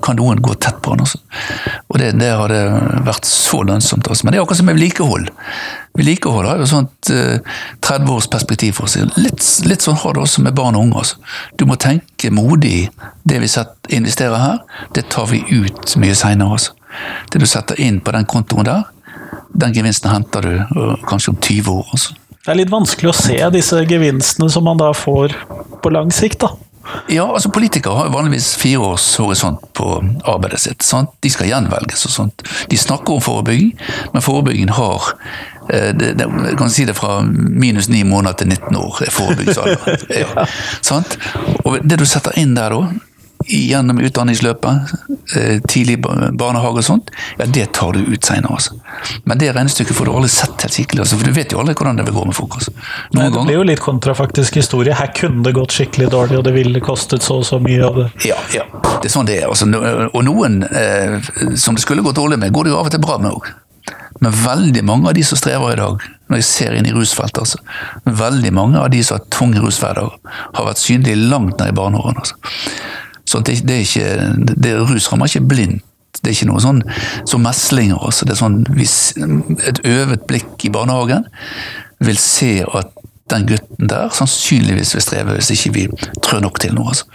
kan 0.03 0.19
noen 0.19 0.41
gå 0.43 0.55
tett 0.61 0.81
på 0.83 0.93
han. 0.93 1.03
Også. 1.05 1.21
Og 1.87 1.99
det, 2.01 2.11
det 2.19 2.31
hadde 2.35 2.59
vært 3.07 3.29
så 3.29 3.61
lønnsomt. 3.65 4.07
Også. 4.09 4.25
Men 4.25 4.33
det 4.33 4.39
er 4.39 4.45
akkurat 4.45 4.61
som 4.61 4.69
med 4.69 4.77
vedlikehold. 4.79 5.31
Vedlikehold 5.97 6.47
har 6.47 6.61
jo 6.61 6.67
sånt 6.69 7.09
eh, 7.13 7.39
30 7.85 8.13
års 8.13 8.29
perspektiv 8.31 8.77
for 8.77 8.91
seg. 8.91 9.09
Litt, 9.19 9.43
litt, 9.65 9.83
sånn 9.83 9.97
har 10.03 10.15
det 10.15 10.23
også 10.23 10.43
med 10.45 10.55
barn 10.57 10.77
og 10.77 10.87
unge. 10.87 11.01
Altså. 11.01 11.19
Du 11.59 11.65
må 11.69 11.79
tenke 11.81 12.31
modig. 12.33 12.89
Det 13.23 13.41
vi 13.41 13.49
investerer 13.97 14.37
her, 14.43 14.61
det 14.95 15.09
tar 15.13 15.29
vi 15.31 15.41
ut 15.49 15.97
mye 16.01 16.15
seinere. 16.17 16.59
Altså. 16.59 16.75
Det 17.31 17.41
du 17.41 17.47
setter 17.49 17.79
inn 17.81 17.99
på 18.03 18.13
den 18.15 18.27
kontoen 18.29 18.67
der, 18.67 18.87
den 19.49 19.73
gevinsten 19.73 20.11
henter 20.11 20.45
du 20.45 20.55
uh, 20.61 20.95
kanskje 21.09 21.33
om 21.33 21.39
20 21.41 21.71
år. 21.73 21.87
Altså. 21.93 22.15
Det 22.45 22.53
er 22.53 22.61
litt 22.61 22.71
vanskelig 22.71 23.11
å 23.11 23.17
se 23.17 23.37
disse 23.53 23.83
gevinstene 23.89 24.49
som 24.51 24.65
man 24.67 24.79
da 24.79 24.93
får 24.95 25.35
på 25.83 25.93
lang 25.93 26.11
sikt, 26.15 26.45
da. 26.45 26.53
Ja, 27.11 27.27
altså 27.27 27.51
Politikere 27.53 27.99
har 27.99 28.09
vanligvis 28.13 28.53
fire 28.57 28.93
års 28.95 29.05
horisont 29.21 29.61
på 29.77 29.91
arbeidet 30.23 30.63
sitt. 30.63 30.85
Sant? 30.85 31.11
De 31.21 31.29
skal 31.29 31.51
gjenvelges 31.51 32.07
og 32.07 32.13
sånt. 32.15 32.45
De 32.71 32.79
snakker 32.79 33.19
om 33.19 33.21
forebygging, 33.21 33.75
men 34.15 34.25
forebyggingen 34.25 34.73
har 34.79 35.11
Eh, 35.73 35.95
det, 35.95 36.13
det, 36.13 36.55
kan 36.57 36.69
si 36.69 36.85
det 36.85 36.93
fra 36.93 37.21
minus 37.49 37.89
ni 37.89 38.03
måneder 38.03 38.33
til 38.33 38.47
19 38.47 38.77
år 38.77 39.03
er 39.05 39.11
forebyggingsalder. 39.13 40.05
ja. 40.23 40.45
Og 41.63 41.77
det 41.85 41.99
du 42.01 42.05
setter 42.09 42.33
inn 42.41 42.55
der 42.57 42.73
da, 42.73 42.87
gjennom 43.49 44.01
utdanningsløpet, 44.01 44.95
tidlig 45.69 45.99
barnehage 46.01 46.81
og 46.81 46.85
sånt, 46.85 47.11
ja, 47.37 47.45
det 47.45 47.67
tar 47.77 47.93
du 47.93 48.01
ut 48.01 48.25
seinere. 48.25 48.57
Altså. 48.57 48.77
Men 49.29 49.41
det 49.41 49.51
regnestykket 49.53 49.97
får 49.97 50.09
du 50.09 50.13
aldri 50.13 50.31
sett 50.33 50.65
helt 50.65 50.77
skikkelig, 50.77 51.03
altså, 51.05 51.19
for 51.19 51.29
du 51.29 51.35
vet 51.37 51.53
jo 51.53 51.61
aldri 51.61 51.75
hvordan 51.77 52.01
det 52.01 52.07
vil 52.09 52.17
gå 52.17 52.25
med 52.29 52.37
folk. 52.37 52.57
Altså. 52.59 52.73
Nei, 53.17 53.29
det 53.33 53.45
blir 53.45 53.59
jo 53.59 53.67
litt 53.69 53.83
kontrafaktisk 53.83 54.59
historie. 54.61 54.95
Her 54.97 55.13
kunne 55.17 55.45
det 55.45 55.53
gått 55.57 55.75
skikkelig 55.75 56.09
dårlig, 56.13 56.39
og 56.41 56.45
det 56.47 56.55
ville 56.57 56.83
kostet 56.83 57.25
så 57.25 57.39
og 57.39 57.47
så 57.47 57.61
mye 57.63 57.85
av 57.85 58.01
det. 58.01 58.09
Ja, 58.27 58.37
ja. 58.55 58.65
Det 58.99 59.09
er 59.09 59.13
sånn 59.13 59.29
det 59.29 59.39
er. 59.39 59.47
Altså, 59.49 59.69
og 60.09 60.21
noen 60.27 60.61
eh, 60.67 61.17
som 61.55 61.77
det 61.77 61.85
skulle 61.85 62.05
gått 62.05 62.19
dårlig 62.19 62.39
med, 62.41 62.53
går 62.55 62.67
det 62.67 62.73
jo 62.73 62.79
av 62.81 62.89
og 62.89 62.95
til 62.95 63.03
bra 63.03 63.17
med 63.21 63.35
òg. 63.35 63.51
Men 64.19 64.35
veldig 64.35 64.83
mange 64.83 65.09
av 65.09 65.15
de 65.15 65.23
som 65.23 65.39
strever 65.39 65.73
i 65.73 65.79
dag, 65.79 66.05
når 66.29 66.41
jeg 66.41 66.47
ser 66.49 66.75
inn 66.75 66.87
i 66.89 66.93
rusfeltet, 66.93 67.39
altså, 67.39 67.61
veldig 68.19 68.51
mange 68.55 68.81
av 68.81 68.89
de 68.91 69.01
som 69.05 69.19
har 69.19 69.27
tung 69.31 69.55
rushverdag, 69.55 70.17
har 70.57 70.67
vært 70.67 70.81
synlige 70.81 71.21
langt 71.31 71.55
ned 71.61 71.71
i 71.71 71.77
barneårene. 71.77 72.19
Altså. 72.19 72.35
Så 73.29 73.43
det, 73.45 73.59
det, 73.67 73.75
er 73.75 73.85
ikke, 73.85 74.55
det 74.57 74.73
rus 74.89 75.11
rammer 75.11 75.29
ikke 75.29 75.45
blindt. 75.51 75.85
Det 76.19 76.31
er 76.31 76.35
ikke 76.35 76.49
noe 76.49 76.61
sånn 76.63 76.79
som 77.29 77.43
meslinger. 77.45 77.99
Altså. 78.01 78.25
Det 78.25 78.33
er 78.33 78.39
sånn, 78.41 78.63
hvis 78.73 78.95
et 79.69 79.81
øvet 79.87 80.25
blikk 80.27 80.65
i 80.65 80.71
barnehagen 80.73 81.27
vil 82.03 82.17
se 82.19 82.63
at 82.65 82.95
den 83.29 83.45
gutten 83.45 83.89
der 83.91 84.09
sannsynligvis 84.15 84.95
vil 84.95 85.03
streve 85.05 85.35
hvis 85.37 85.51
ikke 85.53 85.73
vi 85.75 85.83
trør 86.25 86.41
nok 86.47 86.57
til 86.63 86.73
noe. 86.73 86.95
Altså. 86.95 87.05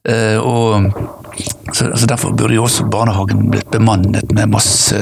Uh, 0.00 0.38
og 0.40 1.72
så, 1.72 1.86
altså 1.90 2.06
Derfor 2.08 2.32
burde 2.36 2.54
jo 2.54 2.64
også 2.64 2.86
barnehagen 2.92 3.50
blitt 3.52 3.68
bemannet 3.72 4.32
med 4.36 4.52
masse 4.52 4.96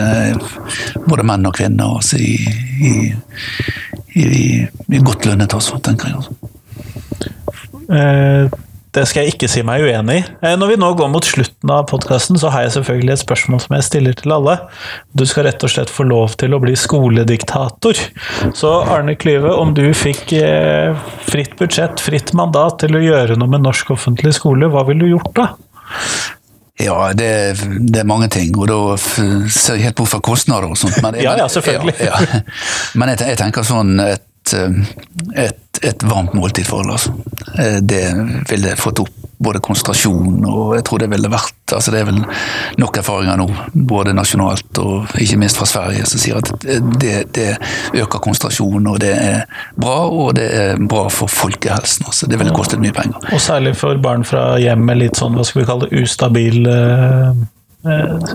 både 1.07 1.27
menn 1.27 1.47
og 1.47 1.55
kvinner 1.55 1.99
altså, 2.01 2.19
i, 2.19 2.35
i, 2.83 2.95
i, 4.19 4.41
i, 4.67 5.03
godt 5.03 5.27
lønnet 5.27 5.55
også, 5.55 5.79
tenker 5.87 6.11
jeg. 6.11 6.23
Altså. 6.23 6.33
Uh, 7.89 8.68
det 8.99 9.07
skal 9.09 9.25
jeg 9.25 9.37
ikke 9.37 9.51
si 9.51 9.63
meg 9.67 9.85
uenig 9.87 10.19
i. 10.21 10.25
Eh, 10.43 10.57
når 10.61 10.73
vi 10.75 10.79
nå 10.83 10.91
går 10.99 11.11
mot 11.13 11.25
slutten 11.25 11.73
av 11.73 11.87
podkasten, 11.91 12.39
så 12.41 12.53
har 12.55 12.67
jeg 12.67 12.77
selvfølgelig 12.79 13.15
et 13.15 13.25
spørsmål 13.25 13.63
som 13.65 13.77
jeg 13.79 13.87
stiller 13.87 14.19
til 14.19 14.35
alle. 14.35 14.57
Du 15.17 15.25
skal 15.29 15.49
rett 15.49 15.65
og 15.65 15.73
slett 15.73 15.93
få 15.93 16.07
lov 16.09 16.35
til 16.41 16.57
å 16.57 16.63
bli 16.63 16.75
skolediktator. 16.79 18.01
Så 18.59 18.73
Arne 18.85 19.17
Klyve, 19.19 19.55
om 19.55 19.75
du 19.77 19.87
fikk 19.97 20.35
fritt 21.29 21.55
budsjett, 21.61 22.03
fritt 22.03 22.35
mandat 22.37 22.83
til 22.83 22.99
å 22.99 23.05
gjøre 23.05 23.39
noe 23.39 23.55
med 23.55 23.65
norsk 23.65 23.95
offentlig 23.95 24.35
skole, 24.37 24.71
hva 24.73 24.85
ville 24.89 25.07
du 25.07 25.15
gjort 25.15 25.33
da? 25.39 25.53
Ja, 26.79 27.13
det, 27.15 27.57
det, 27.81 27.99
er 27.99 28.07
mange 28.07 28.29
ting, 28.31 28.53
og 28.55 28.69
da 28.71 28.77
ser 29.01 29.75
jeg 29.75 29.89
helt 29.89 29.97
bort 29.99 30.13
fra 30.13 30.21
kostnader 30.23 30.71
og 30.71 30.79
sånt. 30.79 31.01
Men, 31.03 31.17
ja, 31.19 31.33
ja, 31.41 31.49
selvfølgelig. 31.51 31.95
Ja, 32.07 32.21
ja. 32.23 32.43
Men 32.95 33.11
jeg, 33.11 33.25
jeg, 33.33 33.39
tenker 33.41 33.67
sånn 33.67 33.99
et, 34.05 34.23
et, 34.55 35.81
et 35.83 36.05
varmt 36.09 36.35
måltid 36.37 36.67
for 36.69 36.83
alle, 36.83 36.99
altså. 36.99 37.15
Eh, 37.59 37.79
det 37.83 38.05
ville 38.51 38.77
fått 38.77 39.03
opp 39.05 39.15
både 39.39 39.61
konsentrasjon 39.63 40.43
og 40.51 40.73
jeg 40.75 40.85
tror 40.89 41.03
det 41.03 41.09
ville 41.13 41.29
vært 41.31 41.75
altså 41.77 41.93
Det 41.95 42.01
er 42.01 42.07
vel 42.09 42.19
nok 42.81 42.97
erfaringer 42.99 43.37
nå, 43.39 43.45
både 43.91 44.15
nasjonalt 44.17 44.81
og 44.83 45.13
ikke 45.21 45.37
minst 45.39 45.61
fra 45.61 45.67
Sverige, 45.69 46.07
som 46.09 46.23
sier 46.23 46.39
at 46.41 46.49
det, 46.65 47.13
det 47.37 47.51
øker 47.93 48.23
konsentrasjon, 48.25 48.89
og 48.89 48.97
det 49.03 49.13
er 49.13 49.43
bra, 49.77 49.99
og 50.09 50.33
det 50.39 50.47
er 50.49 50.81
bra 50.81 51.05
for 51.13 51.29
folkehelsen. 51.29 52.09
Altså. 52.09 52.31
Det 52.31 52.41
ville 52.41 52.55
kostet 52.57 52.81
mye 52.81 52.97
penger. 52.97 53.21
Og 53.37 53.43
særlig 53.45 53.75
for 53.77 54.01
barn 54.01 54.25
fra 54.25 54.55
hjem 54.63 54.87
med 54.89 55.03
litt 55.03 55.21
sånn, 55.21 55.37
hva 55.37 55.45
skal 55.45 55.61
vi 55.61 55.69
kalle 55.69 55.91
det, 55.91 56.01
ustabil 56.09 56.73
eh, 57.87 58.35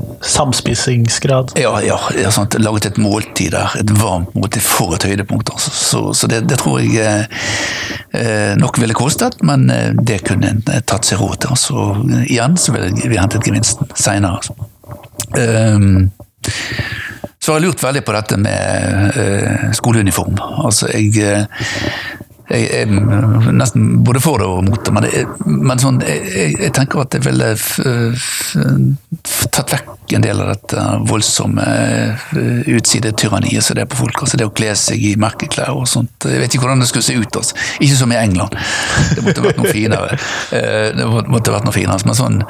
Eh. 1.56 1.62
Ja, 1.64 1.82
ja, 1.82 2.00
ja 2.22 2.32
sant. 2.32 2.56
laget 2.60 2.86
et 2.86 2.98
måltid 2.98 3.52
der. 3.52 3.76
Et 3.80 3.92
varmt 4.00 4.34
måltid 4.36 4.64
for 4.64 4.96
et 4.96 5.04
høydepunkt. 5.04 5.52
Altså. 5.54 5.72
Så, 5.72 6.04
så 6.14 6.30
det, 6.32 6.44
det, 6.50 6.60
tror 6.62 6.80
jeg 6.82 6.96
eh, 7.04 7.26
eh 8.20 8.56
nok 8.60 8.80
ville 8.82 8.96
kostet, 8.98 9.42
men 9.44 9.70
eh, 9.70 9.92
det 9.94 10.24
kunne 10.28 10.56
en 10.56 10.64
tatt 10.64 11.06
seg 11.06 11.22
råd 11.22 11.38
til. 11.44 11.56
Altså. 11.56 11.88
Igjen 12.26 12.58
så 12.58 12.76
ville 12.76 12.94
vi 13.10 13.20
hentet 13.20 13.46
gevinsten 13.46 13.92
seinere. 13.96 14.40
Altså. 14.40 14.56
Um, 15.34 16.12
så 17.40 17.52
har 17.52 17.60
jeg 17.60 17.68
lurt 17.68 17.84
veldig 17.84 18.04
på 18.08 18.14
dette 18.16 18.38
med 18.40 19.16
uh, 19.18 19.72
skoleuniform. 19.76 20.38
Altså, 20.64 20.88
jeg 20.94 21.48
jeg 22.50 22.68
er 22.76 22.90
nesten 23.56 24.04
både 24.04 24.20
for 24.24 24.42
det 24.42 24.48
og 24.52 24.66
mot 24.68 24.82
det, 24.84 24.92
men, 24.94 25.06
jeg, 25.08 25.28
men 25.48 25.80
sånn, 25.80 26.02
jeg, 26.04 26.56
jeg, 26.58 26.72
tenker 26.76 27.04
at 27.04 27.14
det 27.16 27.22
ville 27.24 27.54
tatt 29.54 29.72
vekk 29.72 30.16
en 30.18 30.26
del 30.26 30.42
av 30.44 30.50
dette 30.52 30.84
voldsomme 31.10 31.64
uh, 31.64 32.74
utsidetyranniet 32.76 33.64
som 33.66 33.78
det 33.78 33.86
er 33.86 33.90
på 33.90 34.02
folk. 34.02 34.20
altså 34.26 34.38
Det 34.38 34.46
å 34.46 34.54
kle 34.54 34.74
seg 34.78 35.02
i 35.02 35.14
merkeklær 35.20 35.72
og 35.74 35.88
sånt. 35.90 36.28
Jeg 36.28 36.42
vet 36.44 36.54
ikke 36.54 36.68
hvordan 36.68 36.84
det 36.84 36.90
skulle 36.92 37.08
se 37.08 37.16
ut. 37.18 37.40
altså. 37.40 37.58
Ikke 37.80 37.98
som 37.98 38.14
i 38.14 38.20
England. 38.20 38.54
Det 39.16 39.24
måtte 39.26 39.46
vært 39.46 39.62
noe 39.64 39.74
finere. 39.74 40.20
Uh, 40.52 40.92
det 41.00 41.08
måtte 41.08 41.56
vært 41.56 41.70
noe 41.70 41.76
finere, 41.76 41.98
Men 42.06 42.20
sånn, 42.20 42.44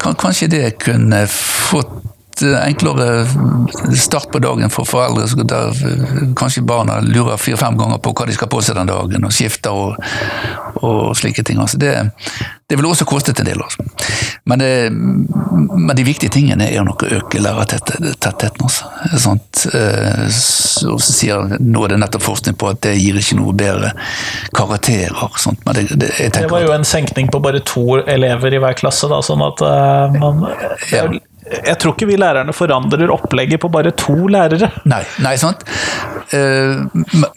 kanskje 0.00 0.50
det 0.54 0.64
kunne 0.86 1.24
fått 1.28 2.11
enklere 2.42 3.26
start 3.96 4.30
på 4.32 4.38
dagen 4.38 4.70
for 4.70 4.88
foreldre. 4.88 5.44
Der 5.44 6.34
kanskje 6.38 6.62
barna 6.62 7.00
lurer 7.00 7.36
fire-fem 7.36 7.76
ganger 7.78 8.00
på 8.02 8.14
hva 8.16 8.26
de 8.26 8.36
skal 8.36 8.50
på 8.52 8.62
seg 8.64 8.78
den 8.78 8.90
dagen, 8.90 9.26
og 9.28 9.34
skifter 9.34 9.76
og, 9.76 9.96
og 10.82 11.14
slike 11.18 11.44
ting. 11.46 11.60
Altså 11.62 11.78
det, 11.78 11.94
det 12.68 12.78
vil 12.78 12.88
også 12.88 13.04
kostet 13.08 13.40
en 13.40 13.48
del. 13.48 13.62
Altså. 13.62 13.84
Men, 14.44 14.58
det, 14.58 14.70
men, 14.92 15.96
de 15.96 16.04
viktige 16.06 16.32
tingene 16.32 16.70
er 16.72 16.86
nok 16.86 17.04
å 17.04 17.10
øke 17.18 17.42
lærertettheten. 17.42 18.64
Altså. 18.64 18.88
Sånt, 19.20 19.66
eh, 19.74 20.24
så, 20.32 20.96
så 20.96 21.16
sier, 21.16 21.58
nå 21.60 21.84
er 21.84 21.94
det 21.94 22.00
nettopp 22.02 22.24
forskning 22.26 22.56
på 22.58 22.70
at 22.72 22.80
det 22.86 22.96
gir 22.96 23.18
ikke 23.20 23.38
noe 23.40 23.52
bedre 23.56 23.92
karakterer. 24.56 25.36
Sånt, 25.36 25.60
men 25.66 25.76
det, 25.78 25.88
det, 26.00 26.14
det 26.38 26.48
var 26.50 26.64
jo 26.64 26.72
en 26.74 26.88
senkning 26.88 27.28
på 27.32 27.42
bare 27.44 27.60
to 27.66 28.00
elever 28.00 28.56
i 28.56 28.62
hver 28.62 28.78
klasse, 28.78 29.10
da, 29.10 29.20
sånn 29.24 29.44
at 29.44 29.62
man 30.16 30.48
ja 30.92 31.06
jeg 31.60 31.78
tror 31.82 31.96
ikke 31.96 32.08
vi 32.10 32.18
lærerne 32.20 32.54
forandrer 32.56 33.12
opplegget 33.12 33.62
på 33.62 33.70
bare 33.72 33.92
to 33.98 34.16
lærere. 34.32 34.70
Nei, 34.88 35.02
nei 35.24 35.36
sant. 35.40 35.64
Uh, 36.32 36.88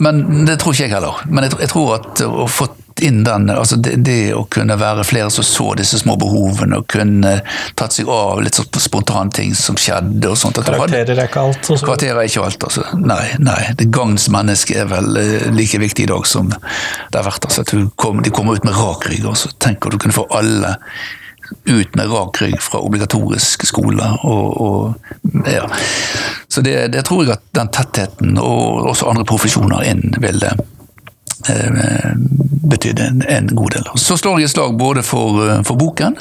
men 0.04 0.26
det 0.48 0.60
tror 0.62 0.76
ikke 0.76 0.88
jeg 0.88 0.96
heller. 0.96 1.22
Men 1.30 1.48
jeg, 1.48 1.60
jeg 1.66 1.72
tror 1.74 1.96
at 2.00 2.26
å 2.26 2.48
få 2.50 2.70
inn 3.04 3.24
den, 3.24 3.50
altså 3.50 3.76
det, 3.76 3.96
det, 4.08 4.34
å 4.36 4.46
kunne 4.52 4.78
være 4.80 5.04
flere 5.04 5.28
som 5.34 5.44
så 5.44 5.74
disse 5.76 6.00
små 6.00 6.16
behovene, 6.20 6.80
og 6.80 6.88
kunne 6.92 7.34
tatt 7.76 7.98
seg 7.98 8.08
av 8.12 8.40
litt 8.44 8.56
sånn 8.56 8.70
spontane 8.80 9.36
ting 9.36 9.52
som 9.58 9.76
skjedde. 9.80 10.30
og 10.32 10.40
sånt. 10.40 10.62
Karakterer 10.64 11.12
er 11.18 11.28
ikke 11.28 11.44
alt? 11.44 11.60
Også. 11.66 11.84
Karakterer 11.84 12.22
er 12.22 12.30
ikke 12.32 12.46
alt, 12.46 12.64
altså. 12.70 12.86
Nei. 13.02 13.26
nei. 13.44 13.60
Det 13.76 13.90
gagns 13.94 14.30
menneske 14.32 14.80
er 14.80 14.88
vel 14.92 15.12
uh, 15.20 15.50
like 15.56 15.82
viktig 15.82 16.08
i 16.08 16.12
dag 16.14 16.28
som 16.30 16.54
det 16.54 17.20
har 17.20 17.28
vært. 17.28 17.50
altså. 17.50 17.66
At 17.66 17.76
kom, 18.00 18.24
de 18.24 18.34
kommer 18.36 18.56
ut 18.56 18.68
med 18.68 18.78
rak 18.80 19.10
rygg, 19.12 19.28
og 19.28 19.38
så 19.44 19.52
tenker 19.60 19.92
du 19.92 20.00
kunne 20.00 20.16
få 20.16 20.28
alle 20.36 20.78
ut 21.66 21.96
med 21.96 22.12
rak 22.12 22.42
rygg 22.42 22.62
fra 22.62 22.80
obligatorisk 22.80 23.66
skole. 23.66 24.12
Og, 24.24 24.62
og, 24.62 24.94
ja. 25.50 25.68
Så 26.48 26.62
det, 26.62 26.94
det, 26.94 27.06
tror 27.06 27.24
jeg 27.24 27.36
at 27.36 27.44
den 27.58 27.72
tettheten, 27.74 28.38
og 28.38 28.86
også 28.92 29.10
andre 29.12 29.26
profesjoner 29.28 29.86
inn, 29.90 30.14
vil 30.22 30.44
eh, 30.46 30.56
en, 31.50 33.24
en, 33.28 33.50
god 33.56 33.72
del. 33.76 33.90
Så 34.02 34.18
slår 34.18 34.40
jeg 34.40 34.50
et 34.50 34.54
slag 34.56 34.78
både 34.80 35.04
for, 35.06 35.42
eh, 35.46 35.62
for, 35.68 35.78
boken 35.80 36.18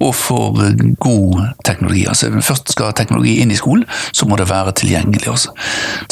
og 0.00 0.14
for 0.14 0.62
god 1.02 1.42
teknologi. 1.64 2.06
Altså, 2.08 2.32
først 2.40 2.72
skal 2.72 2.94
teknologi 2.96 3.38
inn 3.42 3.52
i 3.54 3.60
skolen, 3.60 3.84
så 4.12 4.28
må 4.28 4.38
det 4.40 4.50
være 4.50 4.74
tilgjengelig. 4.80 5.28
Også. 5.34 5.54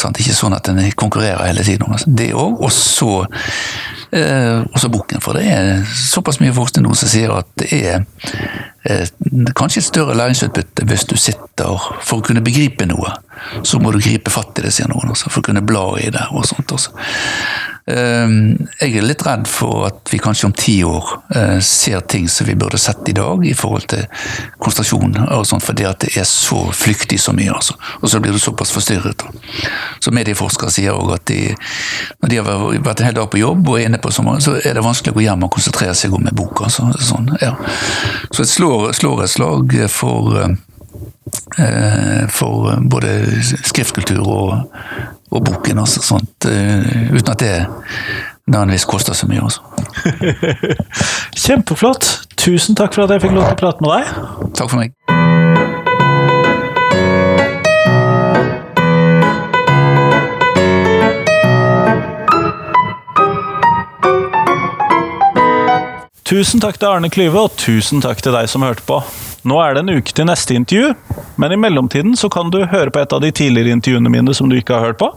Sånn, 0.00 0.18
ikke 0.18 0.36
sånn 0.36 0.58
at 0.58 0.68
den 0.68 0.84
konkurrerer 0.96 1.48
hele 1.48 1.64
tiden. 1.66 1.90
Altså. 1.92 2.10
Det 2.10 2.32
òg. 2.34 2.60
Og 2.62 2.72
så 2.72 3.26
Eh, 4.12 4.60
også 4.74 4.90
boken. 4.92 5.20
For 5.24 5.32
det 5.32 5.46
er 5.48 5.84
såpass 5.96 6.40
mye 6.42 6.52
forskning 6.52 6.84
nå 6.84 6.92
som 6.98 7.08
sier 7.08 7.32
at 7.32 7.48
det 7.60 7.70
er 7.72 8.02
kanskje 9.54 9.78
et 9.78 9.86
større 9.86 10.16
læringsutbytte 10.18 10.86
hvis 10.90 11.04
du 11.06 11.14
sitter 11.14 11.78
For 12.02 12.18
å 12.18 12.24
kunne 12.26 12.42
begripe 12.42 12.86
noe, 12.90 13.12
så 13.62 13.78
må 13.78 13.92
du 13.94 14.00
gripe 14.02 14.32
fatt 14.34 14.58
i 14.58 14.64
det, 14.66 14.72
sier 14.74 14.90
noen. 14.90 15.12
Også, 15.14 15.30
for 15.30 15.42
å 15.42 15.46
kunne 15.50 15.62
bla 15.66 15.84
i 16.02 16.10
det 16.10 16.24
og 16.34 16.46
sånt 16.48 16.74
også. 16.74 16.90
Ehm, 17.90 18.68
jeg 18.78 18.94
er 18.94 19.02
litt 19.02 19.24
redd 19.26 19.48
for 19.50 19.88
at 19.88 20.10
vi 20.12 20.20
kanskje 20.22 20.46
om 20.46 20.52
ti 20.54 20.76
år 20.86 21.08
eh, 21.34 21.56
ser 21.66 22.04
ting 22.06 22.28
som 22.30 22.46
vi 22.46 22.54
burde 22.54 22.78
sett 22.78 23.08
i 23.10 23.14
dag 23.16 23.42
i 23.42 23.54
forhold 23.58 23.88
til 23.90 24.04
konsentrasjon, 24.62 25.16
og 25.24 25.46
sånt, 25.48 25.64
fordi 25.66 25.86
at 25.88 26.04
det 26.04 26.12
er 26.20 26.28
så 26.28 26.60
flyktig 26.70 27.18
så 27.20 27.34
mye. 27.34 27.50
Altså. 27.50 27.74
Og 28.00 28.12
så 28.12 28.20
blir 28.22 28.34
du 28.34 28.38
såpass 28.38 28.70
forstyrret. 28.74 29.24
Så 30.02 30.14
medieforskere 30.14 30.70
sier 30.70 30.94
òg 30.94 31.10
at 31.16 31.26
de, 31.32 31.40
når 32.22 32.30
de 32.30 32.38
har 32.38 32.62
vært 32.86 33.02
en 33.02 33.10
hel 33.10 33.18
dag 33.18 33.30
på 33.32 33.42
jobb 33.42 33.66
og 33.66 33.80
er 33.80 33.90
inne 33.90 34.00
på 34.02 34.14
sommer, 34.14 34.38
så 34.44 34.54
er 34.62 34.78
det 34.78 34.86
vanskelig 34.86 35.14
å 35.14 35.18
gå 35.18 35.26
hjem 35.26 35.46
og 35.48 35.52
konsentrere 35.56 35.96
seg 35.98 36.14
om 36.14 36.26
en 36.30 36.38
bok. 36.38 36.62
Altså. 36.68 36.86
Sånn, 37.02 37.34
ja. 37.42 37.56
Så 38.30 38.46
et 38.46 38.52
slår, 38.52 38.71
slår 38.96 39.24
et 39.24 39.32
slag 39.32 39.74
for 39.92 40.36
eh, 41.58 42.26
for 42.32 42.72
både 42.92 43.12
skriftkultur 43.64 44.22
og, 44.26 44.74
og 45.30 45.44
boken. 45.46 45.82
Også, 45.84 46.02
sånt, 46.04 46.48
eh, 46.48 47.12
uten 47.12 47.32
at 47.34 47.42
det 47.42 47.54
nødvendigvis 48.46 48.88
koster 48.90 49.16
så 49.16 49.28
mye. 49.30 49.42
Også. 49.42 49.60
Kjempeflott! 51.44 52.10
Tusen 52.42 52.74
takk 52.78 52.94
for 52.96 53.06
at 53.06 53.14
jeg 53.14 53.28
fikk 53.28 53.36
lov 53.36 53.46
til 53.46 53.54
å 53.54 53.60
prate 53.60 53.84
med 53.84 53.90
deg. 53.94 54.50
Takk 54.58 54.72
for 54.72 54.80
meg. 54.82 54.96
Tusen 66.32 66.62
takk 66.64 66.78
til 66.80 66.88
Arne 66.88 67.10
Klyve, 67.12 67.42
og 67.44 67.58
tusen 67.60 68.00
takk 68.00 68.22
til 68.24 68.32
deg 68.32 68.46
som 68.48 68.62
hørte 68.64 68.80
på. 68.88 69.02
Nå 69.44 69.58
er 69.60 69.74
det 69.76 69.82
en 69.82 69.98
uke 69.98 70.14
til 70.16 70.24
neste 70.24 70.54
intervju, 70.56 70.94
men 71.36 71.52
i 71.52 71.56
mellomtiden 71.56 72.16
så 72.16 72.28
kan 72.28 72.50
du 72.50 72.64
høre 72.66 72.90
på 72.90 73.00
et 73.02 73.12
av 73.12 73.20
de 73.20 73.32
tidligere 73.32 73.72
intervjuene 73.76 74.10
mine 74.12 74.34
som 74.34 74.50
du 74.50 74.56
ikke 74.58 74.76
har 74.76 74.90
hørt 74.90 75.00
på. 75.00 75.08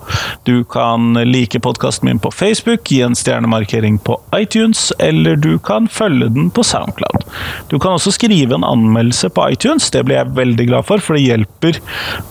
Du 0.47 0.63
kan 0.63 1.13
like 1.27 1.59
podkasten 1.59 2.09
min 2.09 2.19
på 2.19 2.31
Facebook, 2.31 2.91
gi 2.91 3.01
en 3.01 3.15
stjernemarkering 3.15 3.97
på 3.97 4.17
iTunes, 4.37 4.91
eller 4.99 5.35
du 5.35 5.57
kan 5.59 5.87
følge 5.87 6.29
den 6.35 6.49
på 6.49 6.63
Soundcloud. 6.63 7.25
Du 7.69 7.79
kan 7.79 7.97
også 7.97 8.13
skrive 8.15 8.55
en 8.55 8.63
anmeldelse 8.63 9.29
på 9.29 9.49
iTunes, 9.55 9.89
det 9.91 10.05
blir 10.07 10.19
jeg 10.21 10.35
veldig 10.37 10.67
glad 10.69 10.87
for, 10.87 11.03
for 11.03 11.17
det 11.17 11.25
hjelper 11.25 11.79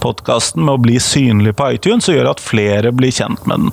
podkasten 0.03 0.64
med 0.64 0.76
å 0.76 0.82
bli 0.85 0.99
synlig 1.03 1.57
på 1.59 1.70
iTunes 1.76 2.09
og 2.09 2.18
gjør 2.18 2.32
at 2.35 2.43
flere 2.43 2.93
blir 2.95 3.14
kjent 3.14 3.45
med 3.51 3.66
den. 3.66 3.72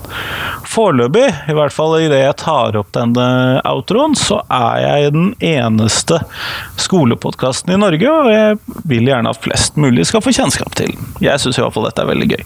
Foreløpig, 0.71 1.27
i 1.51 1.55
hvert 1.57 1.75
fall 1.75 1.97
idet 1.99 2.21
jeg 2.23 2.39
tar 2.41 2.77
opp 2.79 2.91
denne 2.95 3.27
outroen, 3.67 4.15
så 4.17 4.41
er 4.51 4.81
jeg 4.85 5.15
den 5.15 5.31
eneste 5.43 6.21
skolepodkasten 6.81 7.73
i 7.73 7.79
Norge 7.81 8.11
og 8.11 8.31
jeg 8.31 8.57
vil 8.89 9.09
gjerne 9.09 9.31
at 9.31 9.41
flest 9.43 9.77
mulig 9.81 10.00
skal 10.07 10.23
få 10.23 10.33
kjennskap 10.35 10.75
til. 10.75 10.93
Jeg 11.21 11.39
syns 11.43 11.59
iallfall 11.61 11.89
dette 11.89 12.03
er 12.03 12.11
veldig 12.11 12.29
gøy. 12.33 12.45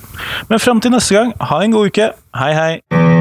Men 0.49 0.63
fram 0.63 0.81
til 0.83 0.95
neste 0.95 1.17
gang, 1.17 1.35
ha 1.39 1.63
en 1.63 1.75
god 1.75 1.91
uke. 1.93 2.11
Hei, 2.35 2.53
hei! 2.57 3.14